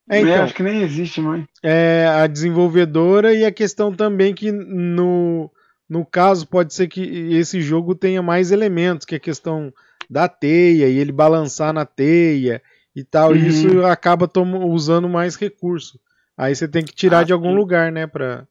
[0.07, 1.43] É, então, Acho que nem existe mais.
[1.63, 5.49] é a desenvolvedora e a questão também que no,
[5.89, 7.01] no caso pode ser que
[7.33, 9.73] esse jogo tenha mais elementos, que é a questão
[10.09, 12.61] da teia e ele balançar na teia
[12.95, 13.37] e tal, Uhum.
[13.37, 14.29] e isso acaba
[14.67, 15.99] usando mais recurso.
[16.37, 17.55] Aí você tem que tirar Ah, de algum sim.
[17.55, 18.45] lugar, né, pra...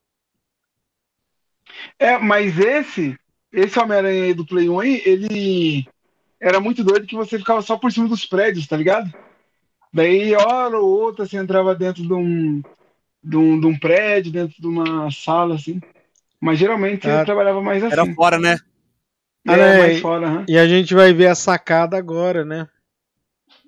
[1.98, 3.16] É, mas esse,
[3.52, 5.86] esse Homem-Aranha aí do Play 1 aí, ele
[6.40, 9.12] era muito doido que você ficava só por cima dos prédios, tá ligado?
[9.92, 12.62] Daí, hora ou outra, você entrava dentro de um,
[13.22, 15.80] de um, de um prédio, dentro de uma sala, assim.
[16.40, 17.92] Mas geralmente Ah, ele trabalhava mais assim.
[17.92, 18.56] Era fora, né?
[19.46, 20.44] Ah, É, mais e- fora, aham.
[20.48, 22.68] E a gente vai ver a sacada agora, né?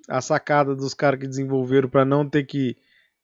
[0.09, 2.75] A sacada dos caras que desenvolveram pra não ter que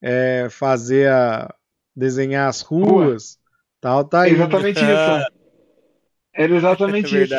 [0.01, 1.53] é, fazer a
[1.95, 3.37] desenhar as ruas,
[3.81, 4.33] tal, tá aí.
[4.33, 4.85] Exatamente isso.
[4.85, 5.21] ó.
[6.33, 7.35] Era exatamente É isso.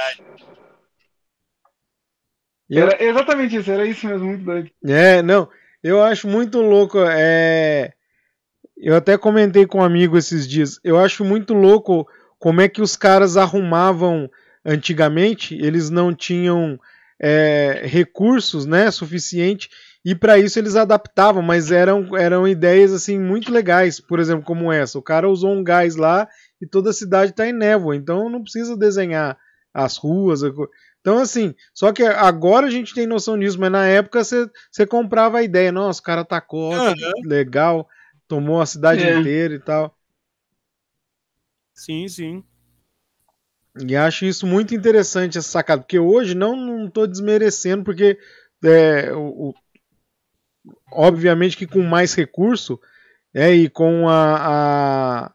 [2.68, 4.70] E eu- Era exatamente isso, era isso mesmo, muito doido.
[4.84, 5.48] É, não,
[5.82, 6.98] eu acho muito louco.
[7.00, 7.92] É...
[8.76, 10.80] Eu até comentei com um amigo esses dias.
[10.82, 12.08] Eu acho muito louco
[12.38, 14.28] como é que os caras arrumavam
[14.64, 15.54] antigamente.
[15.54, 16.80] Eles não tinham
[17.20, 19.70] é, recursos, né, suficiente
[20.04, 24.00] e para isso eles adaptavam, mas eram, eram ideias assim muito legais.
[24.00, 24.98] Por exemplo, como essa.
[24.98, 26.28] O cara usou um gás lá
[26.60, 29.38] e toda a cidade está em névoa, então não precisa desenhar
[29.72, 30.40] as ruas.
[31.00, 35.38] Então, assim, só que agora a gente tem noção disso, mas na época você comprava
[35.38, 37.88] a ideia, nossa, o cara tacou, que legal,
[38.28, 39.18] tomou a cidade É.
[39.18, 39.96] inteira e tal.
[41.74, 42.44] Sim, sim.
[43.88, 48.18] E acho isso muito interessante, essa sacada, porque hoje não não tô desmerecendo, porque
[48.64, 49.54] é, o-
[50.90, 52.80] obviamente que com mais recurso
[53.34, 55.32] é, e com a, a,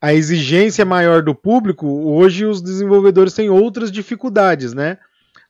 [0.00, 4.98] a exigência maior do público, hoje os desenvolvedores têm outras dificuldades, né?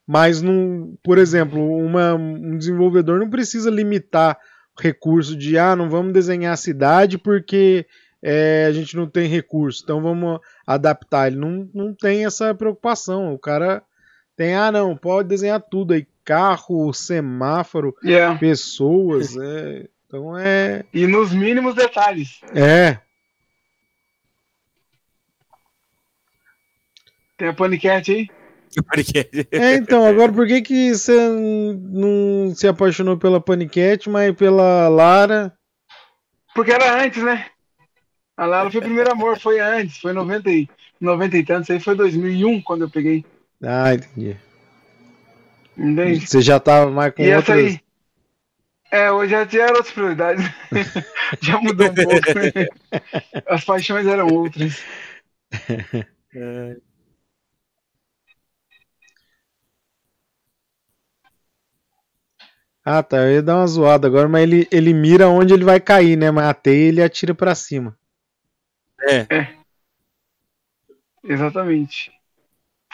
[0.06, 4.38] Mas, num, por exemplo, uma- um desenvolvedor não precisa limitar
[4.78, 7.86] recurso de ah, não vamos desenhar a cidade porque
[8.22, 11.28] é, a gente não tem recurso, então vamos adaptar.
[11.28, 13.32] Ele não, não tem essa preocupação.
[13.32, 13.82] O cara
[14.36, 18.38] tem, ah, não, pode desenhar tudo aí: carro, semáforo, Yeah.
[18.38, 19.36] pessoas.
[19.36, 20.84] é, então é.
[20.92, 22.40] E nos mínimos detalhes.
[22.54, 22.98] É.
[27.36, 28.28] Tem a Panicat aí?
[29.52, 35.52] É, então, agora por que, que você não se apaixonou pela Panicat, mas pela Lara?
[36.54, 37.46] Porque era antes, né?
[38.36, 40.68] A Lara foi o primeiro amor, foi antes, foi 90 e,
[41.00, 43.24] 90 e tantos, aí foi 2001 quando eu peguei.
[43.62, 44.36] Ah, entendi.
[45.76, 46.26] Entende?
[46.26, 47.72] Você já tava mais com E essa outras.
[47.72, 47.80] aí?
[48.90, 50.44] É, hoje já tinha outras prioridades.
[51.40, 52.20] já mudou um pouco.
[53.48, 54.82] As paixões eram outras.
[56.34, 56.76] É,
[62.84, 63.18] Ah, tá.
[63.18, 66.30] Eu ia dar uma zoada agora, mas ele, ele mira onde ele vai cair, né?
[66.30, 67.96] Mas a teia ele atira pra cima.
[69.30, 69.62] é.
[71.24, 72.12] Exatamente.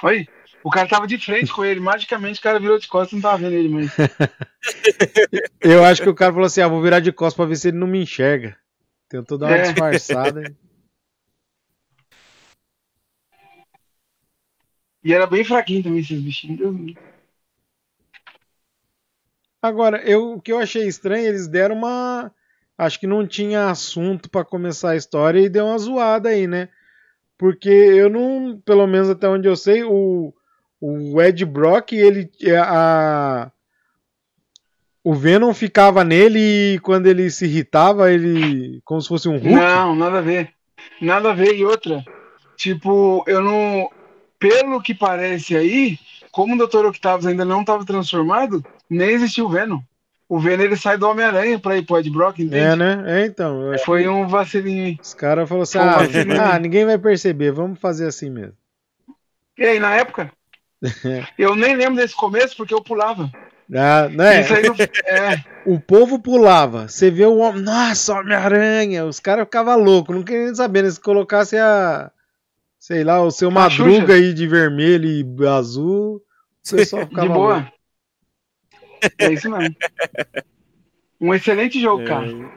[0.02, 0.28] Oi?
[0.62, 3.22] O cara tava de frente com ele, magicamente o cara virou de costas e não
[3.22, 3.90] tava vendo ele mais.
[5.60, 7.68] Eu acho que o cara falou assim: ah, vou virar de costas pra ver se
[7.68, 8.56] ele não me enxerga.
[9.08, 9.62] Tentou dar uma É.
[9.62, 10.42] disfarçada.
[15.04, 16.96] E era bem fraquinho também esses bichinhos.
[19.62, 22.32] Agora, eu, o que eu achei estranho, eles deram uma.
[22.76, 26.68] Acho que não tinha assunto pra começar a história e deu uma zoada aí, né?
[27.38, 30.34] Porque eu não, pelo menos até onde eu sei, o,
[30.80, 32.30] o Ed Brock, ele.
[32.42, 33.50] é, A,
[35.02, 38.80] o Venom ficava nele e quando ele se irritava, ele.
[38.84, 39.48] como se fosse um Hulk.
[39.48, 40.50] Não, nada a ver.
[41.00, 41.54] Nada a ver.
[41.56, 42.04] E outra,
[42.56, 43.90] tipo, eu não.
[44.38, 45.98] Pelo que parece aí,
[46.30, 46.86] como o Dr.
[46.86, 49.80] Octavius ainda não estava transformado, nem existiu o Venom.
[50.28, 52.56] O Venom ele sai do Homem-Aranha pra ir pro Ed Brock, entende?
[52.56, 53.02] É, né?
[53.06, 53.72] É, então.
[53.72, 54.98] acho Foi um vacilinho aí.
[55.02, 58.56] Os caras falaram assim: ah, ah, ninguém vai perceber, vamos fazer assim mesmo.
[59.56, 60.30] E aí, na época,
[61.38, 63.30] eu nem lembro desse começo porque eu pulava.
[63.74, 64.42] Ah, né?
[64.62, 64.74] Não...
[65.06, 66.88] É, O povo pulava.
[66.88, 67.62] Você vê o homem.
[67.62, 69.04] Nossa, Homem-Aranha!
[69.04, 70.82] Os caras ficavam loucos, não queriam saber.
[70.84, 70.90] né?
[70.90, 72.10] Se colocasse a.
[72.78, 74.12] Sei lá, o seu Madruga Xuxa.
[74.14, 76.22] aí de vermelho e azul,
[76.72, 77.42] o pessoal ficava de louco.
[77.42, 77.72] boa.
[79.18, 79.74] É isso mesmo.
[81.20, 82.26] Um excelente jogo, cara.
[82.32, 82.48] Né,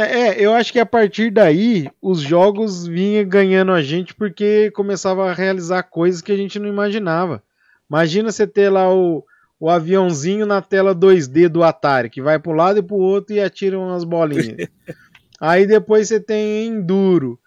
[0.00, 5.30] é, eu acho que a partir daí os jogos vinham ganhando a gente porque começava
[5.30, 7.42] a realizar coisas que a gente não imaginava.
[7.88, 9.24] Imagina você ter lá o,
[9.60, 13.00] o aviãozinho na tela 2D do Atari, que vai para um lado e para o
[13.00, 14.68] outro e atira umas bolinhas.
[15.40, 17.38] aí depois você tem Enduro.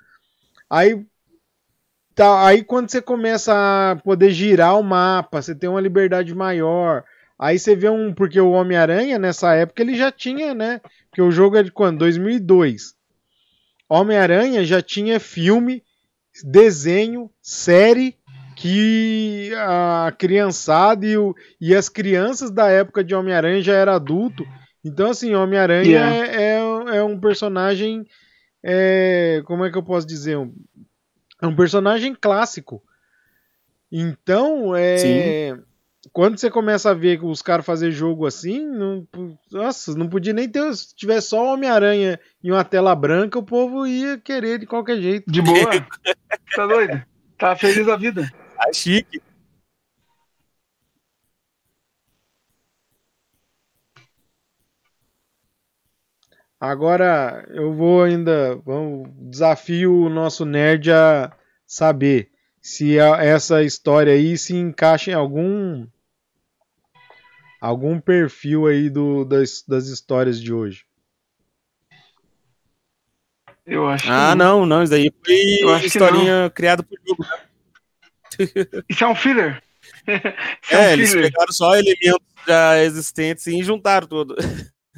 [0.69, 1.05] Aí,
[2.15, 7.03] tá, aí quando você começa a poder girar o mapa, você tem uma liberdade maior.
[7.39, 8.13] Aí você vê um.
[8.13, 10.81] Porque o Homem-Aranha, nessa época, ele já tinha, né?
[11.09, 11.99] Porque o jogo é de quando?
[11.99, 12.93] 2002.
[13.87, 15.83] Homem-Aranha já tinha filme,
[16.43, 18.17] desenho, série
[18.55, 24.45] que a criançada e, o- e as crianças da época de Homem-Aranha já era adulto.
[24.83, 26.15] Então, assim, Homem-Aranha Yeah.
[26.15, 28.05] é, é, é um personagem.
[28.61, 30.37] é, como é que eu posso dizer?
[30.37, 30.53] Um-
[31.41, 32.83] é um personagem clássico.
[33.89, 35.57] Então, é.
[36.11, 39.07] Quando você começa a ver os caras fazer jogo assim, não,
[39.51, 40.73] nossa, não podia nem ter.
[40.75, 44.99] Se tivesse só o Homem-Aranha e uma tela branca, o povo ia querer de qualquer
[45.01, 45.31] jeito.
[45.31, 45.69] De boa.
[46.55, 47.01] Tá doido?
[47.37, 48.27] Tá feliz da vida.
[48.57, 49.21] Ah, chique.
[56.59, 58.55] Agora eu vou ainda.
[58.65, 61.31] Vamos, desafio o nosso nerd a
[61.65, 62.29] saber
[62.61, 65.87] se a- essa história aí se encaixa em algum.
[67.59, 70.85] Algum perfil aí do, das, das histórias de hoje.
[73.65, 77.25] Eu acho que Ah, não, não, isso daí foi que historinha criada por jogo.
[78.89, 79.61] Isso é um filler.
[80.63, 81.31] Isso É, um eles filler.
[81.31, 84.35] pegaram só elementos já existentes e juntaram tudo.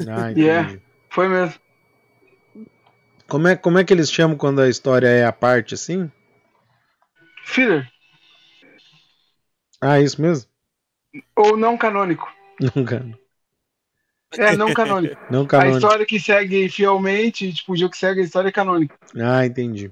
[0.08, 0.42] Ah, entendi.
[0.42, 0.80] Yeah.
[1.10, 1.56] Foi mesmo.
[3.28, 6.10] Como, é, como é que eles chamam quando a história é a parte assim?
[7.44, 7.90] Filler.
[9.82, 10.48] Ah, isso mesmo?
[11.36, 12.32] Ou não canônico.
[12.76, 13.12] Não, can-
[14.38, 15.18] É, não canônico.
[15.32, 15.78] não A canônico.
[15.78, 18.96] história que segue fielmente, tipo, o jogo que segue a história é canônico.
[19.20, 19.92] Ah, entendi.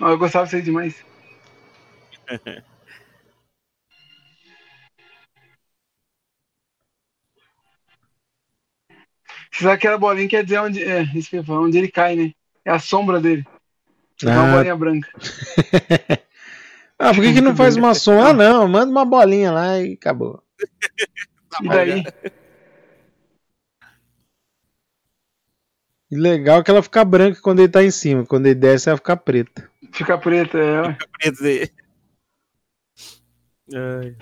[0.00, 1.04] Eu gostava disso aí demais.
[9.50, 10.82] Que aquela bolinha quer dizer onde.
[10.82, 12.32] É, isso que eu ia falar, onde ele cai, né?
[12.64, 13.44] É a sombra dele.
[14.22, 14.52] É uma Ah.
[14.56, 15.08] bolinha branca.
[17.02, 18.20] Ah, por que, que não faz uma som?
[18.20, 20.42] Ah, não, manda uma bolinha lá e acabou.
[21.62, 22.04] E daí?
[26.08, 28.24] E legal que ela fica branca quando ele tá em cima.
[28.24, 29.68] Quando ele desce, ela fica preta.
[29.92, 30.80] Fica preta, é.
[30.80, 30.94] ó.
[31.18, 31.72] Quer dizer.
[33.74, 34.16] Ai.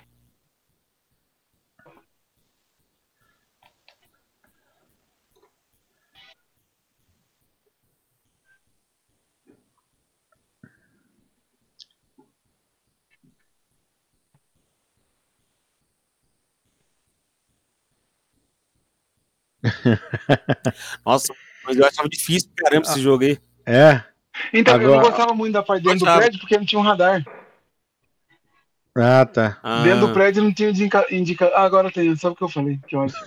[21.05, 21.32] Nossa,
[21.64, 23.39] mas eu achava difícil pra caramba esse jogo aí.
[23.66, 24.02] É.
[24.52, 26.82] Então, eu Agora- não gostava muito da parte dentro do prédio porque não tinha um
[26.85, 27.24] radar.
[29.01, 29.59] Ah, tá.
[29.62, 31.06] Ah, Dentro do prédio não tinha indica...
[31.10, 31.47] indica...
[31.55, 32.80] Ah, agora tem, só porque eu falei.
[32.86, 33.20] Que ótimo.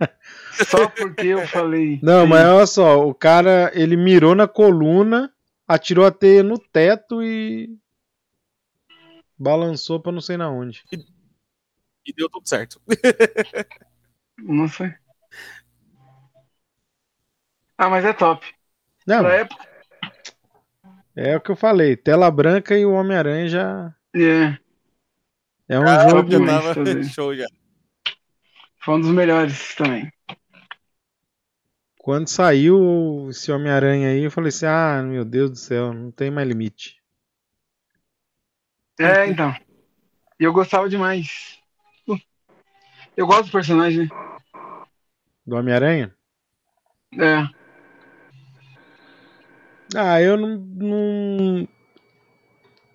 [0.66, 1.98] só porque eu falei.
[2.02, 2.28] Não, Sim.
[2.28, 5.30] mas olha só, o cara, ele mirou na coluna,
[5.68, 7.68] atirou a teia no teto e
[9.38, 10.82] balançou pra não sei na onde.
[12.06, 12.80] E deu tudo certo.
[14.38, 14.94] Não sei.
[17.82, 18.46] Ah, mas é top.
[19.06, 19.66] Não, Pra época,
[21.16, 24.58] É o que eu falei, tela branca e o Homem-Aranha já É,
[25.66, 26.28] é um Ah, jogo.
[26.28, 27.46] demais, tava show já.
[28.84, 30.12] foi um dos melhores também.
[31.98, 36.30] Quando saiu esse Homem-Aranha aí, eu falei assim: ah, meu Deus do céu, não tem
[36.30, 37.00] mais limite.
[38.98, 39.54] É, então.
[40.38, 41.58] E eu gostava demais.
[42.06, 42.18] Uh,
[43.16, 44.08] Eu gosto do personagem, né?
[45.46, 46.14] Do Homem-Aranha?
[47.18, 47.59] É.
[49.94, 51.68] Ah, eu não, não.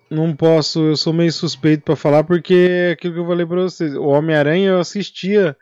[0.08, 3.62] Não posso, eu sou meio suspeito pra falar porque é aquilo que eu falei pra
[3.62, 3.94] vocês.
[3.94, 5.56] O Homem-Aranha eu assistia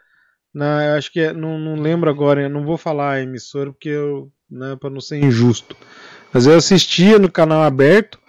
[0.52, 3.72] na, eu acho que é, não, não lembro agora, eu não vou falar a emissora
[3.72, 5.74] porque eu, né, para não ser injusto.
[6.30, 8.20] Mas eu assistia no canal aberto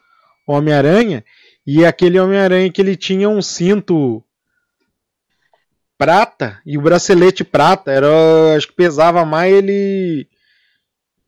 [0.47, 1.23] Homem-Aranha
[1.67, 4.23] e aquele Homem-Aranha que ele tinha um cinto
[5.97, 8.07] prata e o bracelete prata, era,
[8.55, 10.29] acho que pesava mais ele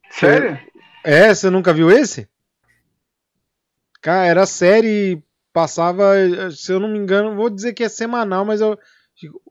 [0.10, 0.60] Sério?
[1.08, 2.28] É, você nunca viu esse?
[4.02, 6.14] Cara, era série, passava,
[6.52, 8.78] se eu não me engano, vou dizer que é semanal, mas eu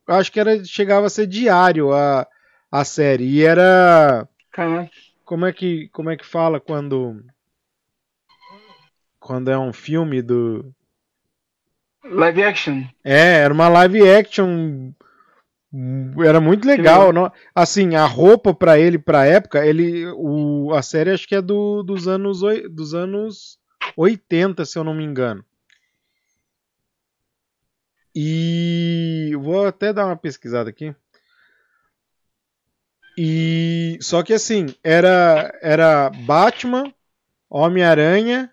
[0.07, 2.27] acho que era chegava a ser diário a,
[2.71, 3.25] a série.
[3.25, 4.91] E era Caraca.
[5.25, 7.25] como é que como é que fala quando
[9.19, 10.73] quando é um filme do
[12.09, 12.85] Live action.
[13.03, 14.93] É, era uma live action.
[16.25, 17.31] Era muito legal, não?
[17.55, 21.83] Assim, a roupa pra ele, pra época, ele, o, a série acho que é do,
[21.83, 22.41] dos anos
[22.71, 23.59] dos anos
[23.97, 25.45] 80, se eu não me engano.
[28.15, 30.95] E vou até dar uma pesquisada aqui.
[33.19, 36.91] E só que assim, era era Batman,
[37.51, 38.51] Homem-Aranha,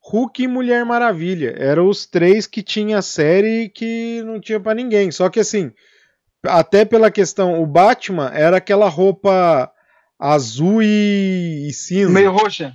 [0.00, 1.54] Hulk e Mulher Maravilha.
[1.56, 5.10] Eram os três que tinha série que não tinha pra ninguém.
[5.10, 5.72] Só que assim,
[6.46, 9.70] até pela questão, o Batman era aquela roupa
[10.18, 12.10] azul e, e cinza.
[12.10, 12.74] Meio roxa.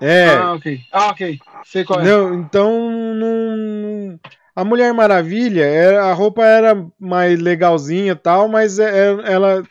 [0.00, 0.28] É.
[0.36, 0.80] Ah, ok.
[0.92, 1.38] Ah, ok.
[1.64, 2.04] Sei qual é.
[2.04, 4.18] Não, então não,
[4.56, 9.62] a Mulher Maravilha, era- a roupa era mais legalzinha e tal, mas é- é- ela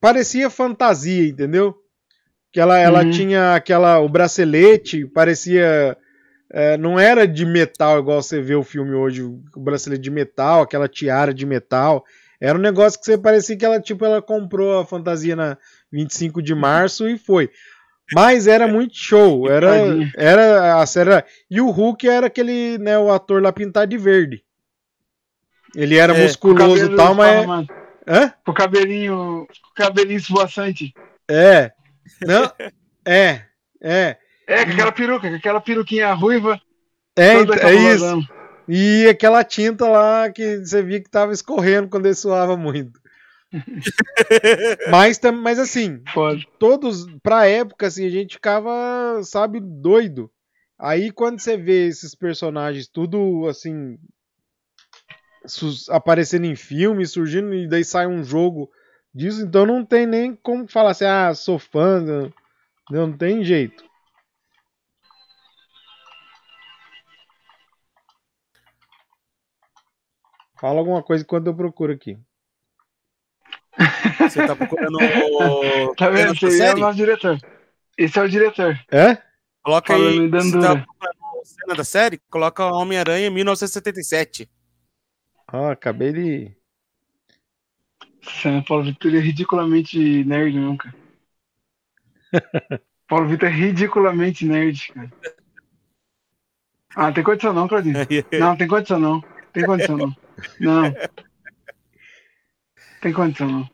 [0.00, 1.74] parecia fantasia, entendeu?
[2.52, 3.10] Que ela, ela Uhum.
[3.10, 5.96] tinha aquela o bracelete, parecia
[6.52, 10.62] é, não era de metal igual você vê o filme hoje, o bracelete de metal,
[10.62, 12.04] aquela tiara de metal.
[12.40, 15.58] Era um negócio que você parecia que ela tipo ela comprou a fantasia na
[15.92, 17.50] 25 de março e foi.
[18.14, 19.70] Mas era muito show, era
[20.16, 24.42] era a série e o Hulk era aquele, né, o ator lá pintado de verde.
[25.76, 27.68] Ele era É, musculoso e tal, mas esparramado.
[28.06, 28.32] hã?
[28.46, 29.42] O cabelinho.
[29.42, 30.94] O cabelinho esvoaçante.
[31.30, 31.72] É.
[32.26, 32.50] Não,
[33.04, 33.42] é.
[33.82, 34.16] É.
[34.48, 36.58] É, com aquela peruca, com aquela peruquinha ruiva.
[37.14, 38.28] É, toda é isso.
[38.66, 42.98] E aquela tinta lá que você via que tava escorrendo quando ele suava muito.
[44.90, 46.40] mas, mas assim, Foda.
[46.58, 50.30] todos, pra época, assim, a gente ficava, sabe, doido.
[50.78, 53.98] Aí quando você vê esses personagens tudo, assim,
[55.90, 58.70] aparecendo em filme, surgindo, e daí sai um jogo
[59.14, 62.32] disso, então não tem nem como falar assim, ah, sou fã, não,
[62.90, 63.87] não tem jeito.
[70.58, 72.18] Fala alguma coisa enquanto eu procuro aqui.
[74.18, 75.94] Você tá procurando o.
[75.94, 76.32] Tá vendo?
[76.32, 77.38] Esse aí é o nosso diretor.
[77.96, 78.78] Esse é o diretor.
[78.90, 79.18] É?
[79.62, 80.00] Coloca aí.
[80.00, 82.20] Falando em Você tá procurando a cena da série?
[82.28, 84.50] Coloca Homem-Aranha 1977.
[85.52, 86.56] Ó, acabei de.
[88.22, 90.92] Sam, Paulo Vitor é ridiculamente nerd nunca.
[93.08, 95.12] Paulo Vitor é ridiculamente nerd, cara.
[96.96, 97.94] Ah, tem condição não, Claudinho.
[98.40, 99.22] Não, tem condição não.
[99.52, 100.27] Tem condição não.
[100.60, 100.94] Não.
[103.00, 103.70] Tem condição não.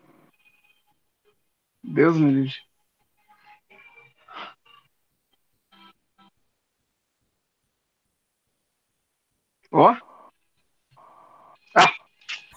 [1.82, 2.54] Deus me livre.
[9.70, 9.96] Ó.
[11.76, 11.92] Ah!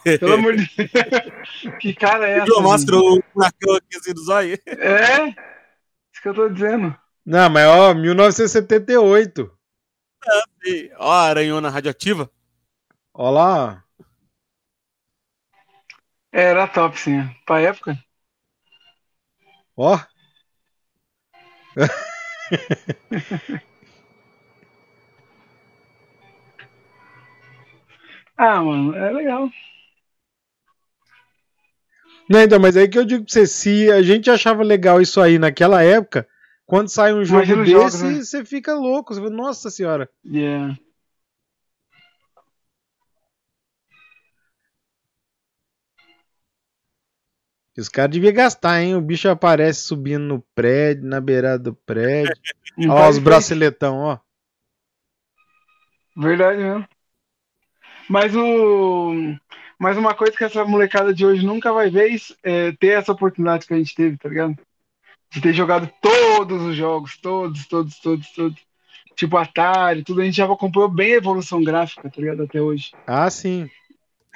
[0.03, 0.89] Pelo amor de Deus.
[1.81, 2.51] Que cara é essa?
[2.51, 3.19] Eu mostro gente?
[3.19, 4.57] o furacão aqui assim do zóio.
[4.67, 5.29] É?
[6.13, 6.95] Isso que eu tô dizendo.
[7.25, 9.51] Não, mas ó, 1978.
[10.63, 12.29] E, Ó, a aranhona radioativa.
[13.13, 13.83] Ó lá.
[16.37, 17.27] É, Era top, sim.
[17.47, 17.97] Pra época.
[19.75, 19.97] Ó.
[28.39, 29.49] Ah, mano, é legal.
[32.29, 35.19] Não, então, mas aí que eu digo pra você, se a gente achava legal isso
[35.19, 36.27] aí naquela época,
[36.67, 38.23] quando sai um jogo Imagina desse, jogos, né?
[38.23, 39.11] você fica louco.
[39.11, 40.07] Você fala, Nossa senhora.
[40.23, 40.77] Yeah.
[47.77, 48.95] Os caras deviam gastar, hein?
[48.95, 52.33] O bicho aparece subindo no prédio, na beirada do prédio.
[52.87, 54.17] Faz os braceletão, ó.
[56.15, 56.87] Verdade mesmo.
[58.09, 59.35] Mas o.
[59.79, 63.11] Mas uma coisa que essa molecada de hoje nunca vai ver isso- é ter essa
[63.11, 64.57] oportunidade que a gente teve, tá ligado?
[65.29, 68.57] De ter jogado todos os jogos, todos, todos, todos, todos.
[69.15, 72.43] Tipo Atari, tudo, a gente já acompanhou bem a evolução gráfica, tá ligado?
[72.43, 72.91] Até hoje.
[73.05, 73.69] Ah, sim.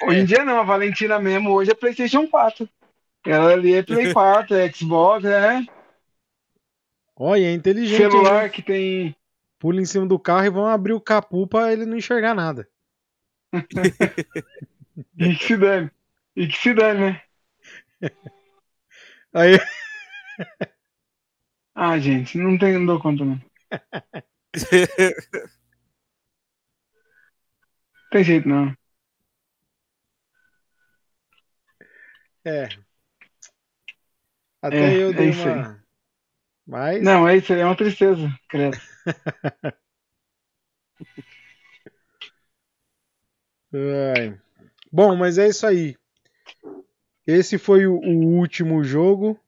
[0.04, 2.68] Hoje em dia não, a Valentina mesmo, hoje é PlayStation 4.
[3.24, 5.60] Ela ali é Play 4, é Xbox, é
[7.16, 8.02] Olha, é inteligente.
[8.02, 8.10] hein?
[8.10, 9.14] celular que tem.
[9.58, 12.68] Pula em cima do carro e vão abrir o capu pra ele não enxergar nada.
[15.18, 15.90] E que se dane.
[16.36, 17.22] E que se dane, né?
[19.32, 19.58] Aí,
[21.74, 23.40] Ah, gente, não, tem, não dou conta, não.
[28.10, 28.76] Tem jeito, não.
[32.44, 32.68] é.
[34.62, 35.54] Até É, eu é dei isso aí.
[35.54, 35.84] uma.
[36.66, 37.02] Mas.
[37.02, 38.78] Não, é isso aí, é uma tristeza, credo.
[44.14, 44.38] Ai.
[44.90, 45.96] Bom, mas é isso aí.
[47.26, 49.38] Esse foi o, o último jogo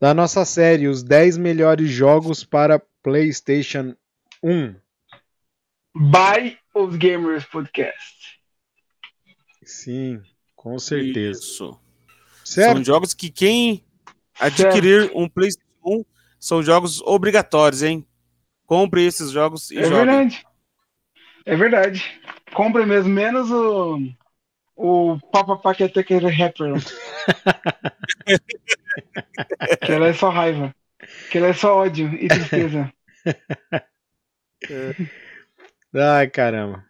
[0.00, 3.94] da nossa série, os 10 melhores jogos para PlayStation
[4.42, 4.74] 1.
[5.94, 8.40] By os Gamers Podcast.
[9.62, 10.22] Sim,
[10.56, 11.40] com certeza.
[11.40, 11.80] Isso.
[12.50, 12.74] Certo?
[12.74, 13.84] São jogos que quem
[14.40, 16.04] adquirir um PlayStation 1
[16.40, 18.04] são jogos obrigatórios, hein?
[18.66, 19.94] Compre esses jogos e É jogue.
[19.94, 20.44] verdade.
[21.46, 22.20] É verdade.
[22.52, 24.00] Compre mesmo, menos o.
[24.74, 26.72] O Papa Paqueteca Rapper.
[29.86, 30.74] que ela é só raiva.
[31.30, 32.92] Que ela é só ódio e tristeza.
[35.94, 36.84] Ai, caramba.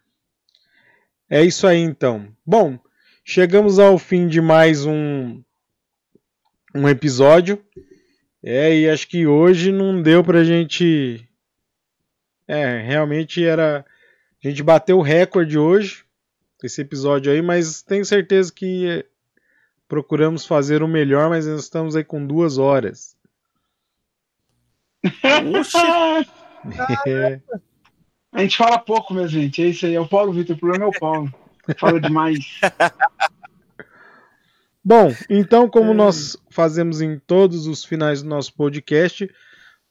[1.29, 2.35] É isso aí então.
[2.43, 2.79] Bom,
[3.23, 5.43] chegamos ao fim de mais um
[6.73, 7.63] um episódio.
[8.43, 11.27] É, e acho que hoje não deu pra gente
[12.47, 13.85] É, realmente era
[14.43, 16.03] a gente bateu o recorde hoje
[16.63, 19.05] esse episódio aí, mas tenho certeza que eh,
[19.87, 23.15] procuramos fazer o melhor, mas nós estamos aí com duas horas.
[27.07, 27.39] É.
[28.33, 29.61] A gente fala pouco, minha gente.
[29.61, 29.93] É isso aí.
[29.93, 30.55] É o Paulo Vitor.
[30.55, 31.33] O problema é o Paulo.
[31.77, 32.61] Fala demais.
[34.83, 39.29] Bom, então, como nós fazemos em todos os finais do nosso podcast,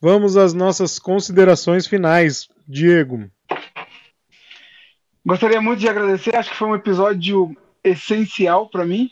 [0.01, 2.49] vamos às nossas considerações finais.
[2.67, 3.29] Diego.
[5.25, 6.35] Gostaria muito de agradecer.
[6.35, 9.09] Acho que foi um episódio essencial para mim,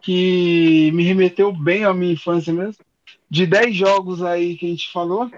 [0.00, 2.84] que me remeteu bem à minha infância mesmo.
[3.28, 5.30] De 10 jogos aí que a gente falou,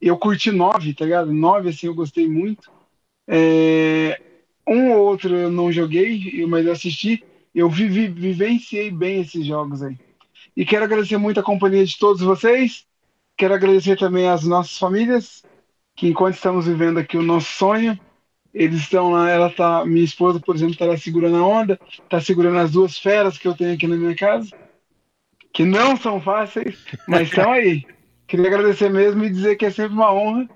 [0.00, 1.32] eu curti 9, tá ligado?
[1.32, 2.70] 9, assim, eu gostei muito.
[3.26, 4.20] É,
[4.66, 7.24] Um ou outro eu não joguei, mas eu assisti.
[7.54, 9.96] Eu vivi, vivenciei bem esses jogos aí.
[10.56, 12.86] E quero agradecer muito a companhia de todos vocês.
[13.36, 15.42] Quero agradecer também às nossas famílias,
[15.96, 17.98] que enquanto estamos vivendo aqui o nosso sonho,
[18.52, 22.20] eles estão lá, ela tá, minha esposa, por exemplo, tá lá segurando a onda, tá
[22.20, 24.50] segurando as duas feras que eu tenho aqui na minha casa,
[25.52, 27.84] que não são fáceis, mas estão aí.
[28.26, 30.48] Queria agradecer mesmo e dizer que é sempre uma honra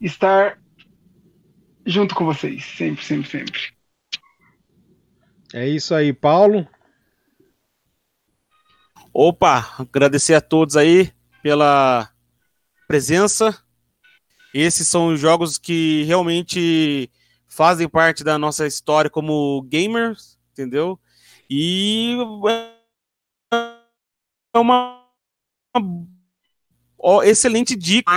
[0.00, 0.58] estar
[1.84, 3.79] junto com vocês, sempre, sempre, sempre.
[5.52, 6.68] É isso aí, Paulo.
[9.12, 11.12] Opa, agradecer a todos aí
[11.42, 12.08] pela
[12.86, 13.60] presença.
[14.54, 17.10] Esses são os jogos que realmente
[17.48, 20.98] fazem parte da nossa história como gamers, entendeu?
[21.48, 22.16] E
[24.54, 25.04] é uma,
[26.96, 28.12] uma excelente dica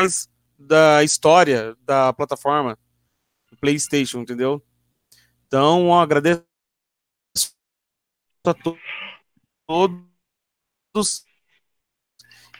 [0.57, 2.77] da história da plataforma
[3.59, 4.61] PlayStation, entendeu?
[5.47, 6.43] Então, agradeço
[8.45, 8.77] a to-
[9.65, 11.25] todos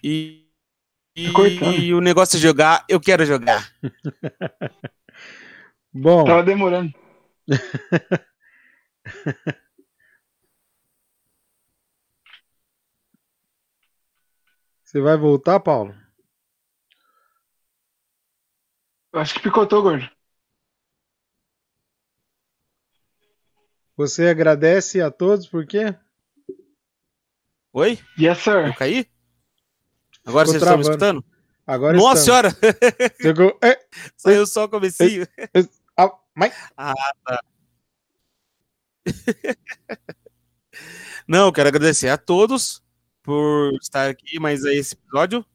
[0.01, 0.47] e,
[1.15, 3.69] e, Tá e o negócio de jogar, eu quero jogar.
[5.93, 6.93] Bom, Tava demorando.
[14.83, 15.93] você vai voltar, Paulo?
[19.11, 20.09] Eu acho que picotou, gordo.
[23.95, 25.95] Você agradece a todos por quê?
[27.73, 27.99] Oi?
[28.19, 28.75] Yes, Eu sir.
[28.77, 29.07] caí?
[30.25, 30.89] Agora Ficou vocês estão me travando.
[30.89, 31.25] escutando?
[31.65, 32.23] Agora Nossa estamos.
[32.23, 32.49] senhora!
[33.21, 33.57] Chegou.
[33.61, 33.79] É,
[34.17, 35.27] Saiu só o comecinho.
[35.97, 36.53] ah, mas-
[41.27, 42.81] Não, eu quero agradecer a todos
[43.21, 45.45] por estar aqui mais a esse episódio.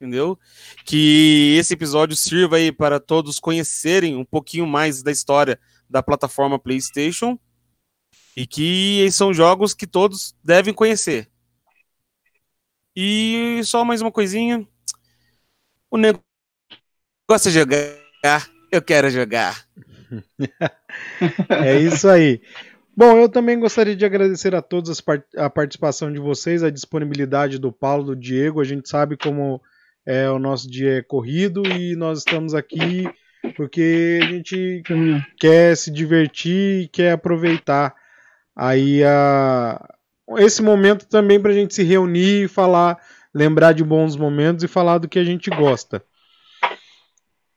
[0.00, 0.38] Entendeu?
[0.86, 5.60] Que esse episódio sirva aí para todos conhecerem um pouquinho mais da história
[5.90, 7.38] da plataforma PlayStation
[8.36, 11.28] e que são jogos que todos devem conhecer.
[12.96, 14.66] E só mais uma coisinha.
[15.90, 16.20] O nego
[17.28, 19.66] gosta de jogar, eu quero jogar.
[21.48, 22.40] É isso aí.
[22.96, 26.70] Bom, eu também gostaria de agradecer a todos as par- a participação de vocês, a
[26.70, 28.60] disponibilidade do Paulo, do Diego.
[28.60, 29.60] A gente sabe como
[30.04, 33.08] é o nosso dia é corrido e nós estamos aqui
[33.56, 34.82] porque a gente
[35.38, 37.94] quer se divertir e quer aproveitar
[38.54, 39.82] aí a
[40.38, 42.98] esse momento também para a gente se reunir e falar,
[43.34, 46.04] lembrar de bons momentos e falar do que a gente gosta.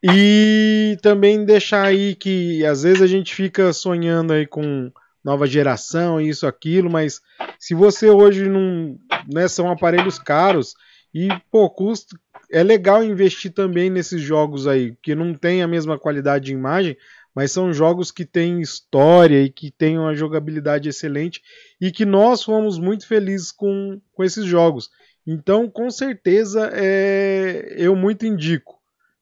[0.03, 4.91] E também deixar aí que às vezes a gente fica sonhando aí com
[5.23, 7.21] nova geração, isso, aquilo, mas
[7.57, 8.97] se você hoje não.
[9.31, 10.73] Né, são aparelhos caros
[11.13, 12.17] e, pô, custo.
[12.53, 16.95] É legal investir também nesses jogos aí, que não tem a mesma qualidade de imagem,
[17.33, 21.41] mas são jogos que têm história e que têm uma jogabilidade excelente
[21.81, 24.91] e que nós fomos muito felizes com, com esses jogos.
[25.25, 28.79] Então, com certeza, é, eu muito indico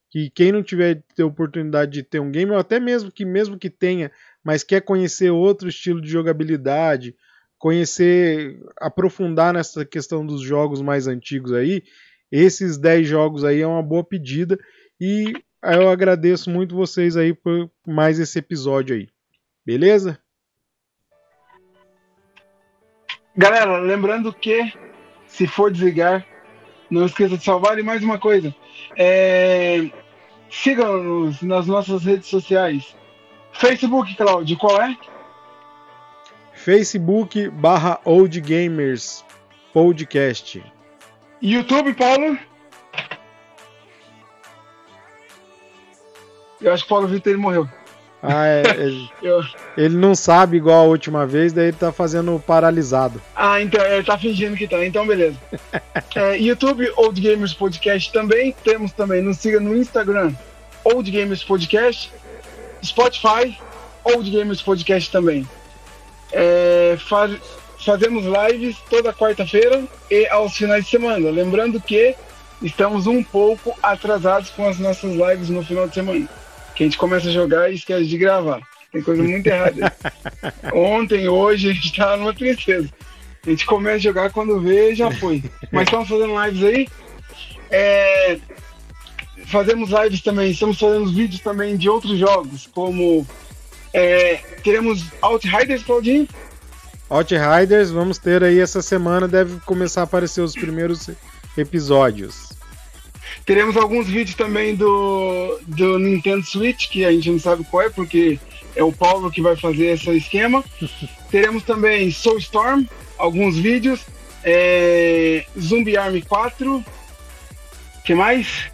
[0.09, 3.57] que quem não tiver ter oportunidade de ter um game, ou até mesmo que mesmo
[3.57, 4.11] que tenha,
[4.43, 7.15] mas quer conhecer outro estilo de jogabilidade,
[7.57, 11.81] conhecer, aprofundar nessa questão dos jogos mais antigos aí,
[12.31, 14.57] esses 10 jogos aí é uma boa pedida
[14.99, 15.33] e
[15.63, 19.09] eu agradeço muito vocês aí por mais esse episódio aí.
[19.65, 20.17] Beleza?
[23.35, 24.73] Galera, lembrando que
[25.27, 26.25] se for desligar,
[26.89, 27.79] não esqueça de salvar.
[27.79, 28.53] E mais uma coisa,
[28.97, 29.89] é...
[30.49, 32.95] sigam-nos nas nossas redes sociais.
[33.53, 34.97] Facebook, Claudio, qual é?
[36.53, 39.23] Facebook barra Old Gamers
[39.73, 40.61] Podcast.
[41.41, 42.37] YouTube, Paulo?
[46.61, 47.67] Eu acho que o Paulo Vitor ele morreu.
[48.21, 49.41] Ah, é, é- Eu-
[49.75, 53.19] ele não sabe igual a última vez, daí ele tá fazendo paralisado.
[53.35, 55.37] Ah, então, ele tá fingindo que tá, então beleza.
[56.13, 58.53] É, YouTube, Old Gamers Podcast também.
[58.65, 60.33] Temos também, nos siga no Instagram,
[60.83, 62.11] Old Gamers Podcast.
[62.83, 63.57] Spotify,
[64.03, 65.47] Old Gamers Podcast também.
[66.33, 67.29] É, fa-
[67.83, 71.29] fazemos lives toda quarta-feira e aos finais de semana.
[71.29, 72.15] Lembrando que
[72.61, 76.29] estamos um pouco atrasados com as nossas lives no final de semana.
[76.75, 78.61] Que a gente começa a jogar e esquece de gravar.
[78.91, 79.93] Tem coisa muito errada.
[80.73, 82.89] Ontem, hoje, a gente tá numa tristeza.
[83.45, 85.43] A gente começa a jogar quando vê, já foi.
[85.71, 86.87] Mas estamos fazendo lives aí.
[87.71, 88.37] É,
[89.51, 93.27] Fazemos lives também, estamos fazendo vídeos também de outros jogos, como
[93.93, 96.25] é, teremos Outriders, Claudinho.
[97.11, 101.09] Outriders, vamos ter aí essa semana, deve começar a aparecer os primeiros
[101.57, 102.53] episódios.
[103.45, 107.89] Teremos alguns vídeos também do, do Nintendo Switch, que a gente não sabe qual é,
[107.89, 108.39] porque
[108.77, 110.63] é o Paulo que vai fazer esse esquema.
[111.29, 112.85] Teremos também Soulstorm,
[113.17, 114.05] alguns vídeos.
[114.41, 116.81] É, Zombie Army 4.
[118.05, 118.71] que mais?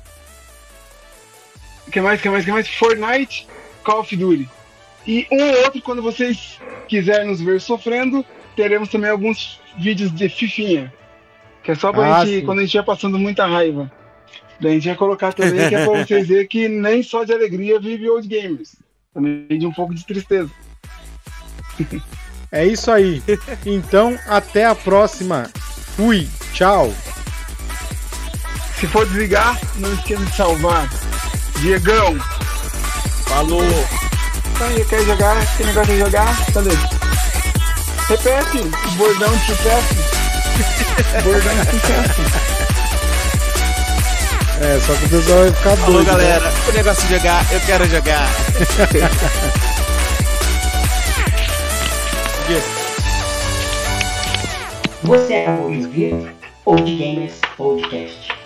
[1.91, 2.21] que mais?
[2.21, 2.45] que mais?
[2.45, 2.67] que mais?
[2.67, 3.47] Fortnite,
[3.83, 4.47] Call of Duty.
[5.07, 8.25] E um ou outro, quando vocês quiserem nos ver sofrendo,
[8.55, 10.93] teremos também alguns vídeos de Fifinha.
[11.63, 12.45] Que é só pra Ah, gente, sim.
[12.45, 13.89] quando a gente estiver passando muita raiva.
[14.59, 17.31] Daí a gente vai colocar também, que é pra vocês verem que nem só de
[17.33, 18.75] alegria vive Old Gamers.
[19.13, 20.49] Também de um pouco de tristeza.
[22.51, 23.21] É isso aí.
[23.65, 25.49] Então, até a próxima.
[25.95, 26.93] Fui, tchau.
[28.79, 30.89] Se for desligar, não esqueça de salvar.
[31.61, 32.17] Diegão,
[33.27, 33.61] Falou!
[34.57, 35.37] Então aí, quer jogar?
[35.55, 36.35] Quem negócio de jogar?
[36.51, 36.71] Cadê?
[38.09, 39.95] Repete, o bordão de sucesso.
[41.23, 42.21] bordão de sucesso.
[44.59, 46.05] É, só que o pessoal vai ficar Falou, doido.
[46.05, 46.11] né?
[46.11, 46.51] galera.
[46.67, 48.27] O negócio de jogar, eu quero jogar.
[55.03, 56.35] Você acabou de ouvir
[56.65, 58.36] Old Gamers Podcast.